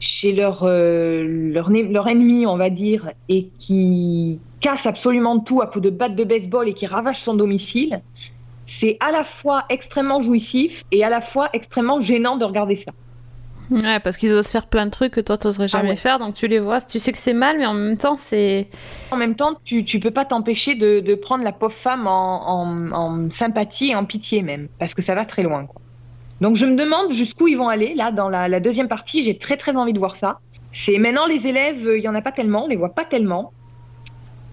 chez 0.00 0.32
leur, 0.32 0.62
euh, 0.62 1.24
leur, 1.52 1.70
leur, 1.70 2.08
ennemi, 2.08 2.46
on 2.46 2.56
va 2.56 2.70
dire, 2.70 3.10
et 3.28 3.48
qui 3.58 4.38
casse 4.60 4.86
absolument 4.86 5.38
tout 5.40 5.60
à 5.60 5.66
coup 5.66 5.80
de 5.80 5.90
batte 5.90 6.16
de 6.16 6.24
baseball 6.24 6.68
et 6.68 6.72
qui 6.72 6.86
ravage 6.86 7.20
son 7.20 7.34
domicile, 7.34 8.00
c'est 8.66 8.96
à 9.00 9.10
la 9.10 9.24
fois 9.24 9.64
extrêmement 9.68 10.20
jouissif 10.20 10.84
et 10.90 11.04
à 11.04 11.10
la 11.10 11.20
fois 11.20 11.48
extrêmement 11.52 12.00
gênant 12.00 12.36
de 12.36 12.44
regarder 12.44 12.76
ça. 12.76 12.92
Ouais, 13.70 13.98
parce 14.00 14.18
qu'ils 14.18 14.34
osent 14.34 14.48
faire 14.48 14.66
plein 14.66 14.84
de 14.84 14.90
trucs 14.90 15.12
que 15.12 15.20
toi, 15.20 15.38
tu 15.38 15.46
n'oserais 15.46 15.64
ah 15.64 15.78
jamais 15.78 15.96
faire, 15.96 16.18
donc 16.18 16.34
tu 16.34 16.46
les 16.48 16.60
vois, 16.60 16.82
tu 16.82 16.98
sais 16.98 17.12
que 17.12 17.18
c'est 17.18 17.32
mal, 17.32 17.58
mais 17.58 17.64
en 17.64 17.72
même 17.72 17.96
temps, 17.96 18.16
c'est... 18.16 18.68
En 19.10 19.16
même 19.16 19.34
temps, 19.36 19.54
tu, 19.64 19.86
tu 19.86 20.00
peux 20.00 20.10
pas 20.10 20.26
t'empêcher 20.26 20.74
de, 20.74 21.00
de, 21.00 21.14
prendre 21.14 21.44
la 21.44 21.52
pauvre 21.52 21.72
femme 21.72 22.06
en, 22.06 22.46
en, 22.46 22.92
en, 22.92 23.30
sympathie 23.30 23.90
et 23.90 23.94
en 23.94 24.04
pitié 24.04 24.42
même, 24.42 24.68
parce 24.78 24.92
que 24.92 25.00
ça 25.00 25.14
va 25.14 25.24
très 25.24 25.42
loin. 25.42 25.64
Quoi. 25.64 25.80
Donc 26.40 26.56
je 26.56 26.66
me 26.66 26.76
demande 26.76 27.12
jusqu'où 27.12 27.48
ils 27.48 27.56
vont 27.56 27.68
aller 27.68 27.94
là 27.94 28.12
dans 28.12 28.28
la, 28.28 28.60
deuxième 28.60 28.88
partie. 28.88 29.22
J'ai 29.22 29.38
très 29.38 29.56
très 29.56 29.76
envie 29.76 29.92
de 29.92 29.98
voir 29.98 30.16
ça. 30.16 30.40
C'est 30.72 30.98
maintenant 30.98 31.26
les 31.26 31.46
élèves, 31.46 31.88
il 31.96 32.02
y 32.02 32.08
en 32.08 32.14
a 32.14 32.22
pas 32.22 32.32
tellement, 32.32 32.64
on 32.64 32.68
les 32.68 32.76
voit 32.76 32.94
pas 32.94 33.04
tellement. 33.04 33.52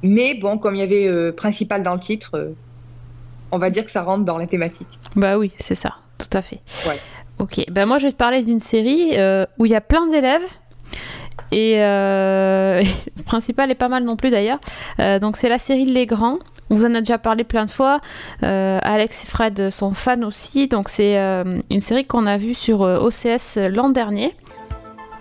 Mais 0.04 0.34
bon, 0.34 0.58
comme 0.58 0.76
il 0.76 0.80
y 0.80 0.84
avait 0.84 1.08
euh, 1.08 1.32
principal 1.32 1.84
dans 1.84 1.94
le 1.94 2.00
titre, 2.00 2.36
euh, 2.36 2.56
on 3.52 3.58
va 3.58 3.70
dire 3.70 3.86
que 3.86 3.92
ça 3.92 4.04
rentre 4.04 4.26
dans 4.26 4.38
la 4.38 4.48
thématique. 4.48 4.88
Bah 5.16 5.38
oui, 5.38 5.52
c'est 5.60 5.76
ça, 5.76 5.96
tout 6.18 6.30
à 6.34 6.42
fait. 6.42 6.62
Ouais. 6.88 6.98
Ok, 7.40 7.64
ben 7.72 7.86
moi 7.86 7.98
je 7.98 8.06
vais 8.06 8.12
te 8.12 8.18
parler 8.18 8.44
d'une 8.44 8.60
série 8.60 9.18
euh, 9.18 9.46
où 9.58 9.66
il 9.66 9.72
y 9.72 9.76
a 9.76 9.82
plein 9.82 10.08
d'élèves 10.08 10.44
et 11.52 11.76
euh, 11.78 12.82
le 13.18 13.24
principal 13.24 13.72
est 13.72 13.76
pas 13.76 13.90
mal 13.90 14.04
non 14.04 14.16
plus 14.16 14.30
d'ailleurs. 14.30 14.60
Euh, 15.00 15.20
donc 15.20 15.38
c'est 15.38 15.50
la 15.50 15.60
série 15.60 15.86
Les 15.86 16.06
Grands. 16.06 16.40
On 16.70 16.76
vous 16.76 16.86
en 16.86 16.96
a 16.96 17.00
déjà 17.00 17.18
parlé 17.18 17.44
plein 17.44 17.66
de 17.66 17.70
fois. 17.70 18.00
Euh, 18.44 18.80
Alex 18.82 19.26
et 19.26 19.28
Fred 19.28 19.70
sont 19.70 19.94
fans 19.94 20.22
aussi. 20.22 20.68
Donc 20.68 20.90
c'est 20.90 21.18
une 21.18 21.80
série 21.80 22.06
qu'on 22.06 22.26
a 22.26 22.38
vue 22.38 22.54
sur 22.54 22.82
OCS 22.82 23.58
l'an 23.70 23.90
dernier. 23.90 24.32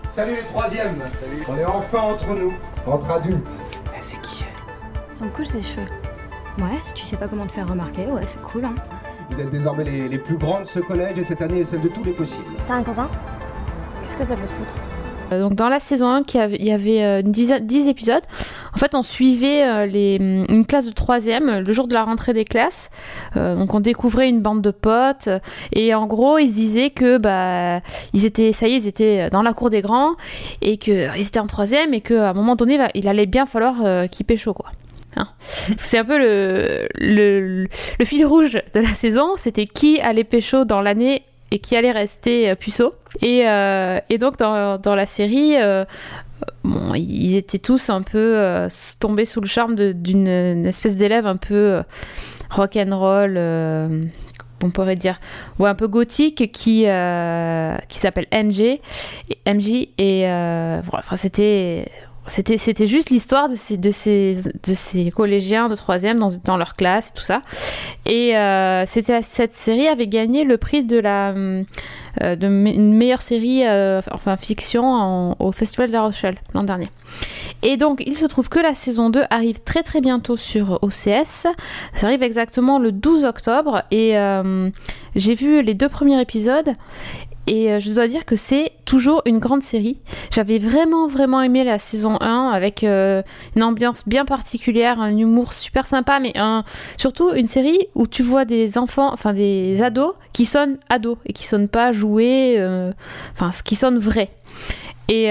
Salut 0.09 0.37
les 0.37 0.45
troisièmes 0.45 1.01
Salut 1.15 1.45
On 1.49 1.57
est 1.57 1.65
enfin 1.65 1.99
entre 1.99 2.35
nous, 2.35 2.53
entre 2.87 3.11
adultes. 3.11 3.53
Eh, 3.97 3.99
c'est 4.01 4.21
qui 4.21 4.45
Ils 5.11 5.17
sont 5.17 5.29
cool 5.29 5.47
ces 5.47 5.63
cheveux. 5.63 5.87
Ouais, 6.59 6.79
si 6.83 6.95
tu 6.95 7.07
sais 7.07 7.17
pas 7.17 7.29
comment 7.29 7.47
te 7.47 7.53
faire 7.53 7.69
remarquer, 7.69 8.07
ouais, 8.07 8.23
c'est 8.27 8.43
cool 8.43 8.65
hein. 8.65 8.75
Vous 9.31 9.41
êtes 9.41 9.51
désormais 9.51 9.85
les, 9.85 10.09
les 10.09 10.19
plus 10.19 10.37
grands 10.37 10.61
de 10.61 10.67
ce 10.67 10.81
collège 10.81 11.19
et 11.19 11.25
cette 11.25 11.41
année 11.41 11.61
est 11.61 11.65
celle 11.65 11.81
de 11.83 11.89
tous 11.89 12.03
les 12.03 12.13
possibles. 12.13 12.57
T'as 12.67 12.75
un 12.75 12.83
copain? 12.83 13.09
Qu'est-ce 14.03 14.17
que 14.17 14.25
ça 14.25 14.35
peut 14.35 14.47
te 14.47 14.53
foutre? 14.53 14.75
Euh, 15.33 15.41
donc 15.41 15.55
dans 15.55 15.69
la 15.69 15.81
saison 15.81 16.09
1, 16.09 16.23
il 16.35 16.65
y 16.65 16.73
avait 16.73 17.03
euh, 17.03 17.21
une 17.21 17.33
dizaine, 17.33 17.67
10 17.67 17.87
épisodes. 17.89 18.23
En 18.75 18.79
fait, 18.79 18.95
on 18.95 19.03
suivait 19.03 19.65
euh, 19.65 19.87
les, 19.87 20.19
mm, 20.19 20.47
une 20.49 20.67
classe 20.67 20.87
de 20.87 20.93
troisième 20.93 21.61
le 21.61 21.73
jour 21.73 21.89
de 21.89 21.95
la 21.95 22.05
rentrée 22.05 22.33
des 22.33 22.45
classes. 22.45 22.91
donc 23.37 23.75
on 23.75 23.81
découvrait 23.81 24.29
une 24.29 24.41
bande 24.41 24.63
de 24.63 24.71
potes 24.71 25.29
et 25.73 25.95
en 25.95 26.07
gros 26.07 26.39
ils 26.39 26.49
se 26.49 26.55
disaient 26.55 26.91
que 26.91 27.19
bah 27.19 27.81
ils 28.13 28.25
étaient, 28.25 28.53
ça 28.53 28.69
y 28.69 28.75
est, 28.75 28.77
ils 28.79 28.89
étaient 28.89 29.31
dans 29.31 29.43
la 29.43 29.53
cour 29.53 29.71
des 29.71 29.81
grands 29.81 30.15
et 30.63 30.77
qu'ils 30.79 31.11
étaient 31.17 31.39
en 31.39 31.47
troisième 31.47 31.95
et 31.95 32.01
qu'à 32.01 32.31
un 32.31 32.33
moment 32.33 32.57
donné 32.57 32.79
il 32.95 33.09
allait 33.09 33.27
bien 33.27 33.47
falloir 33.47 34.09
qu'ils 34.11 34.27
pécho 34.27 34.53
quoi. 34.53 34.71
Hein. 35.17 35.27
c'est 35.77 35.99
un 35.99 36.05
peu 36.05 36.19
le, 36.19 36.87
le, 36.95 38.05
fil 38.05 38.25
rouge 38.25 38.61
de 38.75 38.81
la 38.81 38.95
saison, 38.95 39.35
c'était 39.37 39.67
qui 39.67 40.01
allait 40.01 40.25
pécho 40.25 40.65
dans 40.65 40.81
l'année 40.81 41.25
et 41.51 41.59
qui 41.59 41.77
allait 41.77 41.91
rester 41.91 42.55
puceau. 42.55 42.95
Et, 43.23 43.49
euh, 43.49 43.99
et 44.09 44.19
donc 44.19 44.39
dans, 44.39 44.79
dans, 44.79 44.95
la 44.95 45.07
série, 45.07 45.57
euh, 45.57 45.85
bon, 46.65 46.95
ils 46.95 47.37
étaient 47.37 47.59
tous 47.59 47.91
un 47.91 48.03
peu 48.03 48.19
euh, 48.19 48.69
tombés 48.99 49.25
sous 49.25 49.41
le 49.41 49.49
charme 49.49 49.75
d'une 49.75 50.67
espèce 50.67 50.97
d'élève 50.97 51.27
un 51.27 51.37
peu 51.37 51.83
rock 52.51 52.77
and 52.77 52.97
roll 52.99 54.11
on 54.63 54.69
pourrait 54.69 54.97
dire, 54.97 55.19
ou 55.59 55.65
un 55.65 55.75
peu 55.75 55.89
gothique 55.89 56.53
qui, 56.53 56.83
qui 56.83 57.99
s'appelle 57.99 58.27
MJ, 58.33 58.79
MJ 59.47 59.89
et 59.97 60.23
voilà, 60.23 61.17
c'était 61.17 61.91
c'était, 62.27 62.59
c'était 62.59 62.87
juste 62.87 63.11
l'histoire 63.11 63.49
de 63.49 63.55
ces, 63.55 63.77
de, 63.77 63.91
ces, 63.91 64.33
de 64.35 64.75
ces 64.75 65.11
collégiens 65.11 65.69
de 65.69 65.75
troisième 65.75 66.19
dans, 66.19 66.31
dans 66.45 66.57
leur 66.57 66.77
classe 66.77 67.09
et 67.09 67.13
tout 67.15 67.23
ça. 67.23 67.43
Et 68.07 68.37
euh, 68.37 68.85
c'était, 68.87 69.23
cette 69.23 69.53
série 69.53 69.89
avait 69.89 70.07
gagné 70.07 70.45
le 70.45 70.57
prix 70.57 70.83
de 70.83 70.99
la 70.99 71.31
euh, 71.31 71.65
de 72.37 72.47
une 72.47 72.93
meilleure 72.95 73.23
série, 73.23 73.67
euh, 73.67 74.01
enfin 74.13 74.37
fiction, 74.37 75.37
au 75.41 75.53
Festival 75.53 75.89
de 75.89 75.93
la 75.93 76.03
Rochelle 76.03 76.37
l'an 76.55 76.63
dernier. 76.63 76.87
Et 77.63 77.77
donc, 77.77 78.03
il 78.07 78.17
se 78.17 78.27
trouve 78.27 78.49
que 78.49 78.59
la 78.59 78.75
saison 78.75 79.11
2 79.11 79.25
arrive 79.31 79.61
très 79.61 79.83
très 79.83 80.01
bientôt 80.01 80.37
sur 80.37 80.83
OCS. 80.83 81.47
Ça 81.95 82.07
arrive 82.07 82.23
exactement 82.23 82.79
le 82.79 82.91
12 82.91 83.25
octobre. 83.25 83.83
Et 83.91 84.15
j'ai 85.15 85.35
vu 85.35 85.63
les 85.63 85.75
deux 85.75 85.89
premiers 85.89 86.21
épisodes. 86.21 86.71
Et 87.51 87.73
euh, 87.73 87.81
je 87.81 87.91
dois 87.91 88.07
dire 88.07 88.25
que 88.25 88.37
c'est 88.37 88.71
toujours 88.85 89.23
une 89.27 89.39
grande 89.39 89.65
série. 89.65 89.99
J'avais 90.31 90.59
vraiment, 90.59 91.09
vraiment 91.09 91.43
aimé 91.43 91.65
la 91.65 91.81
saison 91.81 92.17
1 92.21 92.51
avec 92.51 92.85
euh, 92.85 93.23
une 93.57 93.65
ambiance 93.65 94.07
bien 94.07 94.25
particulière, 94.25 95.01
un 95.01 95.19
humour 95.19 95.53
super 95.53 95.89
sympa, 95.89 96.21
mais 96.21 96.33
surtout 96.97 97.33
une 97.35 97.49
série 97.49 97.89
où 97.97 98.07
tu 98.07 98.23
vois 98.23 98.45
des 98.45 98.79
enfants, 98.79 99.13
enfin 99.13 99.33
des 99.33 99.83
ados 99.83 100.15
qui 100.33 100.45
sonnent 100.45 100.79
ados 100.91 101.19
et 101.27 101.33
qui 101.33 101.45
sonnent 101.45 101.69
pas 101.69 101.91
joués, 101.91 102.55
euh, 102.57 102.93
enfin 103.33 103.51
ce 103.51 103.65
qui 103.65 103.75
sonne 103.75 103.99
vrai. 103.99 104.31
Et, 105.13 105.27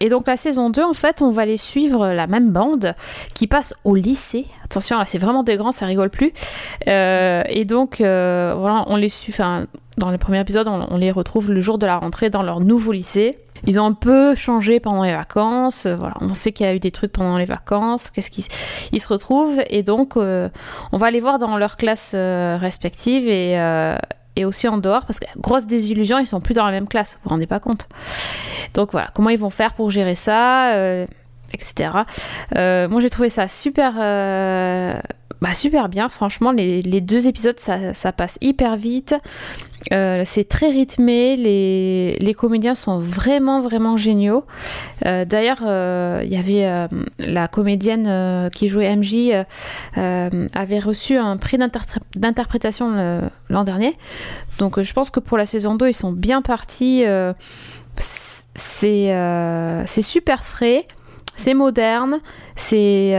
et, 0.00 0.08
donc 0.08 0.26
la 0.26 0.36
saison 0.36 0.68
2, 0.68 0.82
en 0.82 0.92
fait, 0.92 1.22
on 1.22 1.30
va 1.30 1.46
les 1.46 1.56
suivre 1.56 2.08
la 2.08 2.26
même 2.26 2.50
bande 2.50 2.94
qui 3.34 3.46
passe 3.46 3.72
au 3.84 3.94
lycée. 3.94 4.46
Attention, 4.64 4.98
là 4.98 5.04
c'est 5.06 5.18
vraiment 5.18 5.44
des 5.44 5.56
grands, 5.56 5.70
ça 5.70 5.86
rigole 5.86 6.10
plus. 6.10 6.32
et 6.86 7.64
donc, 7.66 7.98
voilà, 7.98 8.84
on 8.88 8.96
les 8.96 9.08
suit, 9.08 9.32
enfin, 9.32 9.66
dans 9.96 10.10
les 10.10 10.18
premiers 10.18 10.40
épisodes, 10.40 10.68
on, 10.68 10.96
les 10.96 11.10
retrouve 11.10 11.50
le 11.50 11.60
jour 11.60 11.78
de 11.78 11.86
la 11.86 11.98
rentrée 11.98 12.28
dans 12.28 12.42
leur 12.42 12.60
nouveau 12.60 12.92
lycée. 12.92 13.38
Ils 13.66 13.80
ont 13.80 13.86
un 13.86 13.94
peu 13.94 14.34
changé 14.34 14.80
pendant 14.80 15.02
les 15.02 15.14
vacances. 15.14 15.86
Euh, 15.86 15.96
voilà, 15.96 16.14
on 16.20 16.34
sait 16.34 16.52
qu'il 16.52 16.66
y 16.66 16.68
a 16.68 16.74
eu 16.74 16.78
des 16.78 16.90
trucs 16.90 17.12
pendant 17.12 17.38
les 17.38 17.46
vacances. 17.46 18.10
Qu'est-ce 18.10 18.30
qu'ils 18.30 18.44
ils 18.92 19.00
se 19.00 19.08
retrouvent 19.08 19.60
et 19.70 19.82
donc 19.82 20.16
euh, 20.16 20.50
on 20.92 20.98
va 20.98 21.10
les 21.10 21.20
voir 21.20 21.38
dans 21.38 21.56
leurs 21.56 21.76
classes 21.76 22.12
euh, 22.14 22.58
respectives 22.60 23.26
et, 23.26 23.56
et 24.36 24.44
aussi 24.44 24.68
en 24.68 24.78
dehors 24.78 25.04
parce 25.06 25.18
que 25.20 25.26
grosse 25.38 25.66
désillusion, 25.66 26.18
ils 26.18 26.26
sont 26.26 26.40
plus 26.40 26.54
dans 26.54 26.64
la 26.64 26.72
même 26.72 26.88
classe. 26.88 27.14
Vous 27.14 27.20
vous 27.24 27.30
rendez 27.30 27.46
pas 27.46 27.60
compte 27.60 27.88
Donc 28.74 28.92
voilà, 28.92 29.10
comment 29.14 29.30
ils 29.30 29.38
vont 29.38 29.50
faire 29.50 29.74
pour 29.74 29.90
gérer 29.90 30.14
ça, 30.14 30.72
etc. 31.52 31.90
moi 32.54 33.00
j'ai 33.00 33.10
trouvé 33.10 33.30
ça 33.30 33.48
super 33.48 33.94
bah, 35.42 35.50
super 35.50 35.88
bien, 35.88 36.08
franchement, 36.08 36.50
les, 36.50 36.80
les 36.80 37.00
deux 37.00 37.28
épisodes, 37.28 37.58
ça, 37.58 37.92
ça, 37.92 38.12
passe 38.12 38.38
hyper 38.40 38.76
vite. 38.76 39.14
Euh, 39.92 40.22
c'est 40.24 40.48
très 40.48 40.70
rythmé, 40.70 41.36
les, 41.36 42.16
les, 42.18 42.34
comédiens 42.34 42.74
sont 42.74 42.98
vraiment, 42.98 43.60
vraiment 43.60 43.98
géniaux. 43.98 44.44
Euh, 45.04 45.24
d'ailleurs, 45.26 45.60
euh, 45.62 46.22
il 46.24 46.32
y 46.32 46.36
avait 46.36 46.88
la 47.18 47.48
comédienne 47.48 48.50
qui 48.50 48.68
jouait 48.68 48.94
MJ, 48.96 49.44
avait 49.94 50.78
reçu 50.78 51.16
un 51.16 51.36
prix 51.36 51.58
d'interprétation 52.16 53.30
l'an 53.50 53.64
dernier. 53.64 53.96
Donc 54.58 54.80
je 54.80 54.92
pense 54.92 55.10
que 55.10 55.20
pour 55.20 55.36
la 55.36 55.44
saison 55.46 55.74
2, 55.74 55.88
ils 55.88 55.94
sont 55.94 56.12
bien 56.12 56.40
partis. 56.40 57.04
c'est 57.98 59.12
super 59.86 60.44
frais. 60.44 60.84
c'est 61.34 61.54
moderne, 61.54 62.20
c'est 62.56 63.14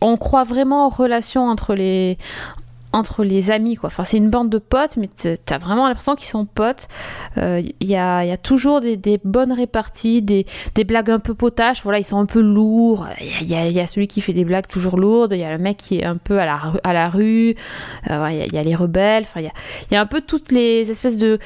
on 0.00 0.16
croit 0.16 0.44
vraiment 0.44 0.86
aux 0.86 0.90
relations 0.90 1.48
entre 1.48 1.74
les 1.74 2.18
entre 2.92 3.24
les 3.24 3.50
amis 3.50 3.76
quoi. 3.76 3.88
Enfin 3.88 4.04
c'est 4.04 4.18
une 4.18 4.28
bande 4.28 4.50
de 4.50 4.58
potes 4.58 4.96
mais 4.96 5.08
t'as 5.08 5.58
vraiment 5.58 5.86
l'impression 5.88 6.14
qu'ils 6.14 6.28
sont 6.28 6.44
potes. 6.44 6.88
Il 7.36 7.42
euh, 7.42 7.62
y, 7.80 7.96
a, 7.96 8.24
y, 8.24 8.30
a, 8.30 8.36
toujours 8.36 8.80
des, 8.80 9.20
bonnes 9.24 9.52
réparties, 9.52 10.22
des, 10.22 10.46
des, 10.74 10.84
blagues 10.84 11.10
un 11.10 11.18
peu 11.18 11.34
potaches. 11.34 11.82
Voilà 11.82 11.98
ils 11.98 12.04
sont 12.04 12.18
un 12.18 12.26
peu 12.26 12.40
lourds. 12.40 13.06
Il 13.40 13.50
y, 13.50 13.54
y, 13.54 13.80
a 13.80 13.86
celui 13.86 14.08
qui 14.08 14.20
fait 14.20 14.32
des 14.32 14.44
blagues 14.44 14.66
toujours 14.66 14.98
lourdes. 14.98 15.32
Il 15.32 15.38
y 15.38 15.44
a 15.44 15.50
le 15.50 15.62
mec 15.62 15.78
qui 15.78 15.98
est 15.98 16.04
un 16.04 16.16
peu 16.16 16.38
à 16.38 16.44
la, 16.44 16.60
à 16.84 16.92
la 16.92 17.08
rue. 17.08 17.54
Il 18.06 18.12
euh, 18.12 18.30
y, 18.30 18.58
a 18.58 18.62
les 18.62 18.74
rebelles. 18.74 19.22
Enfin 19.22 19.40
il 19.40 19.44
y 19.44 19.48
a, 19.48 19.96
y 19.96 19.96
un 19.96 20.06
peu 20.06 20.20
toutes 20.20 20.52
les 20.52 20.90
espèces 20.90 21.18
de 21.18 21.38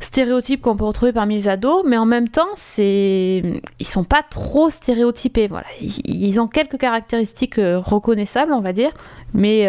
stéréotypes 0.00 0.62
qu'on 0.62 0.76
peut 0.76 0.84
retrouver 0.84 1.12
parmi 1.12 1.34
les 1.34 1.48
ados. 1.48 1.84
Mais 1.86 1.98
en 1.98 2.06
même 2.06 2.28
temps 2.28 2.42
c'est 2.54 3.42
ils 3.78 3.86
sont 3.86 4.04
pas 4.04 4.22
trop 4.22 4.70
stéréotypés. 4.70 5.48
Voilà 5.48 5.66
ils, 5.80 5.92
ils 6.06 6.40
ont 6.40 6.48
quelques 6.48 6.78
caractéristiques 6.78 7.58
euh, 7.58 7.78
reconnaissables 7.78 8.52
on 8.52 8.60
va 8.60 8.72
dire. 8.72 8.90
Mais, 9.36 9.66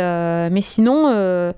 mais 0.52 0.62
sinon 0.62 1.10
euh, 1.26 1.52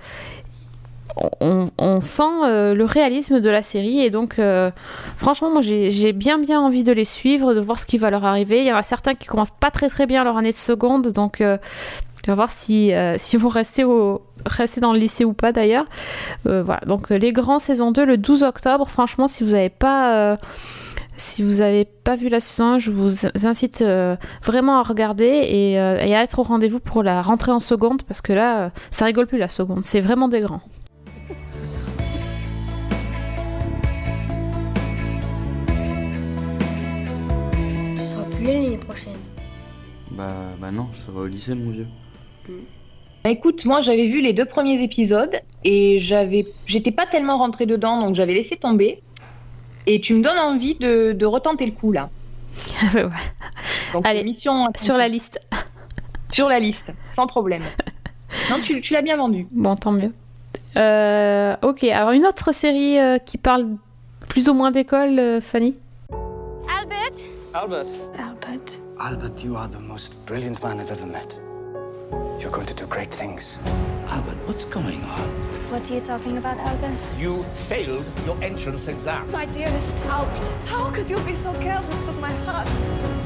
on, 1.80 2.02
sent 2.02 2.24
euh, 2.46 2.76
le 2.76 2.86
réalisme 2.86 3.40
de 3.40 3.50
la 3.50 3.64
série 3.64 4.02
et 4.02 4.12
donc 4.12 4.38
euh, 4.38 4.70
franchement 5.18 5.50
moi 5.50 5.62
j'ai 5.62 6.14
bien 6.14 6.38
bien 6.38 6.60
envie 6.60 6.84
de 6.84 6.92
les 6.92 7.06
suivre, 7.06 7.56
de 7.56 7.60
voir 7.60 7.80
ce 7.80 7.86
qui 7.86 7.98
va 7.98 8.12
leur 8.12 8.26
arriver. 8.26 8.60
Il 8.60 8.68
y 8.68 8.72
en 8.72 8.76
a 8.76 8.84
certains 8.84 9.16
qui 9.16 9.28
commencent 9.28 9.58
pas 9.60 9.72
très 9.72 9.90
très 9.90 10.06
bien 10.06 10.24
leur 10.24 10.38
année 10.38 10.52
de 10.52 10.58
seconde 10.58 11.12
donc 11.12 11.38
on 11.42 12.32
va 12.32 12.36
voir 12.36 12.52
si, 12.52 12.92
si 13.18 13.38
vont 13.38 13.48
rester, 13.48 13.86
rester 14.46 14.82
dans 14.82 14.94
le 14.94 15.00
lycée 15.00 15.26
ou 15.26 15.34
pas 15.34 15.52
d'ailleurs. 15.52 15.86
voilà, 16.44 16.82
donc 16.86 17.10
les 17.10 17.32
grands 17.32 17.60
saison 17.60 17.92
2 17.92 18.06
le 18.06 18.18
12 18.18 18.44
octobre. 18.44 18.88
Franchement, 18.88 19.28
si 19.28 19.44
vous 19.44 19.52
n'avez 19.52 19.70
pas 19.70 20.38
si 21.18 21.42
vous 21.42 21.56
n'avez 21.56 21.86
pas 21.86 22.16
vu 22.16 22.30
la 22.30 22.40
saison 22.40 22.80
je 22.80 22.92
vous 22.92 23.26
incite 23.44 23.82
euh, 23.82 24.16
vraiment 24.44 24.78
à 24.80 24.84
regarder 24.84 25.76
euh, 25.78 26.00
et, 26.00 26.16
à 26.16 26.24
être 26.24 26.40
au 26.40 26.44
rendez-vous 26.44 26.80
pour 26.80 27.04
la 27.04 27.22
rentrée 27.22 27.52
en 27.52 27.60
seconde 27.60 28.04
parce 28.04 28.22
que 28.22 28.34
là, 28.34 28.66
euh, 28.66 28.70
ça 28.92 29.06
rigole 29.06 29.28
plus 29.28 29.40
la 29.40 29.50
seconde. 29.50 29.84
C'est 29.86 30.00
vraiment 30.00 30.28
des 30.28 30.40
grands. 30.40 30.62
Tu 37.96 38.04
seras 38.04 38.24
plus 38.24 38.46
là 38.46 38.54
l'année 38.54 38.78
prochaine. 38.78 39.14
Bah, 40.12 40.32
bah 40.60 40.72
non, 40.72 40.88
je 40.94 41.00
serai 41.00 41.18
au 41.18 41.28
lycée, 41.28 41.56
mon 41.56 41.72
vieux. 41.72 41.88
Bah, 43.24 43.32
écoute, 43.32 43.66
moi 43.66 43.82
j'avais 43.82 44.08
vu 44.08 44.22
les 44.22 44.34
deux 44.34 44.46
premiers 44.46 44.82
épisodes 44.82 45.36
et 45.64 45.98
j'avais, 45.98 46.46
j'étais 46.66 46.92
pas 46.92 47.08
tellement 47.08 47.38
rentrée 47.38 47.66
dedans 47.66 48.00
donc 48.00 48.16
j'avais 48.16 48.34
laissé 48.34 48.56
tomber. 48.56 49.02
Et 49.88 50.02
tu 50.02 50.14
me 50.14 50.22
donnes 50.22 50.38
envie 50.38 50.76
de, 50.76 51.14
de 51.14 51.26
retenter 51.26 51.66
le 51.66 51.72
coup 51.72 51.94
là. 51.94 52.10
Allez, 54.04 54.24
mission 54.24 54.68
sur 54.78 54.98
la 54.98 55.08
liste. 55.08 55.40
Sur 56.30 56.50
la 56.50 56.60
liste, 56.60 56.84
sans 57.10 57.26
problème. 57.26 57.64
non, 58.50 58.58
tu, 58.62 58.82
tu 58.82 58.92
l'as 58.92 59.02
bien 59.02 59.16
vendu. 59.16 59.48
Bon, 59.50 59.78
tant 59.78 59.94
mieux. 59.94 60.12
Euh, 60.78 61.56
ok, 61.62 61.86
alors 61.86 62.12
une 62.12 62.26
autre 62.26 62.52
série 62.54 63.00
euh, 63.00 63.18
qui 63.18 63.38
parle 63.38 63.78
plus 64.28 64.50
ou 64.50 64.54
moins 64.54 64.72
d'école, 64.72 65.18
euh, 65.18 65.40
Fanny? 65.40 65.76
Albert? 66.68 67.24
Albert. 67.54 67.86
Albert. 68.20 68.80
Albert, 69.00 69.46
you 69.46 69.56
are 69.56 69.70
the 69.70 69.80
most 69.80 70.14
brilliant 70.26 70.62
man 70.62 70.82
I've 70.82 70.92
ever 70.92 71.06
met. 71.06 71.40
You're 72.12 72.52
going 72.52 72.68
to 72.68 72.74
do 72.74 72.86
great 72.88 73.14
things. 73.14 73.60
Albert, 74.08 74.38
what's 74.48 74.66
going 74.66 75.04
on? 75.04 75.28
What 75.70 75.90
are 75.90 75.96
you 75.96 76.02
talking 76.02 76.38
about, 76.38 76.58
Albert? 76.60 76.96
You 77.18 77.44
failed 77.68 78.06
your 78.26 78.42
entrance 78.42 78.88
exam. 78.88 79.30
My 79.32 79.46
dearest 79.48 79.98
Albert, 80.06 80.54
how 80.66 80.90
could 80.92 81.10
you 81.10 81.20
be 81.22 81.36
so 81.36 81.52
careless 81.56 82.04
with 82.04 82.18
my 82.20 82.32
heart? 82.46 82.68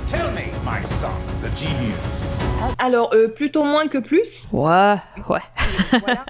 Tell 0.07 0.31
me, 0.31 0.51
my 0.65 0.83
son 0.83 1.21
is 1.35 1.43
a 1.43 1.49
genius. 1.51 2.23
Alors, 2.79 3.13
euh, 3.13 3.27
plutôt 3.27 3.63
moins 3.63 3.87
que 3.87 3.99
plus. 3.99 4.47
Ouais, 4.51 4.95
ouais. 5.29 5.39
Voilà. 5.99 6.25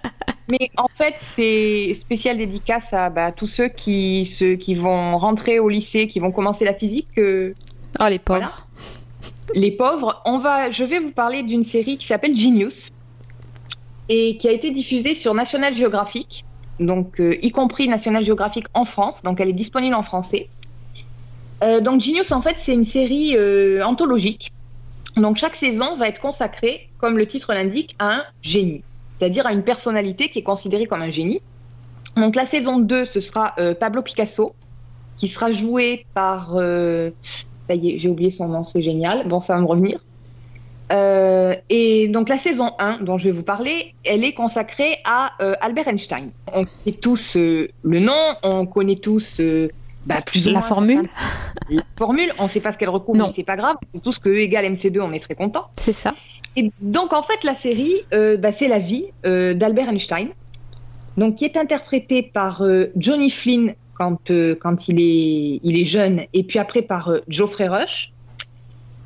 Mais 0.50 0.70
en 0.76 0.88
fait, 0.98 1.16
c'est 1.36 1.94
spécial 1.94 2.38
dédicace 2.38 2.94
à 2.94 3.10
bah, 3.10 3.32
tous 3.32 3.48
ceux 3.48 3.70
qui, 3.70 4.26
ceux 4.26 4.56
qui 4.56 4.76
vont 4.76 5.18
rentrer 5.18 5.60
au 5.60 5.70
lycée, 5.70 6.08
qui 6.08 6.20
vont 6.20 6.32
commencer 6.32 6.66
la 6.66 6.74
physique. 6.74 7.18
Euh, 7.18 7.54
oh, 8.02 8.08
les 8.08 8.20
pauvres. 8.20 8.40
Voilà. 8.40 8.54
Les 9.54 9.72
pauvres. 9.72 10.22
On 10.26 10.38
va, 10.38 10.72
je 10.72 10.84
vais 10.84 11.00
vous 11.00 11.12
parler 11.12 11.44
d'une 11.44 11.64
série 11.64 11.98
qui 11.98 12.08
s'appelle 12.08 12.36
Genius 12.36 12.90
et 14.10 14.38
qui 14.38 14.48
a 14.48 14.52
été 14.52 14.72
diffusée 14.72 15.14
sur 15.14 15.34
National 15.34 15.76
Geographic, 15.76 16.44
donc 16.80 17.20
euh, 17.20 17.38
y 17.42 17.52
compris 17.52 17.88
National 17.88 18.24
Geographic 18.24 18.66
en 18.74 18.86
France, 18.86 19.22
donc 19.24 19.40
elle 19.40 19.50
est 19.50 19.54
disponible 19.54 19.96
en 19.96 20.04
français. 20.04 20.50
Euh, 21.64 21.80
donc 21.80 22.02
Genius, 22.02 22.32
en 22.32 22.42
fait, 22.42 22.56
c'est 22.58 22.74
une 22.74 22.84
série 22.84 23.38
euh, 23.38 23.86
anthologique. 23.86 24.52
Donc 25.16 25.38
chaque 25.38 25.56
saison 25.56 25.96
va 25.96 26.08
être 26.08 26.20
consacrée, 26.20 26.90
comme 26.98 27.18
le 27.18 27.28
titre 27.28 27.54
l'indique, 27.54 27.96
à 28.00 28.16
un 28.16 28.24
génie, 28.42 28.84
c'est-à-dire 29.18 29.46
à 29.46 29.54
une 29.54 29.64
personnalité 29.64 30.30
qui 30.30 30.40
est 30.40 30.44
considérée 30.44 30.88
comme 30.88 31.02
un 31.02 31.10
génie. 31.10 31.42
Donc 32.16 32.36
la 32.36 32.46
saison 32.46 32.80
2, 32.80 33.06
ce 33.06 33.20
sera 33.20 33.56
Pablo 33.80 34.02
Picasso, 34.02 34.56
qui 35.18 35.28
sera 35.28 35.52
joué 35.52 36.06
par... 36.14 36.58
ça 37.72 37.76
y 37.76 37.92
est, 37.96 38.00
j'ai 38.00 38.10
oublié 38.10 38.32
son 38.32 38.50
nom, 38.50 38.64
c'est 38.64 38.82
génial. 38.82 39.28
Bon, 39.28 39.40
ça 39.40 39.56
va 39.56 39.62
me 39.62 39.66
revenir. 39.66 40.00
Euh, 40.92 41.56
et 41.70 42.10
donc 42.10 42.28
la 42.28 42.38
saison 42.38 42.72
1 42.80 42.98
dont 43.02 43.18
je 43.18 43.26
vais 43.26 43.32
vous 43.32 43.44
parler, 43.44 43.94
elle 44.04 44.26
est 44.26 44.34
consacrée 44.34 44.98
à 45.06 45.32
euh, 45.42 45.54
Albert 45.62 45.88
Einstein. 45.88 46.32
On 46.54 46.66
connaît 46.66 46.98
tous 47.02 47.38
euh, 47.38 47.70
le 47.84 48.00
nom, 48.02 48.36
on 48.44 48.66
connaît 48.66 48.98
tous 48.98 49.40
bah, 50.06 50.16
plus 50.26 50.46
ou 50.48 50.50
La 50.50 50.60
moins 50.60 50.62
formule. 50.62 50.96
certains- 50.96 51.10
La 51.70 51.84
formule, 51.98 52.34
on 52.40 52.44
ne 52.44 52.50
sait 52.50 52.60
pas 52.60 52.74
ce 52.74 52.78
qu'elle 52.78 52.90
recouvre, 52.90 53.18
Non. 53.18 53.28
mais 53.28 53.34
c'est 53.34 53.44
pas 53.44 53.56
grave. 53.56 53.78
On 53.94 53.98
sait 54.00 54.04
tous 54.04 54.18
que 54.20 54.28
E 54.28 54.40
égale 54.42 54.66
MC2, 54.66 55.00
on 55.00 55.14
est 55.14 55.20
très 55.20 55.36
content. 55.36 55.68
C'est 55.78 55.94
ça. 55.94 56.14
Et 56.58 56.70
donc 56.82 57.14
en 57.14 57.24
fait 57.24 57.42
la 57.46 57.56
série, 57.56 57.96
bah, 58.12 58.52
c'est 58.52 58.68
la 58.68 58.80
vie 58.80 59.06
d'Albert 59.24 59.88
Einstein, 59.88 60.28
donc 61.16 61.36
qui 61.36 61.46
est 61.46 61.56
interprété 61.56 62.24
par 62.34 62.62
Johnny 62.98 63.30
Flynn 63.30 63.74
quand, 64.02 64.32
euh, 64.32 64.56
il, 64.88 65.80
est, 65.80 65.84
jeune, 65.84 66.22
et 66.34 66.44
puis 66.44 66.58
après 66.58 66.82
par 66.82 67.10
euh, 67.10 67.20
Geoffrey 67.28 67.68
Rush. 67.68 68.12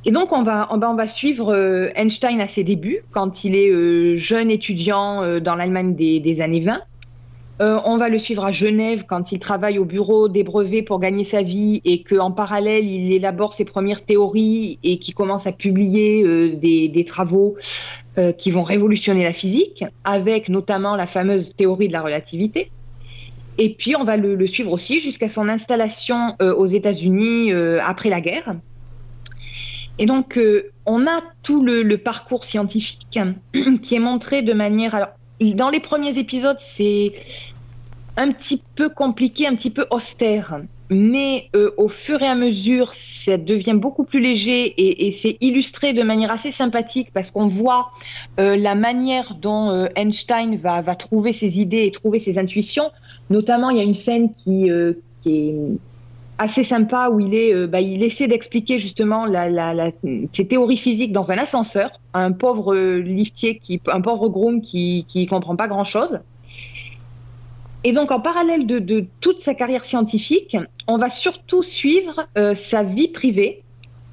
Et 0.06 0.12
donc 0.12 0.32
on 0.32 0.43
va, 0.43 1.08
suivre 1.08 1.54
euh, 1.54 1.89
Einstein 1.96 2.39
à 2.39 2.48
ses 2.48 2.64
débuts, 2.64 3.04
quand 3.12 3.43
il 3.43 3.56
est 3.56 4.18
jeune 4.18 4.52
étudiant 4.52 5.39
dans 5.39 5.56
l'Allemagne 5.56 5.96
des, 5.96 6.41
années 6.41 6.62
20. 6.62 6.80
Euh, 7.62 7.80
on 7.86 7.96
va 7.96 8.10
le 8.10 8.20
suivre 8.20 8.46
à 8.46 8.52
Genève 8.52 9.06
quand 9.08 9.32
il 9.32 9.39
travaille 9.39 9.80
au 9.80 9.86
bureau 9.86 10.28
des 10.28 10.43
brevets 10.43 10.82
pour 10.82 11.00
gagner 11.00 11.24
sa 11.24 11.41
vie 11.41 11.82
et 11.86 12.04
qu'en 12.04 12.32
parallèle, 12.32 12.86
il 12.86 13.14
élabore 13.14 13.54
ses 13.54 13.64
premières 13.64 14.04
théories 14.04 14.78
et 14.84 15.00
qui 15.00 15.14
commence 15.14 15.48
à 15.48 15.54
publier 15.54 16.58
des, 16.58 17.06
travaux 17.06 17.56
qui 18.38 18.52
vont 18.52 18.64
révolutionner 18.64 19.24
la 19.24 19.34
physique, 19.34 19.86
avec 20.04 20.50
notamment 20.50 20.96
la 20.96 21.08
fameuse 21.08 21.56
théorie 21.56 21.88
de 21.88 21.93
la 21.93 22.02
relativité. 22.02 22.72
Et 23.58 23.74
puis, 23.74 23.95
on 23.95 24.03
va 24.03 24.18
le, 24.18 24.47
suivre 24.47 24.72
aussi 24.72 24.99
jusqu'à 24.99 25.30
son 25.30 25.47
installation 25.47 26.36
euh, 26.41 26.53
aux 26.53 26.66
États-Unis 26.66 27.53
euh, 27.53 27.80
après 27.82 28.10
la 28.10 28.22
guerre. 28.22 28.56
Et 29.97 30.06
donc, 30.06 30.38
euh, 30.38 30.72
on 30.86 31.08
a 31.08 31.22
tout 31.41 31.64
le, 31.64 31.82
le 31.82 31.97
parcours 31.97 32.43
scientifique 32.43 33.18
hein, 33.18 33.36
qui 33.82 33.95
est 33.95 33.99
montré 33.99 34.41
de 34.41 34.53
manière. 34.53 34.93
Alors, 34.93 35.10
dans 35.39 35.70
les 35.70 35.80
premiers 35.80 36.18
épisodes, 36.18 36.58
c'est 36.60 37.14
un 38.18 38.32
petit 38.32 38.62
peu 38.76 38.89
compliqué, 38.89 39.47
un 39.47 39.56
petit 39.56 39.70
peu 39.70 39.86
austère. 39.89 40.60
Mais 40.90 41.50
euh, 41.56 41.72
au 41.78 41.88
fur 41.88 42.22
et 42.22 42.28
à 42.28 42.36
mesure, 42.36 42.94
ça 42.94 43.38
devient 43.38 43.74
beaucoup 43.74 44.04
plus 44.04 44.20
léger 44.20 44.74
et, 44.78 45.12
c'est 45.12 45.38
illustré 45.42 45.94
de 45.94 46.04
manière 46.04 46.32
assez 46.32 46.52
sympathique 46.52 47.10
parce 47.12 47.32
qu'on 47.32 47.48
voit 47.48 47.92
euh, 48.40 48.56
la 48.56 48.76
manière 48.76 49.36
dont 49.36 49.72
euh, 49.72 49.88
Einstein 49.96 50.58
va, 50.58 50.84
trouver 50.96 51.34
ses 51.34 51.60
idées 51.60 51.86
et 51.86 51.92
trouver 51.92 52.20
ses 52.20 52.38
intuitions. 52.38 52.92
Notamment, 53.32 53.72
il 53.72 53.78
y 53.78 53.80
a 53.80 53.84
une 53.84 53.96
scène 53.96 54.32
qui, 54.34 54.70
est 54.70 55.56
assez 56.38 56.64
sympa 56.64 57.10
où 57.12 57.20
il, 57.20 57.34
est, 57.34 57.66
bah, 57.66 57.82
il 57.82 58.04
essaie 58.04 58.28
d'expliquer 58.28 58.78
justement 58.78 59.26
la, 59.26 59.50
la, 59.50 59.74
la, 59.74 59.90
ses 60.32 60.46
théories 60.46 60.78
physiques 60.78 61.14
dans 61.14 61.32
un 61.32 61.38
ascenseur 61.38 62.00
un 62.14 62.32
pauvre 62.32 62.76
liftier, 62.76 63.58
qui, 63.58 63.82
un 63.88 64.02
pauvre 64.02 64.30
groom 64.30 64.62
qui 64.62 65.06
ne 65.16 65.26
comprend 65.26 65.56
pas 65.56 65.68
grand-chose. 65.68 66.20
Et 67.86 67.92
donc, 67.92 68.10
en 68.12 68.20
parallèle 68.20 68.66
de, 68.66 69.06
toute 69.22 69.42
sa 69.42 69.54
carrière 69.54 69.86
scientifique, 69.86 70.58
on 70.88 70.98
va 70.98 71.10
surtout 71.10 71.62
suivre 71.62 72.28
euh, 72.36 72.56
sa 72.56 72.82
vie 72.82 73.10
privée, 73.10 73.62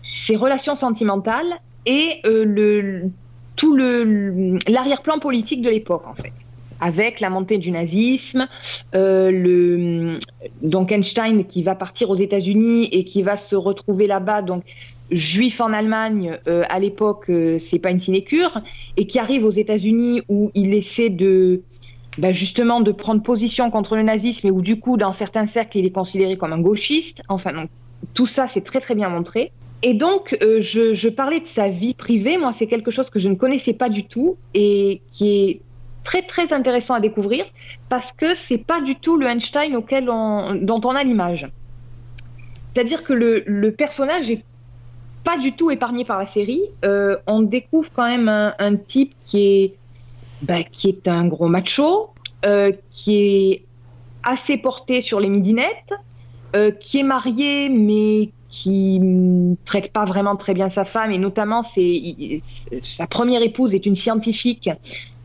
ses 0.02 0.36
relations 0.36 0.76
sentimentales 0.76 1.54
et 1.86 2.20
euh, 2.26 2.44
le, 2.44 3.10
tout 3.56 3.74
l'arrière-plan 3.74 5.18
politique 5.18 5.62
de 5.62 5.70
l'époque, 5.70 6.06
en 6.06 6.14
fait. 6.14 6.34
Avec 6.80 7.20
la 7.20 7.30
montée 7.30 7.56
du 7.56 7.70
nazisme, 7.70 8.46
euh, 8.94 10.18
donc 10.60 10.92
Einstein 10.92 11.44
qui 11.44 11.62
va 11.62 11.74
partir 11.74 12.10
aux 12.10 12.16
États-Unis 12.16 12.90
et 12.92 13.04
qui 13.04 13.22
va 13.22 13.36
se 13.36 13.56
retrouver 13.56 14.06
là-bas, 14.06 14.42
donc 14.42 14.64
juif 15.12 15.60
en 15.60 15.72
Allemagne, 15.72 16.38
euh, 16.48 16.64
à 16.68 16.78
l'époque, 16.78 17.30
euh, 17.30 17.58
c'est 17.58 17.78
pas 17.78 17.90
une 17.90 18.00
sinécure, 18.00 18.60
et 18.96 19.06
qui 19.06 19.18
arrive 19.18 19.44
aux 19.44 19.50
États-Unis 19.50 20.22
où 20.28 20.50
il 20.54 20.74
essaie 20.74 21.10
de, 21.10 21.62
bah 22.18 22.32
justement 22.32 22.80
de 22.80 22.92
prendre 22.92 23.22
position 23.22 23.70
contre 23.70 23.96
le 23.96 24.02
nazisme 24.02 24.46
et 24.46 24.50
où 24.50 24.60
du 24.60 24.78
coup 24.78 24.96
dans 24.96 25.12
certains 25.12 25.46
cercles 25.46 25.78
il 25.78 25.86
est 25.86 25.92
considéré 25.92 26.36
comme 26.36 26.52
un 26.52 26.60
gauchiste. 26.60 27.22
Enfin 27.28 27.52
donc 27.52 27.70
tout 28.14 28.26
ça 28.26 28.48
c'est 28.48 28.62
très 28.62 28.80
très 28.80 28.94
bien 28.94 29.08
montré. 29.08 29.52
Et 29.82 29.94
donc, 29.94 30.36
euh, 30.42 30.60
je, 30.60 31.08
parlais 31.08 31.40
de 31.40 31.46
sa 31.46 31.68
vie 31.68 31.94
privée. 31.94 32.38
Moi, 32.38 32.52
c'est 32.52 32.68
quelque 32.68 32.92
chose 32.92 33.10
que 33.10 33.18
je 33.18 33.28
ne 33.28 33.34
connaissais 33.34 33.72
pas 33.72 33.88
du 33.88 34.04
tout 34.04 34.36
et 34.54 35.02
qui 35.10 35.28
est 35.28 35.60
très 36.04 36.22
très 36.22 36.52
intéressant 36.52 36.94
à 36.94 37.00
découvrir 37.00 37.44
parce 37.88 38.12
que 38.12 38.34
c'est 38.34 38.58
pas 38.58 38.80
du 38.80 38.96
tout 38.96 39.16
le 39.16 39.26
Einstein 39.26 39.74
auquel 39.74 40.08
on, 40.08 40.54
dont 40.54 40.80
on 40.84 40.90
a 40.90 41.02
l'image. 41.02 41.50
C'est-à-dire 42.72 43.02
que 43.02 43.12
le, 43.12 43.70
personnage 43.70 44.30
est 44.30 44.44
pas 45.24 45.36
du 45.36 45.52
tout 45.52 45.70
épargné 45.70 46.04
par 46.04 46.18
la 46.18 46.26
série. 46.26 46.62
Euh, 46.84 47.16
on 47.26 47.42
découvre 47.42 47.90
quand 47.92 48.06
même 48.06 48.28
un 48.28 48.76
type 48.76 49.14
qui 49.24 49.40
est, 49.40 49.74
bah, 50.42 50.62
qui 50.64 50.88
est 50.88 51.08
un 51.08 51.26
gros 51.26 51.48
macho, 51.48 52.10
euh, 52.44 52.72
qui 52.90 53.16
est 53.16 53.62
assez 54.24 54.56
porté 54.56 55.00
sur 55.00 55.20
les 55.20 55.28
midinettes, 55.28 55.94
euh, 56.56 56.72
qui 56.72 56.98
est 56.98 57.04
marié 57.04 57.68
mais 57.68 58.30
qui 58.48 58.98
ne 59.00 59.54
traite 59.64 59.92
pas 59.92 60.04
vraiment 60.04 60.36
très 60.36 60.52
bien 60.52 60.68
sa 60.68 60.84
femme 60.84 61.10
et 61.10 61.18
notamment 61.18 61.62
sa 61.62 63.06
première 63.06 63.42
épouse 63.42 63.74
est 63.74 63.86
une 63.86 63.94
scientifique 63.94 64.68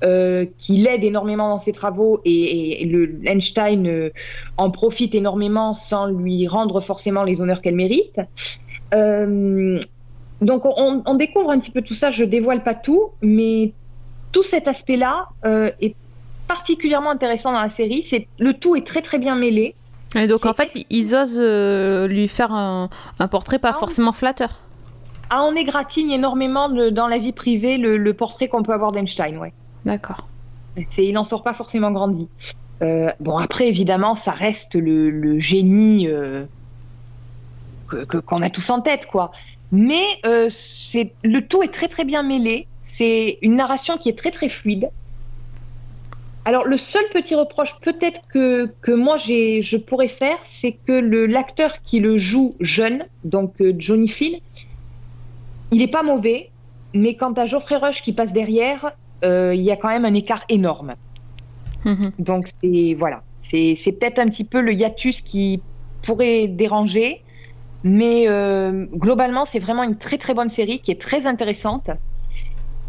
euh, 0.04 0.46
qui 0.58 0.78
l'aide 0.78 1.04
énormément 1.04 1.50
dans 1.50 1.58
ses 1.58 1.74
travaux 1.74 2.22
et, 2.24 2.90
Einstein 3.26 4.12
en 4.56 4.72
profite 4.72 5.16
énormément 5.16 5.74
sans 5.74 6.06
lui 6.06 6.48
rendre 6.48 6.80
forcément 6.80 7.24
les 7.24 7.42
honneurs 7.42 7.62
qu'elle 7.62 7.76
mérite. 7.76 8.20
Donc 8.92 10.66
on, 10.66 11.02
on 11.06 11.16
découvre 11.16 11.50
un 11.50 11.60
petit 11.60 11.72
peu 11.72 11.82
tout 11.82 11.96
ça, 11.96 12.12
je 12.12 12.24
dévoile 12.24 12.64
pas 12.64 12.76
tout, 12.76 13.10
mais 13.22 13.74
tout 14.32 14.44
cet 14.44 14.68
aspect-là 14.68 15.28
euh, 15.46 15.72
est 15.82 15.96
particulièrement 16.48 17.10
intéressant 17.12 17.52
dans 17.52 17.62
la 17.62 17.70
série. 17.70 18.04
C'est 18.04 18.28
le 18.40 18.54
tout 18.54 18.76
est 18.76 18.86
très 18.86 19.02
très 19.02 19.18
bien 19.20 19.36
mêlé. 19.36 19.76
Et 20.16 20.28
donc 20.28 20.46
en 20.46 20.54
fait, 20.54 20.72
ils- 20.90 21.16
osent 21.16 21.38
euh, 21.40 22.08
lui 22.08 22.28
faire 22.28 22.54
un, 22.54 22.90
un 23.20 23.28
portrait 23.28 23.60
pas 23.60 23.74
forcément 23.74 24.14
flatteur. 24.14 24.62
Ah, 25.30 25.44
on 25.44 25.56
égratigne 25.56 26.12
énormément 26.12 26.70
le- 26.70 26.92
dans 26.92 27.08
la 27.08 27.18
vie 27.18 27.34
privée 27.34 27.78
le, 27.78 27.98
le 27.98 28.14
portrait 28.14 28.48
qu'on 28.48 28.64
peut 28.64 28.72
avoir 28.74 28.94
d'Einstein, 28.94 29.38
ouais. 29.38 29.52
D'accord. 29.84 30.28
C'est, 30.90 31.04
il 31.06 31.12
n'en 31.14 31.26
sort 31.26 31.44
pas 31.44 31.54
forcément 31.54 31.92
grandi. 31.92 32.30
Euh, 32.82 33.10
bon, 33.20 33.38
après, 33.38 33.68
évidemment, 33.68 34.16
ça 34.16 34.32
reste 34.32 34.76
le, 34.76 35.10
le 35.10 35.40
génie 35.40 36.08
euh, 36.08 36.46
que- 37.90 38.18
qu'on 38.20 38.42
a 38.42 38.50
tous 38.50 38.70
en 38.70 38.80
tête, 38.82 39.06
quoi. 39.08 39.32
Mais 39.72 40.04
le 40.24 41.40
tout 41.40 41.62
est 41.64 41.74
très 41.74 41.88
très 41.90 42.06
bien 42.06 42.24
mêlé. 42.24 42.68
C'est 42.90 43.38
une 43.42 43.58
narration 43.58 43.98
qui 43.98 44.08
est 44.08 44.18
très 44.18 44.32
très 44.32 44.48
fluide. 44.48 44.90
Alors, 46.46 46.66
le 46.66 46.78
seul 46.78 47.04
petit 47.14 47.36
reproche 47.36 47.76
peut-être 47.82 48.22
que, 48.30 48.74
que 48.82 48.94
moi 48.94 49.18
je 49.18 49.78
pourrais 49.78 50.08
faire, 50.08 50.38
c'est 50.46 50.72
que 50.72 50.94
le, 50.94 51.26
l'acteur 51.26 51.82
qui 51.84 52.00
le 52.00 52.18
joue 52.18 52.56
jeune, 52.62 53.04
donc 53.26 53.60
euh, 53.60 53.74
Johnny 53.78 54.08
Phil, 54.08 54.40
il 55.72 55.82
est 55.82 55.92
pas 55.92 56.04
mauvais, 56.04 56.50
mais 56.94 57.16
quant 57.16 57.34
à 57.34 57.46
Geoffrey 57.46 57.76
Rush 57.76 58.02
qui 58.02 58.14
passe 58.14 58.32
derrière, 58.32 58.94
euh, 59.26 59.54
il 59.54 59.62
y 59.62 59.72
a 59.72 59.76
quand 59.76 59.90
même 59.90 60.06
un 60.06 60.14
écart 60.14 60.46
énorme. 60.48 60.96
Mhm. 61.84 62.12
Donc 62.20 62.48
c'est 62.62 62.96
voilà, 62.98 63.22
c'est 63.42 63.76
c'est 63.76 63.92
peut-être 63.92 64.20
un 64.20 64.30
petit 64.30 64.46
peu 64.46 64.62
le 64.62 64.74
hiatus 64.74 65.20
qui 65.20 65.62
pourrait 66.02 66.48
déranger, 66.48 67.22
mais 67.84 68.30
euh, 68.30 68.86
globalement 68.94 69.44
c'est 69.44 69.60
vraiment 69.60 69.84
une 69.84 69.98
très 69.98 70.18
très 70.18 70.34
bonne 70.34 70.50
série 70.50 70.80
qui 70.80 70.92
est 70.92 71.02
très 71.02 71.28
intéressante, 71.28 71.92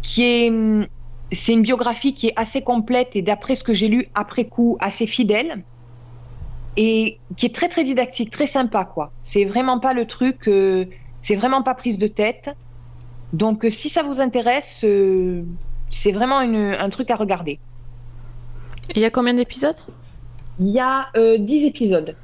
qui 0.01 0.23
est 0.23 0.49
hum, 0.49 0.87
c'est 1.31 1.53
une 1.53 1.61
biographie 1.61 2.13
qui 2.13 2.27
est 2.27 2.33
assez 2.35 2.61
complète 2.63 3.15
et 3.15 3.21
d'après 3.21 3.55
ce 3.55 3.63
que 3.63 3.73
j'ai 3.73 3.87
lu 3.87 4.07
après 4.15 4.45
coup 4.45 4.77
assez 4.79 5.05
fidèle 5.07 5.63
et 6.77 7.19
qui 7.35 7.45
est 7.45 7.53
très 7.53 7.67
très 7.69 7.83
didactique, 7.83 8.31
très 8.31 8.47
sympa 8.47 8.85
quoi. 8.85 9.11
C'est 9.19 9.45
vraiment 9.45 9.79
pas 9.79 9.93
le 9.93 10.05
truc, 10.05 10.47
euh, 10.47 10.85
c'est 11.21 11.35
vraiment 11.35 11.61
pas 11.63 11.75
prise 11.75 11.97
de 11.97 12.07
tête. 12.07 12.51
Donc 13.33 13.65
euh, 13.65 13.69
si 13.69 13.89
ça 13.89 14.01
vous 14.03 14.21
intéresse, 14.21 14.81
euh, 14.83 15.43
c'est 15.89 16.11
vraiment 16.11 16.41
une- 16.41 16.75
un 16.79 16.89
truc 16.89 17.11
à 17.11 17.15
regarder. 17.15 17.59
Il 18.95 19.01
y 19.01 19.05
a 19.05 19.11
combien 19.11 19.33
d'épisodes? 19.33 19.75
Il 20.59 20.69
y 20.69 20.79
a 20.79 21.07
euh, 21.15 21.37
10 21.37 21.65
épisodes. 21.65 22.15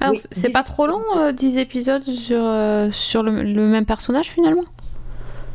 Ah, 0.00 0.10
Oui, 0.10 0.18
C'est 0.32 0.48
10 0.48 0.52
pas 0.52 0.62
trop 0.64 0.86
long, 0.86 1.02
euh, 1.16 1.32
10 1.32 1.58
épisodes 1.58 2.02
sur, 2.04 2.44
euh, 2.44 2.90
sur 2.90 3.22
le, 3.22 3.42
le 3.42 3.66
même 3.68 3.86
personnage 3.86 4.26
finalement? 4.30 4.64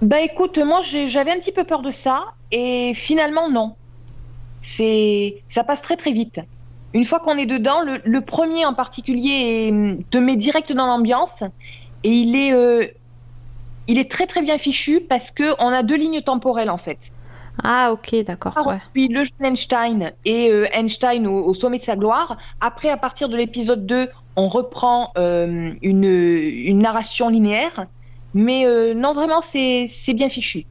Bah 0.02 0.22
écoute, 0.22 0.58
moi 0.60 0.82
j'avais 0.82 1.32
un 1.32 1.39
petit 1.39 1.52
peu 1.52 1.66
peur 1.66 1.82
de 1.82 1.91
ça 1.91 2.26
et 2.52 2.93
finalement 2.95 3.50
non. 3.50 3.78
C'est 4.60 5.43
ça 5.47 5.64
passe 5.66 5.82
très 5.82 5.97
très 5.97 6.14
vite. 6.14 6.39
Une 6.93 7.06
fois 7.06 7.20
qu'on 7.22 7.38
est 7.38 7.47
dedans, 7.47 7.82
le, 7.84 8.02
le 8.06 8.26
premier 8.26 8.66
en 8.66 8.74
particulier 8.76 9.70
est- 9.70 10.10
te 10.12 10.18
met 10.20 10.38
direct 10.38 10.74
dans 10.74 10.88
l'ambiance 10.88 11.43
et 12.04 12.12
il 12.12 12.36
est 12.36 12.54
euh, 12.54 12.88
il 13.88 13.97
est 14.00 14.10
très 14.12 14.28
très 14.28 14.41
bien 14.41 14.58
fichu 14.58 15.02
parce 15.10 15.32
que 15.32 15.43
on 15.60 15.68
a 15.70 15.84
deux 15.84 15.95
lignes 15.97 16.22
temporelles 16.22 16.70
en 16.70 16.78
fait. 16.78 17.00
Ah 17.64 17.91
ok, 17.93 18.16
d'accord. 18.26 18.62
Ouais. 18.66 18.82
Puis 18.93 19.08
le 19.10 19.22
jeune 19.26 19.52
Einstein 19.52 20.14
et 20.26 20.52
euh, 20.52 20.68
Einstein 20.74 21.28
au, 21.28 21.45
au 21.45 21.54
sommet 21.54 21.78
de 21.78 21.84
sa 21.84 21.95
gloire. 21.95 22.38
Après, 22.60 22.89
à 22.89 22.97
partir 22.97 23.30
de 23.30 23.38
l'épisode 23.38 23.86
2, 23.86 24.10
on 24.36 24.47
reprend 24.47 25.12
euh, 25.18 25.74
une, 25.82 26.04
une 26.06 26.80
narration 26.80 27.30
linéaire. 27.30 27.88
Mais 28.34 28.66
euh, 28.66 28.94
non, 28.94 29.14
vraiment, 29.14 29.42
c'est 29.42 29.88
bien 30.14 30.30
fichu. 30.30 30.66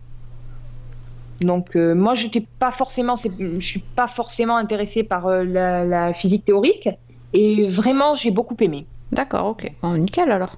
Donc, 1.40 1.76
euh, 1.76 1.94
moi, 1.94 2.14
j'étais 2.14 2.44
pas 2.58 2.72
forcément, 2.72 3.14
je 3.16 3.60
suis 3.60 3.80
pas 3.80 4.08
forcément 4.08 4.56
intéressée 4.56 5.04
par 5.04 5.26
euh, 5.26 5.44
la, 5.44 5.84
la 5.84 6.12
physique 6.12 6.44
théorique. 6.44 6.88
Et 7.32 7.68
vraiment, 7.68 8.14
j'ai 8.14 8.30
beaucoup 8.30 8.56
aimé. 8.60 8.86
D'accord, 9.12 9.46
ok. 9.46 9.70
Nickel 9.82 10.30
alors. 10.30 10.56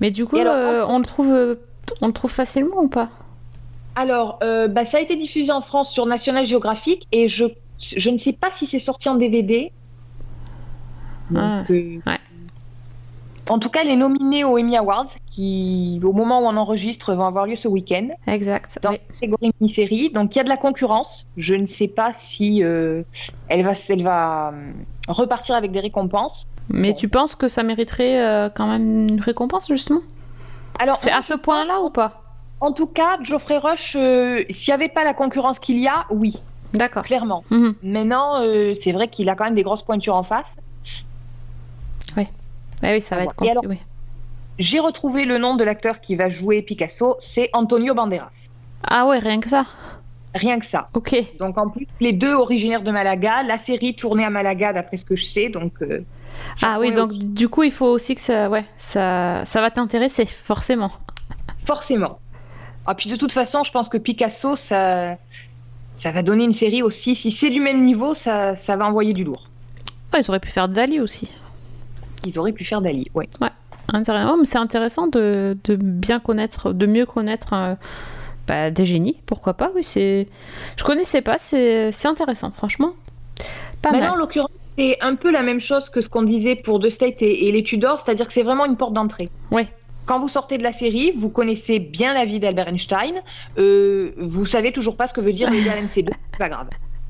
Mais 0.00 0.10
du 0.10 0.24
coup, 0.24 0.36
alors, 0.36 0.88
on, 0.90 0.98
le 0.98 1.04
trouve, 1.04 1.58
on 2.00 2.06
le 2.06 2.12
trouve 2.12 2.30
facilement 2.30 2.78
ou 2.82 2.88
pas? 2.88 3.10
Alors, 3.96 4.38
bah, 4.40 4.84
ça 4.84 4.98
a 4.98 5.00
été 5.00 5.16
diffusé 5.16 5.52
en 5.52 5.60
France 5.60 5.90
sur 5.90 6.06
National 6.06 6.46
Geographic 6.46 7.06
et 7.12 7.28
je, 7.28 7.44
je 7.78 8.10
ne 8.10 8.16
sais 8.16 8.32
pas 8.32 8.50
si 8.50 8.66
c'est 8.66 8.78
sorti 8.78 9.08
en 9.08 9.16
DVD. 9.16 9.72
Donc, 11.30 11.42
Ah, 11.42 11.64
ouais. 11.68 12.17
En 13.50 13.58
tout 13.58 13.70
cas, 13.70 13.82
les 13.82 13.96
nominés 13.96 14.44
aux 14.44 14.58
Emmy 14.58 14.76
Awards, 14.76 15.06
qui, 15.30 16.00
au 16.04 16.12
moment 16.12 16.40
où 16.40 16.44
on 16.44 16.56
enregistre, 16.56 17.14
vont 17.14 17.24
avoir 17.24 17.46
lieu 17.46 17.56
ce 17.56 17.66
week-end, 17.68 18.08
Exact. 18.26 18.78
dans 18.82 18.90
oui. 18.90 18.98
la 19.08 19.14
catégorie 19.14 19.50
mini-série. 19.60 20.10
Donc, 20.10 20.34
il 20.34 20.38
y 20.38 20.40
a 20.40 20.44
de 20.44 20.48
la 20.50 20.56
concurrence. 20.58 21.26
Je 21.36 21.54
ne 21.54 21.64
sais 21.64 21.88
pas 21.88 22.12
si 22.12 22.62
euh, 22.62 23.02
elle 23.48 23.64
va, 23.64 23.72
elle 23.88 24.02
va 24.02 24.50
euh, 24.52 24.72
repartir 25.08 25.54
avec 25.54 25.72
des 25.72 25.80
récompenses. 25.80 26.46
Mais 26.68 26.92
Bon. 26.92 26.98
tu 26.98 27.08
penses 27.08 27.34
que 27.34 27.48
ça 27.48 27.62
mériterait 27.62 28.20
euh, 28.20 28.50
quand 28.50 28.66
même 28.66 29.08
une 29.08 29.20
récompense 29.20 29.68
justement? 29.68 30.00
Alors, 30.78 30.98
C'est 30.98 31.10
à 31.10 31.22
ce 31.22 31.32
point-là 31.34 31.80
ou 31.80 31.88
pas? 31.90 32.22
En 32.60 32.72
tout 32.72 32.86
cas, 32.86 33.16
Geoffrey 33.22 33.56
Rush, 33.56 33.96
euh, 33.96 34.42
s'il 34.50 34.72
n'y 34.72 34.74
avait 34.74 34.90
pas 34.92 35.04
la 35.04 35.14
concurrence 35.14 35.58
qu'il 35.58 35.78
y 35.78 35.88
a, 35.88 36.04
oui, 36.10 36.42
D'accord. 36.74 37.02
clairement. 37.04 37.42
Mhm. 37.50 37.74
Maintenant, 37.82 38.42
c'est 38.82 38.92
vrai 38.92 39.08
qu'il 39.08 39.28
a 39.30 39.34
quand 39.36 39.44
même 39.44 39.54
des 39.54 39.62
grosses 39.62 39.82
pointures 39.82 40.16
en 40.16 40.22
face. 40.24 40.56
Ah 42.82 42.92
oui, 42.92 43.00
ça 43.02 43.16
va 43.16 43.22
À 43.22 43.24
être 43.24 43.34
compliqué. 43.34 43.66
oui. 43.66 43.78
J'ai 44.58 44.80
retrouvé 44.80 45.24
le 45.24 45.38
nom 45.38 45.54
de 45.56 45.62
l'acteur 45.64 46.00
qui 46.00 46.16
va 46.16 46.28
jouer 46.28 46.62
Picasso, 46.62 47.16
c'est 47.20 47.48
Antonio 47.52 47.94
Banderas. 47.94 48.48
Ah 48.88 49.06
ouais, 49.06 49.18
rien 49.18 49.38
que 49.40 49.48
ça. 49.48 49.64
Rien 50.34 50.58
que 50.58 50.66
ça. 50.66 50.86
Ok. 50.94 51.14
Donc 51.38 51.56
en 51.58 51.68
plus, 51.70 51.86
les 52.00 52.12
deux 52.12 52.34
originaires 52.34 52.82
de 52.82 52.90
Malaga, 52.90 53.42
la 53.44 53.56
série 53.58 53.94
tournée 53.94 54.24
à 54.24 54.30
Malaga 54.30 54.72
d'après 54.72 54.96
ce 54.96 55.04
que 55.04 55.16
je 55.16 55.24
sais, 55.24 55.48
donc... 55.48 55.74
euh, 55.82 56.00
Ah 56.62 56.78
oui, 56.80 56.92
donc 56.92 57.08
aussi- 57.08 57.24
du 57.24 57.48
coup, 57.48 57.62
il 57.62 57.70
faut 57.70 57.86
aussi 57.86 58.14
que 58.14 58.20
ça, 58.20 58.50
ouais, 58.50 58.64
ça, 58.78 59.42
ça 59.44 59.60
va 59.60 59.70
t'intéresser, 59.70 60.26
forcément. 60.26 60.90
Forcément. 61.64 62.18
Ah, 62.86 62.94
puis 62.94 63.08
de 63.10 63.16
toute 63.16 63.32
façon, 63.32 63.62
je 63.64 63.70
pense 63.70 63.88
que 63.88 63.98
Picasso, 63.98 64.56
ça, 64.56 65.16
ça 65.94 66.10
va 66.12 66.22
donner 66.22 66.44
une 66.44 66.52
série 66.52 66.82
aussi. 66.82 67.14
Si 67.14 67.30
c'est 67.30 67.50
du 67.50 67.60
même 67.60 67.84
niveau, 67.84 68.12
ça, 68.14 68.54
ça 68.54 68.76
va 68.76 68.86
envoyer 68.86 69.12
du 69.12 69.24
lourd. 69.24 69.48
Ouais, 70.12 70.20
ils 70.20 70.28
auraient 70.30 70.40
pu 70.40 70.48
faire 70.50 70.68
Dali 70.68 70.98
aussi. 71.00 71.30
Ils 72.24 72.38
auraient 72.38 72.52
pu 72.52 72.64
faire 72.64 72.80
Dali, 72.80 73.10
ouais. 73.14 73.28
Intéressant. 73.92 74.32
Oh, 74.34 74.36
mais 74.38 74.44
c'est 74.44 74.58
intéressant 74.58 75.06
de, 75.06 75.56
de 75.64 75.76
bien 75.76 76.20
connaître, 76.20 76.72
de 76.72 76.86
mieux 76.86 77.06
connaître 77.06 77.54
euh, 77.54 77.74
bah, 78.46 78.70
des 78.70 78.84
génies. 78.84 79.16
Pourquoi 79.24 79.54
pas 79.54 79.70
Oui, 79.74 79.82
c'est. 79.82 80.28
Je 80.76 80.84
connaissais 80.84 81.22
pas. 81.22 81.38
C'est 81.38 82.06
intéressant, 82.06 82.50
franchement. 82.50 82.92
Pas 83.80 83.92
Mais 83.92 83.98
mal. 83.98 84.08
là, 84.08 84.12
en 84.14 84.16
l'occurrence, 84.16 84.50
c'est 84.76 84.98
un 85.00 85.14
peu 85.14 85.30
la 85.30 85.42
même 85.42 85.60
chose 85.60 85.88
que 85.88 86.00
ce 86.00 86.08
qu'on 86.08 86.22
disait 86.22 86.56
pour 86.56 86.80
The 86.80 86.90
State 86.90 87.22
et, 87.22 87.48
et 87.48 87.52
les 87.52 87.62
Tudors, 87.62 88.00
c'est-à-dire 88.00 88.26
que 88.26 88.32
c'est 88.32 88.42
vraiment 88.42 88.66
une 88.66 88.76
porte 88.76 88.92
d'entrée. 88.92 89.30
Ouais. 89.50 89.68
Quand 90.06 90.20
vous 90.20 90.28
sortez 90.28 90.56
de 90.56 90.62
la 90.62 90.72
série, 90.72 91.12
vous 91.14 91.28
connaissez 91.28 91.78
bien 91.78 92.14
la 92.14 92.24
vie 92.24 92.40
d'Albert 92.40 92.68
Einstein, 92.68 93.14
euh, 93.58 94.12
vous 94.16 94.46
savez 94.46 94.72
toujours 94.72 94.96
pas 94.96 95.06
ce 95.06 95.12
que 95.12 95.20
veut 95.20 95.34
dire 95.34 95.50
l'égal 95.50 95.78
MC2, 95.84 96.10
c'est 96.32 96.38
pas 96.38 96.48
grave. 96.48 96.68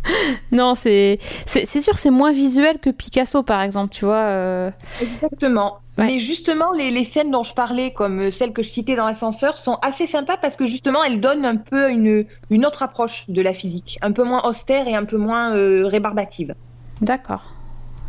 Non, 0.52 0.74
c'est 0.74 1.18
sûr, 1.46 1.98
c'est 1.98 2.11
moins 2.11 2.32
visuel 2.32 2.78
que 2.78 2.90
Picasso, 2.90 3.42
par 3.42 3.62
exemple. 3.62 3.92
Tu 3.92 4.04
vois. 4.04 4.16
euh, 4.16 4.70
Exactement. 5.00 5.78
Ouais. 5.98 6.06
Mais 6.06 6.20
justement, 6.20 6.72
les, 6.72 6.90
les 6.90 7.04
scènes 7.04 7.30
dont 7.30 7.42
je 7.42 7.52
parlais, 7.54 7.92
comme 7.92 8.20
euh, 8.20 8.30
celles 8.30 8.52
que 8.52 8.62
je 8.62 8.68
citais 8.68 8.94
dans 8.94 9.06
l'ascenseur, 9.06 9.59
sont 9.59 9.78
assez 9.82 10.06
sympas 10.06 10.36
parce 10.36 10.54
que 10.56 10.64
justement, 10.66 11.02
elles 11.02 11.20
donnent 11.20 11.44
un 11.44 11.56
peu 11.56 11.90
une, 11.90 12.24
une 12.50 12.64
autre 12.66 12.82
approche 12.82 13.24
de 13.28 13.42
la 13.42 13.52
physique, 13.52 13.98
un 14.02 14.12
peu 14.12 14.22
moins 14.22 14.42
austère 14.44 14.86
et 14.86 14.94
un 14.94 15.04
peu 15.04 15.16
moins 15.16 15.56
euh, 15.56 15.86
rébarbative. 15.86 16.54
D'accord. 17.00 17.42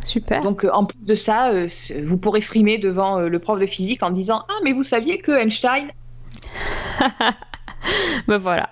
Super. 0.04 0.42
Donc, 0.42 0.64
euh, 0.64 0.70
en 0.72 0.84
plus 0.86 0.98
de 1.04 1.14
ça, 1.14 1.50
vous 2.04 2.16
pourrez 2.16 2.40
frimer 2.40 2.78
devant 2.78 3.18
le 3.18 3.38
prof 3.38 3.58
de 3.58 3.66
physique 3.66 4.02
en 4.02 4.10
disant 4.10 4.44
Ah, 4.48 4.54
mais 4.64 4.72
vous 4.72 4.82
saviez 4.84 5.18
que 5.18 5.32
Einstein? 5.32 5.88
ben 8.28 8.36
voilà. 8.38 8.70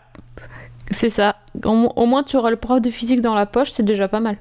C'est 0.91 1.11
ça. 1.11 1.37
Au, 1.65 1.71
au 1.71 2.07
moins, 2.07 2.23
tu 2.23 2.37
auras 2.37 2.51
le 2.51 2.57
prof 2.57 2.81
de 2.81 2.91
physique 2.91 3.21
dans 3.21 3.35
la 3.35 3.47
poche, 3.47 3.71
c'est 3.71 3.83
déjà 3.85 4.09
pas 4.09 4.21
mal. 4.21 4.37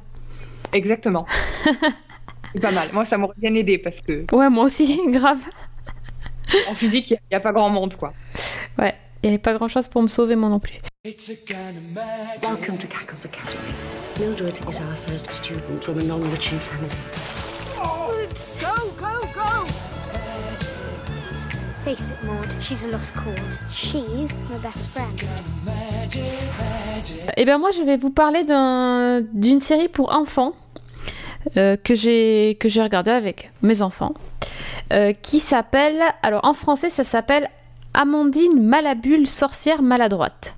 Exactement. 0.73 1.25
c'est 2.53 2.59
pas 2.61 2.71
mal. 2.71 2.89
Moi, 2.93 3.05
ça 3.05 3.17
m'aurait 3.17 3.33
bien 3.37 3.53
aidé 3.55 3.77
parce 3.77 3.99
que 4.01 4.23
Ouais, 4.33 4.49
moi 4.49 4.65
aussi, 4.65 4.99
grave. 5.07 5.39
en 6.69 6.75
physique, 6.75 7.11
il 7.11 7.17
n'y 7.31 7.35
a, 7.37 7.39
pas 7.39 7.51
grand 7.51 7.69
monde, 7.69 7.95
quoi. 7.95 8.13
Ouais, 8.77 8.95
il 9.23 9.27
n'y 9.29 9.35
avait 9.35 9.41
pas 9.41 9.53
grand 9.53 9.67
chose 9.67 9.87
pour 9.87 10.01
me 10.01 10.07
sauver, 10.07 10.35
moi 10.35 10.49
non 10.49 10.59
plus. 10.59 10.79
Welcome 11.05 12.77
to 12.77 12.87
Cackles 12.87 13.25
Academy. 13.25 13.73
Mildred 14.19 14.59
is 14.69 14.79
our 14.81 14.95
first 14.95 15.31
student 15.31 15.83
from 15.83 15.99
a 15.99 16.03
non-witching 16.03 16.59
family. 16.59 16.91
Oops. 18.25 18.59
Go, 18.61 18.73
go, 18.99 19.21
go! 19.33 19.96
Face 21.87 22.09
it, 22.11 22.25
Maud. 22.27 22.53
She's 22.59 22.83
a 22.83 22.89
lost 22.89 23.15
cause. 23.15 23.57
She's 23.69 24.35
my 24.49 24.57
best 24.61 24.91
friend. 24.91 25.21
Eh 27.37 27.45
bien, 27.45 27.57
moi, 27.57 27.69
je 27.71 27.81
vais 27.81 27.95
vous 27.95 28.09
parler 28.09 28.43
d'un- 28.43 29.21
d'une 29.33 29.61
série 29.61 29.87
pour 29.87 30.13
enfants 30.13 30.51
euh, 31.55 31.77
que 31.77 31.95
j'ai 31.95 32.57
regardée 32.81 33.11
avec 33.11 33.51
mes 33.61 33.81
enfants, 33.81 34.13
euh, 34.91 35.13
qui 35.13 35.39
s'appelle, 35.39 35.95
alors 36.23 36.43
en 36.43 36.53
français, 36.53 36.89
ça 36.89 37.05
s'appelle 37.05 37.47
Amandine 37.93 38.61
Malabule, 38.61 39.25
sorcière 39.25 39.81
maladroite. 39.81 40.55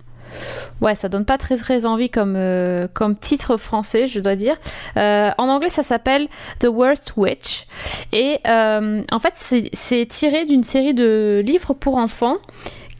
Ouais, 0.81 0.95
ça 0.95 1.09
donne 1.09 1.25
pas 1.25 1.37
très 1.37 1.57
très 1.57 1.85
envie 1.85 2.09
comme, 2.09 2.35
euh, 2.37 2.87
comme 2.93 3.17
titre 3.17 3.57
français, 3.57 4.07
je 4.07 4.19
dois 4.19 4.35
dire. 4.35 4.55
Euh, 4.97 5.29
en 5.37 5.49
anglais, 5.49 5.69
ça 5.69 5.83
s'appelle 5.83 6.27
The 6.59 6.67
Worst 6.67 7.13
Witch. 7.17 7.65
Et 8.13 8.39
euh, 8.47 9.01
en 9.11 9.19
fait, 9.19 9.33
c'est- 9.35 10.05
tiré 10.07 10.45
d'une 10.45 10.63
série 10.63 10.93
de 10.93 11.41
livres 11.45 11.73
pour 11.73 11.97
enfants 11.97 12.37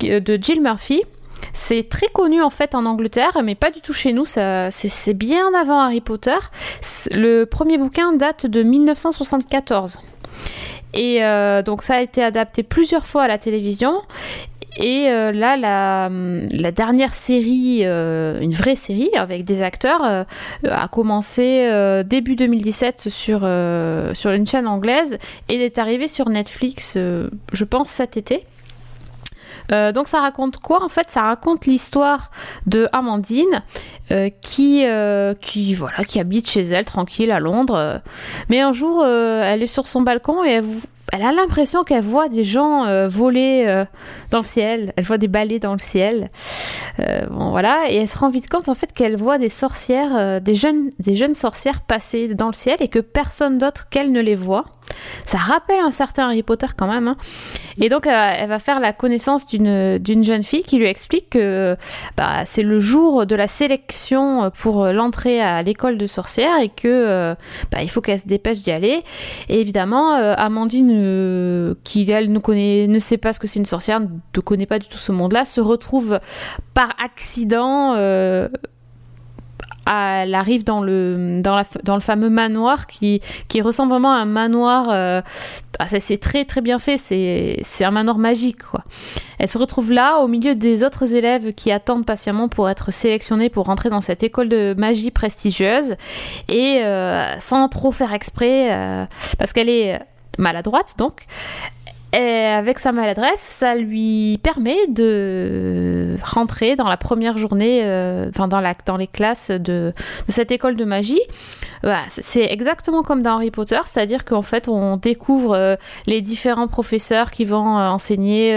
de 0.02 0.40
Jill 0.42 0.62
Murphy. 0.62 1.02
C'est 1.54 1.88
très 1.90 2.08
connu 2.08 2.42
en 2.42 2.50
fait 2.50 2.76
en 2.76 2.86
Angleterre, 2.86 3.32
mais 3.44 3.56
pas 3.56 3.72
du 3.72 3.80
tout 3.82 3.94
chez 3.94 4.12
nous. 4.14 4.26
C'est 4.26 5.14
bien 5.14 5.54
avant 5.60 5.80
Harry 5.80 6.02
Potter. 6.02 6.38
Le 7.12 7.46
premier 7.46 7.78
bouquin 7.78 8.14
date 8.14 8.46
de 8.46 8.62
1974. 8.62 10.00
Et 10.94 11.22
donc 11.66 11.84
ça 11.84 11.96
a 11.96 12.02
été 12.02 12.24
adapté 12.24 12.64
plusieurs 12.64 13.06
fois 13.06 13.24
à 13.24 13.28
la 13.28 13.38
télévision. 13.38 14.02
Et 14.78 15.10
euh, 15.10 15.32
là, 15.32 15.58
la, 15.58 16.72
dernière 16.72 17.14
série, 17.14 17.82
euh, 17.84 18.40
une 18.40 18.54
vraie 18.54 18.76
série 18.76 19.10
avec 19.16 19.44
des 19.44 19.62
acteurs, 19.62 20.04
euh, 20.06 20.24
a 20.64 20.88
commencé 20.88 21.70
début 22.06 22.36
2017 22.36 23.10
sur, 23.10 23.40
sur 23.40 24.32
une 24.32 24.46
chaîne 24.46 24.68
anglaise 24.68 25.18
et 25.50 25.56
est 25.56 25.78
arrivée 25.78 26.08
sur 26.08 26.30
Netflix, 26.30 26.96
je 26.96 27.64
pense, 27.64 27.90
cet 27.90 28.18
été. 28.18 28.46
Donc 29.70 30.08
ça 30.08 30.22
raconte 30.22 30.58
quoi 30.58 30.84
En 30.84 30.90
fait, 30.90 31.12
ça 31.12 31.22
raconte 31.22 31.68
l'histoire 31.68 32.32
de 32.66 32.88
Amandine 32.92 33.64
qui, 34.42 34.84
qui, 35.42 35.74
voilà, 35.76 36.04
qui 36.06 36.20
habite 36.20 36.50
chez 36.50 36.62
elle 36.62 36.86
tranquille 36.86 37.32
à 37.32 37.40
Londres. 37.40 38.02
Mais 38.50 38.62
un 38.62 38.74
jour, 38.74 39.06
elle 39.06 39.62
est 39.62 39.68
sur 39.68 39.86
son 39.86 40.02
balcon 40.02 40.44
et 40.44 40.50
elle, 40.50 40.64
vou- 40.64 40.82
elle 41.12 41.24
a 41.24 41.32
l'impression 41.32 41.84
qu'elle 41.84 42.04
voit 42.04 42.30
des 42.30 42.44
gens 42.44 42.86
euh, 42.86 43.08
voler 43.08 43.66
euh, 43.68 43.86
dans 44.32 44.40
le 44.40 44.46
ciel. 44.46 44.94
Elle 44.96 45.04
voit 45.04 45.18
des 45.18 45.28
balais 45.28 45.60
dans 45.60 45.74
le 45.74 45.80
ciel. 45.80 46.30
Euh, 47.00 47.26
voilà, 47.30 47.90
et 47.90 47.98
elle 47.98 48.08
se 48.08 48.18
rend 48.18 48.30
vite 48.30 48.50
compte 48.50 48.70
en 48.70 48.74
fait 48.74 48.94
qu'elle 48.94 49.16
voit 49.16 49.38
des 49.38 49.50
sorcières, 49.50 50.42
des 50.42 50.56
jeunes, 50.56 50.92
des 51.00 51.16
jeunes 51.16 51.34
sorcières 51.34 51.82
passer 51.82 52.34
dans 52.36 52.48
le 52.48 52.54
ciel 52.54 52.78
et 52.80 52.88
que 52.88 53.00
personne 53.00 53.58
d'autre 53.58 53.88
qu'elle 53.90 54.12
ne 54.12 54.22
les 54.22 54.36
voit. 54.36 54.66
Ça 55.26 55.38
rappelle 55.38 55.80
un 55.80 55.92
certain 55.92 56.26
Harry 56.26 56.44
Potter 56.44 56.68
quand 56.76 56.88
même. 56.88 57.08
hein. 57.08 57.18
Et 57.80 57.90
donc, 57.90 58.08
elle 58.08 58.50
va 58.50 58.60
faire 58.60 58.80
la 58.80 58.92
connaissance 58.92 59.48
d'une 59.48 60.24
jeune 60.24 60.44
fille 60.44 60.64
qui 60.64 60.78
lui 60.78 60.88
explique 60.88 61.30
que 61.30 61.78
bah, 62.18 62.44
c'est 62.46 62.64
le 62.64 62.80
jour 62.80 63.26
de 63.26 63.36
la 63.36 63.48
sélection 63.48 64.52
pour 64.60 64.86
l'entrée 64.88 65.40
à 65.42 65.62
l'école 65.62 65.98
de 65.98 66.08
sorcières 66.08 66.60
et 66.60 66.70
que 66.70 67.36
bah, 67.72 67.82
il 67.82 67.90
faut 67.90 68.02
qu'elle 68.02 68.20
se 68.20 68.28
dépêche 68.28 68.64
d'y 68.64 68.72
aller. 68.72 69.04
Et 69.48 69.62
évidemment, 69.62 70.12
Amandine, 70.12 70.99
euh, 71.00 71.76
qui 71.84 72.10
elle 72.12 72.32
ne 72.32 72.40
connaît, 72.40 72.88
ne 72.88 73.00
sait 73.00 73.18
pas 73.18 73.34
ce 73.34 73.40
que 73.40 73.48
c'est 73.48 73.60
une 73.60 73.66
sorcière, 73.66 74.00
ne 74.00 74.42
connaît 74.42 74.66
pas 74.66 74.80
du 74.80 74.88
tout 74.88 74.98
ce 74.98 75.12
monde-là, 75.12 75.46
se 75.46 75.62
retrouve 75.62 76.20
par 76.74 76.90
accident. 77.04 77.94
euh, 77.96 78.48
à- 79.86 80.24
elle 80.24 80.36
arrive 80.36 80.64
dans 80.64 80.82
le, 80.84 81.40
dans, 81.42 81.96
le 81.96 82.00
fameux 82.00 82.30
manoir 82.30 82.86
qui, 82.86 83.22
qui 83.48 83.62
ressemble 83.62 83.92
vraiment 83.92 84.12
à 84.12 84.18
un 84.18 84.26
manoir. 84.26 84.90
euh, 84.92 85.22
c'est- 85.88 86.22
très 86.22 86.46
très 86.46 86.62
bien 86.62 86.78
fait, 86.78 86.98
c'est 86.98 87.84
un 87.84 87.92
manoir 87.92 88.18
magique. 88.20 88.62
Quoi. 88.64 88.84
Elle 89.40 89.48
se 89.48 89.58
retrouve 89.58 89.92
là 89.92 90.20
au 90.20 90.28
milieu 90.28 90.54
des 90.54 90.84
autres 90.84 91.16
élèves 91.16 91.54
qui 91.54 91.72
attendent 91.72 92.06
patiemment 92.06 92.50
pour 92.50 92.70
être 92.70 92.92
sélectionnés 92.92 93.50
pour 93.50 93.66
rentrer 93.66 93.90
dans 93.90 94.02
cette 94.02 94.22
école 94.22 94.50
de 94.50 94.76
magie 94.78 95.10
prestigieuse 95.12 95.96
et 96.50 96.82
sans 97.40 97.68
trop 97.70 97.92
faire 97.92 98.14
exprès, 98.14 99.08
parce 99.40 99.54
qu'elle 99.54 99.70
est 99.70 100.00
maladroite 100.38 100.96
donc. 100.98 101.26
Et 102.12 102.18
avec 102.18 102.80
sa 102.80 102.92
maladresse, 102.92 103.40
ça 103.40 103.76
lui 103.76 104.40
permet 104.42 104.88
de 104.88 106.18
rentrer 106.24 106.76
dans 106.76 106.88
la 106.90 106.98
première 106.98 107.38
journée, 107.38 107.82
euh, 107.84 108.30
enfin 108.30 108.48
dans, 108.48 108.98
les 108.98 109.08
classes 109.08 109.52
de, 109.52 109.94
cette 110.28 110.52
école 110.52 110.76
de 110.76 110.86
magie. 110.86 111.22
C'est- 112.08 112.52
exactement 112.52 113.04
comme 113.04 113.22
dans 113.22 113.36
Harry 113.36 113.52
Potter, 113.52 113.80
c'est-à-dire 113.86 114.26
qu'en 114.26 114.42
fait 114.42 114.68
on 114.68 114.98
découvre 114.98 115.56
euh, 115.56 115.76
les 116.08 116.22
différents 116.22 116.68
professeurs 116.68 117.32
qui 117.32 117.46
vont 117.46 117.78
euh, 117.78 117.88
enseigner. 117.88 118.50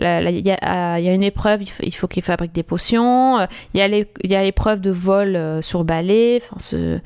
Il 0.00 0.46
y, 0.46 0.50
a 0.50 1.12
une 1.12 1.24
épreuve, 1.24 1.62
il 1.62 1.70
faut, 1.70 1.82
il 1.82 1.94
faut 1.94 2.06
qu'ils 2.06 2.22
fabriquent 2.22 2.54
des 2.54 2.62
potions. 2.62 3.46
Il 3.74 3.80
y 3.80 4.34
a 4.34 4.42
l'épreuve 4.42 4.80
de 4.80 4.90
vol 4.90 5.60
sur 5.60 5.82
balai, 5.82 6.40
ce, 6.58 7.00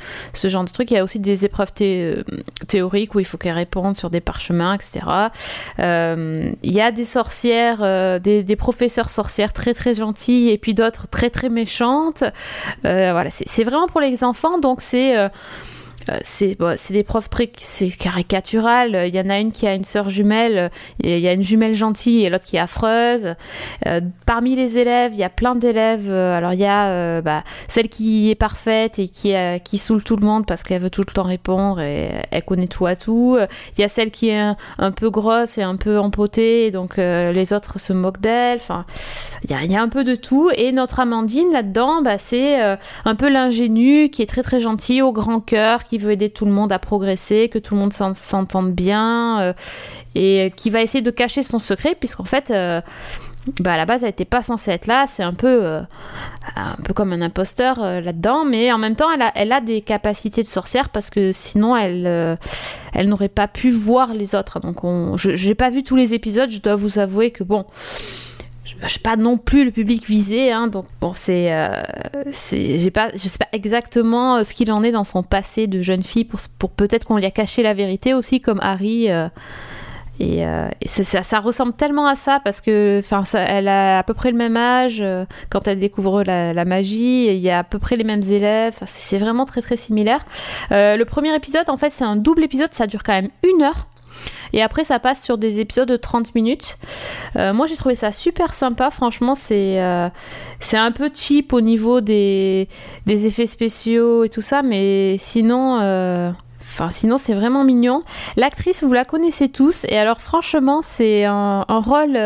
genre 0.44 0.64
de 0.64 0.70
truc. 0.70 0.90
Il 0.90 0.94
y 0.94 0.98
a 0.98 1.04
aussi 1.04 1.20
des 1.20 1.46
épreuves 1.46 1.72
thé- 1.72 2.22
théoriques 2.68 3.14
où 3.14 3.20
il 3.20 3.24
faut 3.24 3.38
qu'elles 3.38 3.54
répondent 3.54 3.96
sur 3.96 4.10
des 4.10 4.20
parchemins, 4.20 4.74
etc. 4.74 5.00
Euh, 5.78 6.52
Il 6.62 6.72
y 6.72 6.80
a 6.80 6.90
des 6.90 7.04
sorcières, 7.04 7.80
euh, 7.82 8.18
des, 8.18 8.56
professeurs 8.56 9.10
sorcières 9.10 9.52
très 9.52 9.74
très 9.74 9.94
gentilles 9.94 10.50
et 10.50 10.58
puis 10.58 10.74
d'autres 10.74 11.08
très 11.08 11.30
très 11.30 11.48
méchantes. 11.48 12.22
Euh, 12.84 13.12
voilà, 13.12 13.30
c'est 13.30 13.64
vraiment 13.64 13.86
pour 13.86 14.00
les 14.00 14.24
enfants, 14.24 14.58
donc 14.58 14.80
c'est 14.80 15.16
euh, 15.16 15.28
euh, 15.28 15.28
c'est 16.22 16.58
bon, 16.58 16.74
c'est 16.76 16.94
des 16.94 17.04
profs 17.04 17.30
très 17.30 17.50
c'est 17.58 17.90
caricatural. 17.90 19.04
Il 19.08 19.14
y 19.14 19.20
en 19.20 19.28
a 19.28 19.38
une 19.38 19.52
qui 19.52 19.66
a 19.66 19.74
une 19.74 19.84
sœur 19.84 20.08
jumelle, 20.08 20.70
il 21.02 21.18
y 21.18 21.28
a 21.28 21.32
une 21.32 21.42
jumelle 21.42 21.74
gentille 21.74 22.24
et 22.24 22.30
l'autre 22.30 22.44
qui 22.44 22.56
est 22.56 22.60
affreuse. 22.60 23.34
Euh, 23.86 24.00
parmi 24.26 24.56
les 24.56 24.78
élèves, 24.78 25.12
il 25.14 25.18
y 25.18 25.24
a 25.24 25.28
plein 25.28 25.54
d'élèves. 25.54 26.10
euh, 26.10 26.32
alors 26.32 26.52
il 26.52 26.60
y 26.60 26.64
a 26.64 26.88
euh, 26.88 27.22
bah, 27.22 27.44
celle 27.68 27.88
qui 27.88 28.30
est 28.30 28.34
parfaite 28.34 28.98
et 28.98 29.08
qui, 29.08 29.34
euh, 29.34 29.58
qui 29.58 29.78
saoule 29.78 30.02
tout 30.02 30.16
le 30.16 30.26
monde 30.26 30.46
parce 30.46 30.62
qu'elle 30.62 30.82
veut 30.82 30.90
tout 30.90 31.04
le 31.06 31.12
temps 31.12 31.22
répondre 31.22 31.80
et 31.80 32.10
elle 32.30 32.44
connaît 32.44 32.68
tout 32.68 32.86
à 32.86 32.96
tout. 32.96 33.38
Il 33.76 33.80
y 33.80 33.84
a 33.84 33.88
celle 33.88 34.10
qui 34.10 34.28
est 34.28 34.40
un, 34.78 34.92
peu 34.92 35.10
grosse 35.10 35.58
et 35.58 35.62
un 35.62 35.76
peu 35.76 35.98
empotée, 35.98 36.66
et 36.66 36.70
donc 36.70 36.98
euh, 36.98 37.32
les 37.32 37.52
autres 37.52 37.78
se 37.78 37.92
moquent 37.92 38.20
d'elle. 38.20 38.58
Enfin, 38.58 38.84
il 39.44 39.50
y 39.50 39.54
a, 39.54 39.62
il 39.62 39.72
y 39.72 39.76
a 39.76 39.82
un 39.82 39.88
peu 39.88 40.04
de 40.04 40.14
tout. 40.14 40.50
Et 40.54 40.72
notre 40.72 41.00
Amandine 41.00 41.52
là-dedans, 41.52 42.02
bah, 42.02 42.18
c'est 42.18 42.62
euh, 42.62 42.76
un 43.04 43.14
peu 43.14 43.28
l'ingénue 43.28 44.10
qui 44.10 44.22
est 44.22 44.26
très 44.26 44.42
très 44.42 44.60
gentille, 44.60 45.02
au 45.02 45.12
grand 45.12 45.40
cœur, 45.40 45.84
qui 45.84 45.98
veut 46.00 46.12
aider 46.12 46.30
tout 46.30 46.44
le 46.44 46.50
monde 46.52 46.72
à 46.72 46.78
progresser, 46.78 47.48
que 47.48 47.58
tout 47.58 47.74
le 47.74 47.80
monde 47.80 47.92
s'en- 47.92 48.14
s'entende 48.14 48.72
bien 48.72 49.40
euh, 49.40 49.52
et 50.14 50.52
qui 50.56 50.70
va 50.70 50.82
essayer 50.82 51.02
de 51.02 51.10
cacher 51.10 51.42
son 51.42 51.58
secret 51.58 51.94
puisqu'en 51.98 52.24
fait. 52.24 52.50
euh, 52.50 52.80
bah 53.58 53.72
à 53.72 53.76
la 53.78 53.86
base, 53.86 54.02
elle 54.04 54.10
n'était 54.10 54.26
pas 54.26 54.42
censée 54.42 54.70
être 54.70 54.86
là. 54.86 55.06
C'est 55.06 55.22
un 55.22 55.32
peu, 55.32 55.64
euh, 55.64 55.80
un 56.56 56.76
peu 56.84 56.92
comme 56.92 57.14
un 57.14 57.22
imposteur 57.22 57.80
là-dedans, 57.80 58.44
mais 58.44 58.70
en 58.70 58.76
même 58.76 58.96
temps, 58.96 59.10
elle 59.10 59.22
a, 59.22 59.32
elle 59.34 59.50
a 59.52 59.62
des 59.62 59.80
capacités 59.80 60.42
de 60.42 60.46
sorcière 60.46 60.90
parce 60.90 61.08
que 61.08 61.32
sinon, 61.32 61.74
elle, 61.74 62.36
elle 62.92 63.08
n'aurait 63.08 63.30
pas 63.30 63.48
pu 63.48 63.70
voir 63.70 64.12
les 64.12 64.34
autres. 64.34 64.60
Donc, 64.60 64.84
on, 64.84 65.16
je 65.16 65.30
n'ai 65.48 65.54
pas 65.54 65.70
vu 65.70 65.82
tous 65.82 65.96
les 65.96 66.12
épisodes. 66.12 66.50
Je 66.50 66.60
dois 66.60 66.76
vous 66.76 66.98
avouer 66.98 67.30
que 67.30 67.42
bon, 67.42 67.64
je 68.82 68.88
suis 68.88 69.00
pas 69.00 69.16
non 69.16 69.36
plus 69.36 69.64
le 69.64 69.70
public 69.70 70.06
visé, 70.06 70.50
hein, 70.52 70.68
donc 70.68 70.86
bon, 71.00 71.12
c'est, 71.14 71.52
euh, 71.52 71.82
je 72.26 72.32
sais 72.32 72.90
pas 72.90 73.10
exactement 73.52 74.36
euh, 74.36 74.42
ce 74.42 74.54
qu'il 74.54 74.72
en 74.72 74.82
est 74.82 74.92
dans 74.92 75.04
son 75.04 75.22
passé 75.22 75.66
de 75.66 75.82
jeune 75.82 76.02
fille 76.02 76.24
pour, 76.24 76.40
pour 76.58 76.70
peut-être 76.70 77.04
qu'on 77.04 77.16
lui 77.16 77.26
a 77.26 77.30
caché 77.30 77.62
la 77.62 77.74
vérité 77.74 78.14
aussi, 78.14 78.40
comme 78.40 78.58
Harry. 78.62 79.10
euh, 79.10 79.28
et, 80.18 80.86
ça, 80.86 81.40
ressemble 81.40 81.72
tellement 81.74 82.06
à 82.06 82.16
ça 82.16 82.40
parce 82.42 82.60
que, 82.60 83.00
enfin, 83.00 83.22
elle 83.34 83.68
a 83.68 83.98
à 83.98 84.02
peu 84.02 84.14
près 84.14 84.30
le 84.30 84.36
même 84.36 84.56
âge 84.56 85.02
quand 85.48 85.66
elle 85.66 85.78
découvre 85.78 86.22
la, 86.22 86.52
la 86.52 86.64
magie. 86.64 87.26
Il 87.26 87.38
y 87.38 87.48
a 87.50 87.60
à 87.60 87.64
peu 87.64 87.78
près 87.78 87.96
les 87.96 88.04
mêmes 88.04 88.22
élèves. 88.22 88.76
C'est, 88.86 89.18
vraiment 89.18 89.46
très 89.46 89.62
très 89.62 89.76
similaire. 89.76 90.20
Le 90.70 91.02
premier 91.04 91.34
épisode, 91.34 91.68
en 91.68 91.78
fait, 91.78 91.90
c'est 91.90 92.04
un 92.04 92.16
double 92.16 92.44
épisode. 92.44 92.68
Ça 92.72 92.86
dure 92.86 93.02
quand 93.02 93.14
même 93.14 93.30
une 93.42 93.62
heure. 93.62 93.89
Et 94.52 94.62
après, 94.62 94.84
ça 94.84 94.98
passe 94.98 95.22
sur 95.22 95.38
des 95.38 95.60
épisodes 95.60 95.88
de 95.88 95.96
30 95.96 96.34
minutes. 96.34 96.76
Euh, 97.36 97.52
moi, 97.52 97.66
j'ai 97.66 97.76
trouvé 97.76 97.94
ça 97.94 98.12
super 98.12 98.54
sympa. 98.54 98.90
Franchement, 98.90 99.34
c'est 99.34 99.80
euh, 99.80 100.08
c'est 100.60 100.76
un 100.76 100.92
peu 100.92 101.10
cheap 101.12 101.52
au 101.52 101.60
niveau 101.60 102.00
des, 102.00 102.68
des 103.06 103.26
effets 103.26 103.46
spéciaux 103.46 104.24
et 104.24 104.28
tout 104.28 104.40
ça, 104.40 104.62
mais 104.62 105.16
sinon, 105.18 105.80
euh, 105.80 106.30
sinon, 106.90 107.16
c'est 107.16 107.34
vraiment 107.34 107.64
mignon. 107.64 108.02
L'actrice, 108.36 108.82
vous 108.82 108.92
la 108.92 109.04
connaissez 109.04 109.48
tous, 109.48 109.84
et 109.88 109.96
alors, 109.96 110.20
franchement, 110.20 110.80
c'est 110.82 111.24
un, 111.24 111.64
rôle. 111.68 112.18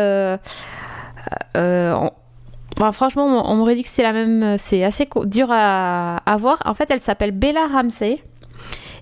franchement, 2.91 3.49
on, 3.51 3.55
m'aurait 3.55 3.75
dit 3.75 3.83
que 3.83 3.89
c'était 3.89 4.03
la 4.03 4.13
même. 4.13 4.57
C'est 4.57 4.83
assez 4.83 5.07
dur 5.25 5.47
à, 5.51 6.17
à 6.25 6.37
voir. 6.37 6.57
En 6.65 6.73
fait, 6.73 6.89
elle 6.89 7.01
s'appelle 7.01 7.31
Bella 7.31 7.67
Ramsey 7.71 8.23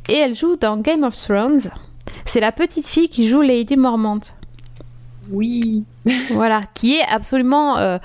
et 0.09 0.17
elle 0.17 0.35
joue 0.35 0.57
dans 0.57 0.77
Game 0.77 1.03
of 1.03 1.15
Thrones. 1.15 1.71
C'est 2.25 2.39
la 2.39 2.51
petite 2.51 2.87
fille 2.87 3.09
qui 3.09 3.27
joue 3.27 3.41
Lady 3.41 3.77
Mormont. 3.77 4.19
Oui. 5.31 5.83
voilà, 6.31 6.61
qui 6.73 6.95
est 6.97 7.05
absolument 7.07 7.77
euh, 7.77 7.97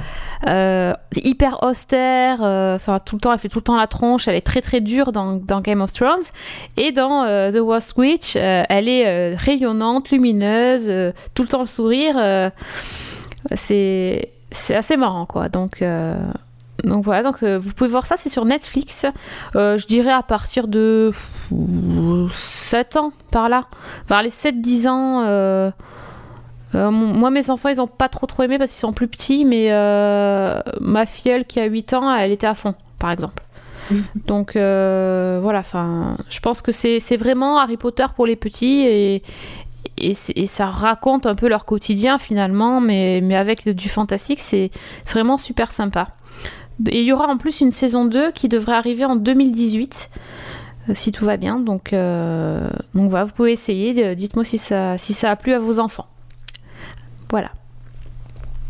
euh, 0.46 0.92
hyper 1.16 1.62
austère. 1.64 2.42
euh, 2.42 2.76
Enfin, 2.76 3.00
tout 3.00 3.16
le 3.16 3.20
temps, 3.20 3.32
elle 3.32 3.38
fait 3.38 3.48
tout 3.48 3.58
le 3.58 3.64
temps 3.64 3.76
la 3.76 3.86
tronche. 3.88 4.28
Elle 4.28 4.36
est 4.36 4.46
très 4.46 4.60
très 4.60 4.80
dure 4.80 5.10
dans, 5.10 5.34
dans 5.34 5.60
Game 5.60 5.80
of 5.80 5.92
Thrones. 5.92 6.22
Et 6.76 6.92
dans 6.92 7.24
The 7.50 7.58
Worst 7.60 7.96
Witch, 7.96 8.36
elle 8.36 8.88
est 8.88 9.34
rayonnante, 9.34 10.10
lumineuse, 10.10 10.92
tout 11.34 11.42
le 11.42 11.48
temps 11.48 11.60
le 11.60 11.66
sourire. 11.66 12.50
c'est 13.54 14.30
c'est 14.50 14.74
assez 14.76 14.96
marrant, 14.96 15.26
quoi. 15.26 15.48
Donc. 15.48 15.82
Donc 16.84 17.04
voilà, 17.04 17.22
donc 17.22 17.42
euh, 17.42 17.58
vous 17.58 17.72
pouvez 17.72 17.90
voir 17.90 18.06
ça, 18.06 18.16
c'est 18.16 18.28
sur 18.28 18.44
Netflix. 18.44 19.06
Euh, 19.56 19.76
je 19.76 19.86
dirais 19.86 20.12
à 20.12 20.22
partir 20.22 20.68
de 20.68 21.12
7 22.30 22.96
ans 22.96 23.12
par 23.30 23.48
là. 23.48 23.66
Vers 24.08 24.22
les 24.22 24.30
7-10 24.30 24.88
ans. 24.88 25.22
euh, 25.24 25.70
moi, 26.72 27.30
mes 27.30 27.50
enfants, 27.50 27.68
ils 27.68 27.80
ont 27.80 27.86
pas 27.86 28.08
trop 28.08 28.26
trop 28.26 28.42
aimé 28.42 28.58
parce 28.58 28.70
qu'ils 28.70 28.80
sont 28.80 28.92
plus 28.92 29.08
petits, 29.08 29.44
mais 29.44 29.70
ma 30.80 31.06
filleule 31.06 31.44
qui 31.44 31.60
a 31.60 31.64
8 31.64 31.94
ans, 31.94 32.14
elle 32.14 32.30
était 32.30 32.46
à 32.46 32.54
fond, 32.54 32.74
par 32.98 33.10
exemple. 33.10 33.42
Donc 34.26 34.56
euh, 34.56 35.38
voilà, 35.42 35.60
enfin, 35.60 36.16
je 36.28 36.40
pense 36.40 36.62
que 36.62 36.72
c'est 36.72 37.16
vraiment 37.16 37.58
Harry 37.58 37.76
Potter 37.76 38.06
pour 38.14 38.26
les 38.26 38.36
petits 38.36 38.80
et, 38.86 39.22
et, 39.96 40.14
ça 40.14 40.66
raconte 40.66 41.26
un 41.26 41.34
peu 41.34 41.48
leur 41.48 41.64
quotidien 41.64 42.18
finalement, 42.18 42.80
mais, 42.80 43.20
mais 43.22 43.36
avec 43.36 43.68
du 43.68 43.88
fantastique, 43.88 44.40
c'est 44.40 44.70
c'est 45.02 45.12
vraiment 45.14 45.38
super 45.38 45.72
sympa. 45.72 46.06
Et 46.86 47.00
il 47.00 47.06
y 47.06 47.12
aura 47.12 47.26
en 47.26 47.36
plus 47.36 47.60
une 47.60 47.72
saison 47.72 48.04
2 48.04 48.30
qui 48.32 48.48
devrait 48.48 48.76
arriver 48.76 49.04
en 49.04 49.16
2018, 49.16 50.10
euh, 50.88 50.92
si 50.94 51.12
tout 51.12 51.24
va 51.24 51.36
bien. 51.36 51.58
Donc, 51.58 51.92
euh, 51.92 52.68
donc 52.94 53.10
voilà, 53.10 53.24
vous 53.24 53.32
pouvez 53.32 53.52
essayer. 53.52 54.06
Euh, 54.06 54.14
Dites-moi 54.14 54.44
si 54.44 54.58
ça, 54.58 54.96
si 54.98 55.12
ça 55.12 55.30
a 55.30 55.36
plu 55.36 55.52
à 55.52 55.58
vos 55.58 55.78
enfants. 55.78 56.06
Voilà. 57.30 57.50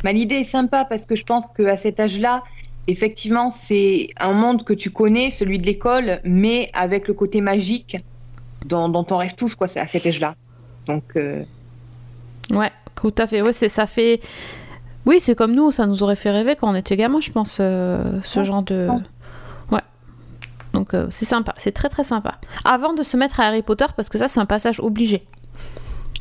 Bah, 0.03 0.13
L'idée 0.13 0.37
est 0.37 0.45
sympa 0.45 0.85
parce 0.85 1.05
que 1.05 1.15
je 1.15 1.25
pense 1.25 1.47
qu'à 1.47 1.77
cet 1.77 2.01
âge-là, 2.01 2.43
effectivement, 2.87 3.51
c'est 3.51 4.09
un 4.19 4.33
monde 4.33 4.65
que 4.65 4.73
tu 4.73 4.91
connais, 4.91 5.31
celui 5.31 5.59
de 5.59 5.67
l'école, 5.67 6.21
mais 6.25 6.71
avec 6.73 7.09
le 7.09 7.15
côté 7.15 7.41
magique 7.41 7.99
dont, 8.65 8.89
dont 8.89 9.07
on 9.11 9.17
rêve 9.17 9.35
tous 9.35 9.55
quoi, 9.55 9.67
à 9.77 9.87
cet 9.87 10.07
âge-là. 10.07 10.35
Donc, 10.87 11.05
euh, 11.17 11.45
Ouais, 12.51 12.73
tout 12.95 13.15
à 13.19 13.27
fait. 13.27 13.43
Ouais, 13.43 13.53
ça 13.53 13.87
fait. 13.87 14.21
Oui, 15.09 15.21
c'est 15.21 15.35
comme 15.35 15.55
nous, 15.55 15.71
ça 15.71 15.87
nous 15.87 16.03
aurait 16.03 16.17
fait 16.17 16.31
rêver 16.31 16.55
quand 16.55 16.71
on 16.71 16.75
était 16.75 16.95
gamin, 16.95 17.19
je 17.23 17.31
pense, 17.33 17.61
euh, 17.63 18.21
ce 18.23 18.43
genre 18.43 18.63
de. 18.63 18.89
Ouais. 19.73 19.81
Donc 20.75 20.93
euh, 20.93 21.07
c'est 21.09 21.25
sympa, 21.25 21.55
c'est 21.57 21.73
très 21.73 21.89
très 21.89 22.05
sympa. 22.05 22.33
Avant 22.67 22.93
de 22.93 23.03
se 23.03 23.17
mettre 23.17 23.41
à 23.41 23.45
Harry 23.45 23.63
Potter, 23.63 23.87
parce 23.97 24.11
que 24.11 24.19
ça 24.19 24.29
c'est 24.29 24.39
un 24.39 24.45
passage 24.45 24.81
obligé. 24.81 25.27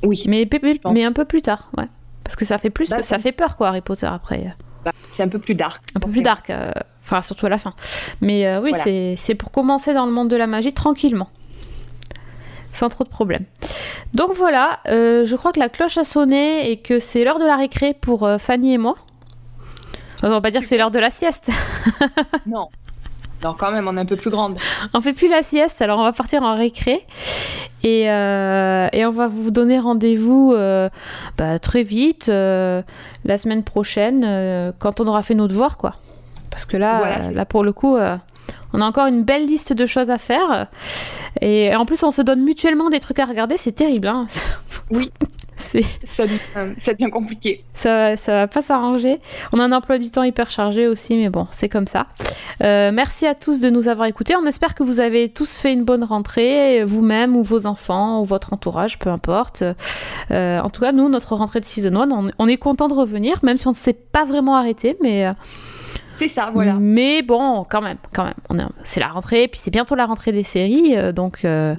Oui. 0.03 0.23
Mais, 0.25 0.47
mais, 0.93 1.03
un 1.03 1.11
peu 1.11 1.25
plus 1.25 1.41
tard, 1.41 1.69
ouais. 1.77 1.89
Parce 2.23 2.37
que 2.37 2.45
ça 2.45 2.57
fait 2.57 2.69
plus, 2.69 2.87
D'accord. 2.87 3.03
ça 3.03 3.19
fait 3.19 3.33
peur 3.33 3.57
quoi, 3.57 3.67
Harry 3.67 3.81
Potter 3.81 4.05
après. 4.05 4.55
bah, 4.85 4.91
c'est 5.17 5.23
un 5.23 5.27
peu 5.27 5.39
plus 5.39 5.55
dark. 5.55 5.81
Un 5.93 5.99
peu 5.99 6.07
plus 6.09 6.21
dark, 6.21 6.49
euh, 6.49 6.71
enfin 7.03 7.21
surtout 7.21 7.47
à 7.47 7.49
la 7.49 7.57
fin. 7.57 7.73
Mais 8.21 8.57
oui, 8.59 8.71
Voilà. 8.73 9.15
c'est 9.17 9.35
pour 9.35 9.51
commencer 9.51 9.93
dans 9.93 10.05
le 10.05 10.13
monde 10.13 10.29
de 10.29 10.37
la 10.37 10.47
magie 10.47 10.71
tranquillement. 10.71 11.27
Sans 12.71 12.89
trop 12.89 13.03
de 13.03 13.09
problèmes. 13.09 13.45
Donc 14.13 14.33
voilà, 14.33 14.79
euh, 14.87 15.25
je 15.25 15.35
crois 15.35 15.51
que 15.51 15.59
la 15.59 15.69
cloche 15.69 15.97
a 15.97 16.03
sonné 16.03 16.69
et 16.71 16.77
que 16.77 16.99
c'est 16.99 17.23
l'heure 17.23 17.39
de 17.39 17.45
la 17.45 17.55
récré 17.55 17.93
pour 17.93 18.23
euh, 18.23 18.37
Fanny 18.37 18.73
et 18.73 18.77
moi. 18.77 18.95
On 20.23 20.29
va 20.29 20.41
pas 20.41 20.51
dire 20.51 20.61
que 20.61 20.67
c'est 20.67 20.77
l'heure 20.77 20.91
de 20.91 20.99
la 20.99 21.11
sieste. 21.11 21.51
Non. 22.45 22.67
Non, 23.43 23.53
quand 23.53 23.71
même, 23.71 23.87
on 23.87 23.95
est 23.97 23.99
un 23.99 24.05
peu 24.05 24.15
plus 24.15 24.31
grande. 24.31 24.57
on 24.95 25.01
fait 25.01 25.13
plus 25.13 25.27
la 25.27 25.43
sieste, 25.43 25.81
alors 25.83 25.99
on 25.99 26.03
va 26.03 26.11
partir 26.11 26.41
en 26.41 26.55
récré. 26.55 27.05
Et, 27.83 28.09
euh, 28.09 28.87
et 28.91 29.05
on 29.05 29.11
va 29.11 29.27
vous 29.27 29.51
donner 29.51 29.77
rendez-vous 29.79 30.55
bah, 31.37 31.59
très 31.59 31.83
vite, 31.83 32.27
la 32.27 32.83
semaine 33.37 33.63
prochaine, 33.63 34.73
quand 34.79 34.99
on 35.01 35.07
aura 35.07 35.21
fait 35.21 35.35
nos 35.35 35.47
devoirs, 35.47 35.77
quoi. 35.77 35.97
Parce 36.49 36.65
que 36.65 36.77
là, 36.77 36.97
Voilà. 36.97 37.31
là 37.31 37.45
pour 37.45 37.63
le 37.63 37.73
coup, 37.73 37.95
on 38.77 38.81
a 38.81 38.85
encore 38.85 39.07
une 39.07 39.23
belle 39.23 39.45
liste 39.47 39.73
de 39.73 39.85
choses 39.85 40.09
à 40.11 40.17
faire. 40.19 40.67
Et 41.41 41.75
en 41.75 41.85
plus, 41.85 42.03
on 42.03 42.11
se 42.11 42.21
donne 42.21 42.43
mutuellement 42.43 42.89
des 42.89 42.99
trucs 42.99 43.19
à 43.19 43.25
regarder, 43.25 43.57
c'est 43.57 43.73
terrible. 43.73 44.07
Hein 44.07 44.27
Oui. 44.91 45.11
c'est 45.57 45.81
Ça, 46.15 46.23
devient- 46.23 46.75
ça 46.85 46.93
devient 46.93 47.09
compliqué. 47.11 47.63
ça, 47.73 48.15
ça 48.15 48.31
va 48.33 48.47
pas 48.47 48.61
s'arranger. 48.61 49.17
On 49.51 49.59
a 49.59 49.63
un 49.63 49.71
emploi 49.73 49.97
du 49.97 50.09
temps 50.11 50.23
hyper 50.23 50.49
chargé 50.51 50.87
aussi, 50.87 51.15
mais 51.17 51.29
bon, 51.29 51.47
c'est 51.51 51.67
comme 51.67 51.87
ça. 51.87 52.05
Euh, 52.63 52.91
merci 52.93 53.25
à 53.25 53.33
tous 53.35 53.59
de 53.59 53.69
nous 53.69 53.87
avoir 53.89 54.07
écoutés. 54.07 54.35
On 54.35 54.45
espère 54.45 54.75
que 54.75 54.83
vous 54.83 54.99
avez 54.99 55.27
tous 55.29 55.51
fait 55.51 55.73
une 55.73 55.83
bonne 55.83 56.03
rentrée, 56.05 56.83
vous-même 56.85 57.35
ou 57.35 57.41
vos 57.43 57.65
enfants 57.67 58.21
ou 58.21 58.23
votre 58.25 58.53
entourage, 58.53 58.97
peu 58.99 59.09
importe. 59.09 59.63
Euh, 60.31 60.59
en 60.61 60.69
tout 60.69 60.81
cas, 60.81 60.91
nous, 60.91 61.09
notre 61.09 61.35
rentrée 61.35 61.59
de 61.59 61.65
Season 61.65 61.95
1, 61.95 62.11
on, 62.11 62.29
on 62.37 62.47
est 62.47 62.57
content 62.57 62.87
de 62.87 62.93
revenir, 62.93 63.39
même 63.43 63.57
si 63.57 63.67
on 63.67 63.71
ne 63.71 63.75
s'est 63.75 63.93
pas 63.93 64.23
vraiment 64.25 64.55
arrêté, 64.55 64.95
mais... 65.01 65.25
euh, 65.25 65.33
C'est 66.17 66.29
ça, 66.29 66.49
voilà. 66.53 66.73
mais 66.79 67.21
bon, 67.21 67.63
quand 67.69 67.81
même, 67.81 67.97
quand 68.13 68.23
même. 68.25 68.69
C'est 68.83 68.99
la 68.99 69.07
rentrée, 69.07 69.47
puis 69.47 69.59
c'est 69.63 69.71
bientôt 69.71 69.95
la 69.95 70.05
rentrée 70.05 70.31
des 70.31 70.43
séries, 70.43 70.97
euh, 70.97 71.11
donc 71.11 71.45
euh, 71.45 71.75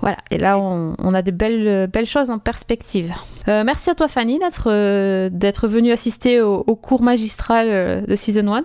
voilà. 0.00 0.16
Et 0.30 0.38
là, 0.38 0.58
on, 0.58 0.94
on 0.98 1.12
a 1.14 1.22
de 1.22 1.30
belles, 1.32 1.88
belles 1.92 2.06
choses 2.06 2.30
en 2.30 2.38
perspective. 2.38 3.12
Euh, 3.48 3.64
merci 3.64 3.90
à 3.90 3.94
toi, 3.96 4.06
Fanny, 4.06 4.38
d'être 4.38 5.28
d'être 5.28 5.66
venue 5.66 5.90
assister 5.90 6.40
au, 6.40 6.62
au 6.66 6.76
cours 6.76 7.02
magistral 7.02 8.04
de 8.06 8.14
Season 8.14 8.46
1 8.54 8.62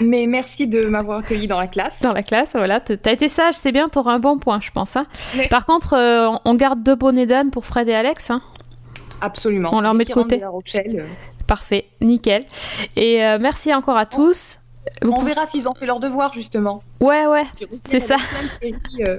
Mais 0.00 0.26
merci 0.26 0.66
de 0.66 0.84
m'avoir 0.86 1.20
accueilli 1.20 1.46
dans 1.46 1.60
la 1.60 1.68
classe. 1.68 2.02
dans 2.02 2.12
la 2.12 2.24
classe. 2.24 2.56
Voilà, 2.56 2.80
t'as 2.80 3.12
été 3.12 3.28
sage, 3.28 3.54
c'est 3.54 3.70
bien, 3.72 3.88
t'auras 3.88 4.14
un 4.14 4.18
bon 4.18 4.38
point, 4.38 4.58
je 4.60 4.70
pense. 4.72 4.96
hein. 4.96 5.06
Mais- 5.36 5.46
Par 5.48 5.64
contre, 5.64 5.94
euh, 5.94 6.28
on- 6.44 6.54
garde 6.56 6.82
deux 6.82 6.96
bonnets 6.96 7.26
d'âne 7.26 7.50
pour 7.52 7.64
Fred 7.64 7.88
et 7.88 7.94
Alex. 7.94 8.30
hein. 8.30 8.42
Absolument. 9.20 9.70
On 9.72 9.80
leur 9.80 9.94
met 9.94 10.02
de 10.04 10.12
côté. 10.12 10.38
La 10.38 10.48
Rochelle, 10.50 10.96
euh, 11.06 11.06
Parfait, 11.52 11.84
nickel. 12.00 12.42
Et 12.96 13.22
euh, 13.22 13.36
merci 13.38 13.74
encore 13.74 13.98
à 13.98 14.06
tous. 14.06 14.58
Vous 15.02 15.12
On 15.14 15.22
verra 15.22 15.46
s'ils 15.48 15.68
ont 15.68 15.74
fait 15.74 15.84
leur 15.84 16.00
devoir, 16.00 16.32
justement. 16.32 16.78
Ouais, 16.98 17.26
ouais, 17.26 17.44
c'est 17.84 18.00
ça. 18.00 18.16
Euh, 18.64 19.18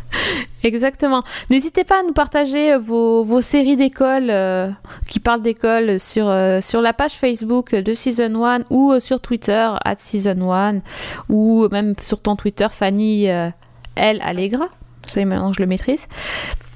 Exactement. 0.64 1.22
N'hésitez 1.48 1.84
pas 1.84 2.00
à 2.00 2.02
nous 2.02 2.12
partager 2.12 2.74
euh, 2.74 2.78
vos, 2.78 3.24
vos 3.24 3.40
séries 3.40 3.76
d'école 3.76 4.28
euh, 4.28 4.68
qui 5.08 5.18
parlent 5.18 5.40
d'école 5.40 5.98
sur, 5.98 6.28
euh, 6.28 6.60
sur 6.60 6.82
la 6.82 6.92
page 6.92 7.12
Facebook 7.12 7.74
de 7.74 7.94
Season 7.94 8.44
1 8.44 8.64
ou 8.68 8.92
euh, 8.92 9.00
sur 9.00 9.18
Twitter, 9.22 9.70
at 9.82 9.96
Season 9.96 10.52
1, 10.52 10.80
ou 11.30 11.68
même 11.70 11.94
sur 12.02 12.20
ton 12.20 12.36
Twitter, 12.36 12.66
Fanny 12.70 13.24
L. 13.24 13.54
Allegra. 13.96 14.68
Ça 15.06 15.20
y 15.20 15.22
est, 15.22 15.24
maintenant 15.24 15.54
je 15.54 15.62
le 15.62 15.66
maîtrise. 15.66 16.06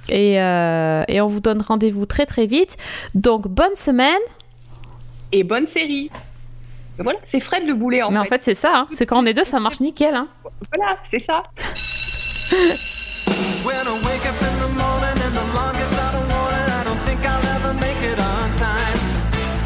Et, 0.08 0.36
et 0.36 1.20
on 1.20 1.26
vous 1.26 1.40
donne 1.40 1.60
rendez-vous 1.60 2.06
très 2.06 2.24
très 2.24 2.46
vite. 2.46 2.78
Donc 3.14 3.46
bonne 3.46 3.74
semaine. 3.74 4.16
Et 5.38 5.44
bonne 5.44 5.66
série. 5.66 6.10
Voilà, 6.98 7.18
c'est 7.26 7.40
Fred 7.40 7.66
le 7.66 7.74
boulet 7.74 8.02
en 8.02 8.10
Mais 8.10 8.16
fait. 8.16 8.22
en 8.22 8.24
fait, 8.24 8.42
c'est 8.44 8.54
ça. 8.54 8.72
hein. 8.74 8.88
C'est 8.94 9.04
quand 9.04 9.22
on 9.22 9.26
est 9.26 9.34
deux, 9.34 9.44
ça 9.44 9.60
marche 9.60 9.80
nickel. 9.80 10.14
hein. 10.14 10.28
Voilà, 10.74 10.96
c'est 11.10 11.22
ça. 11.22 11.42
When 13.66 13.76
I 13.76 13.94
wake 14.06 14.24
up 14.24 14.40
in 14.40 14.54
the 14.64 14.70
morning 14.80 15.18
and 15.20 15.34
the 15.36 15.42
alarm 15.52 15.76
gets 15.76 15.98
out 15.98 16.14
of 16.14 16.24
warning, 16.32 16.70
I 16.72 16.84
don't 16.88 17.02
think 17.04 17.20
I'll 17.26 17.44
ever 17.56 17.74
make 17.74 18.00
it 18.00 18.18
on 18.18 18.48
time. 18.56 18.96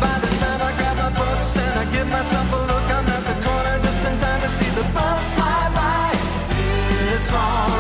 By 0.01 0.18
the 0.18 0.33
time 0.43 0.59
I 0.59 0.73
grab 0.75 0.97
my 0.99 1.11
books 1.16 1.57
and 1.57 1.79
I 1.79 1.85
give 1.95 2.09
myself 2.11 2.51
a 2.51 2.61
look, 2.66 2.87
I'm 2.91 3.07
at 3.07 3.23
the 3.31 3.37
corner 3.47 3.79
just 3.79 4.01
in 4.11 4.18
time 4.18 4.41
to 4.43 4.49
see 4.49 4.71
the 4.75 4.83
bus 4.93 5.35
fly 5.35 5.71
by. 5.71 6.18
It's 7.14 7.33
all 7.33 7.71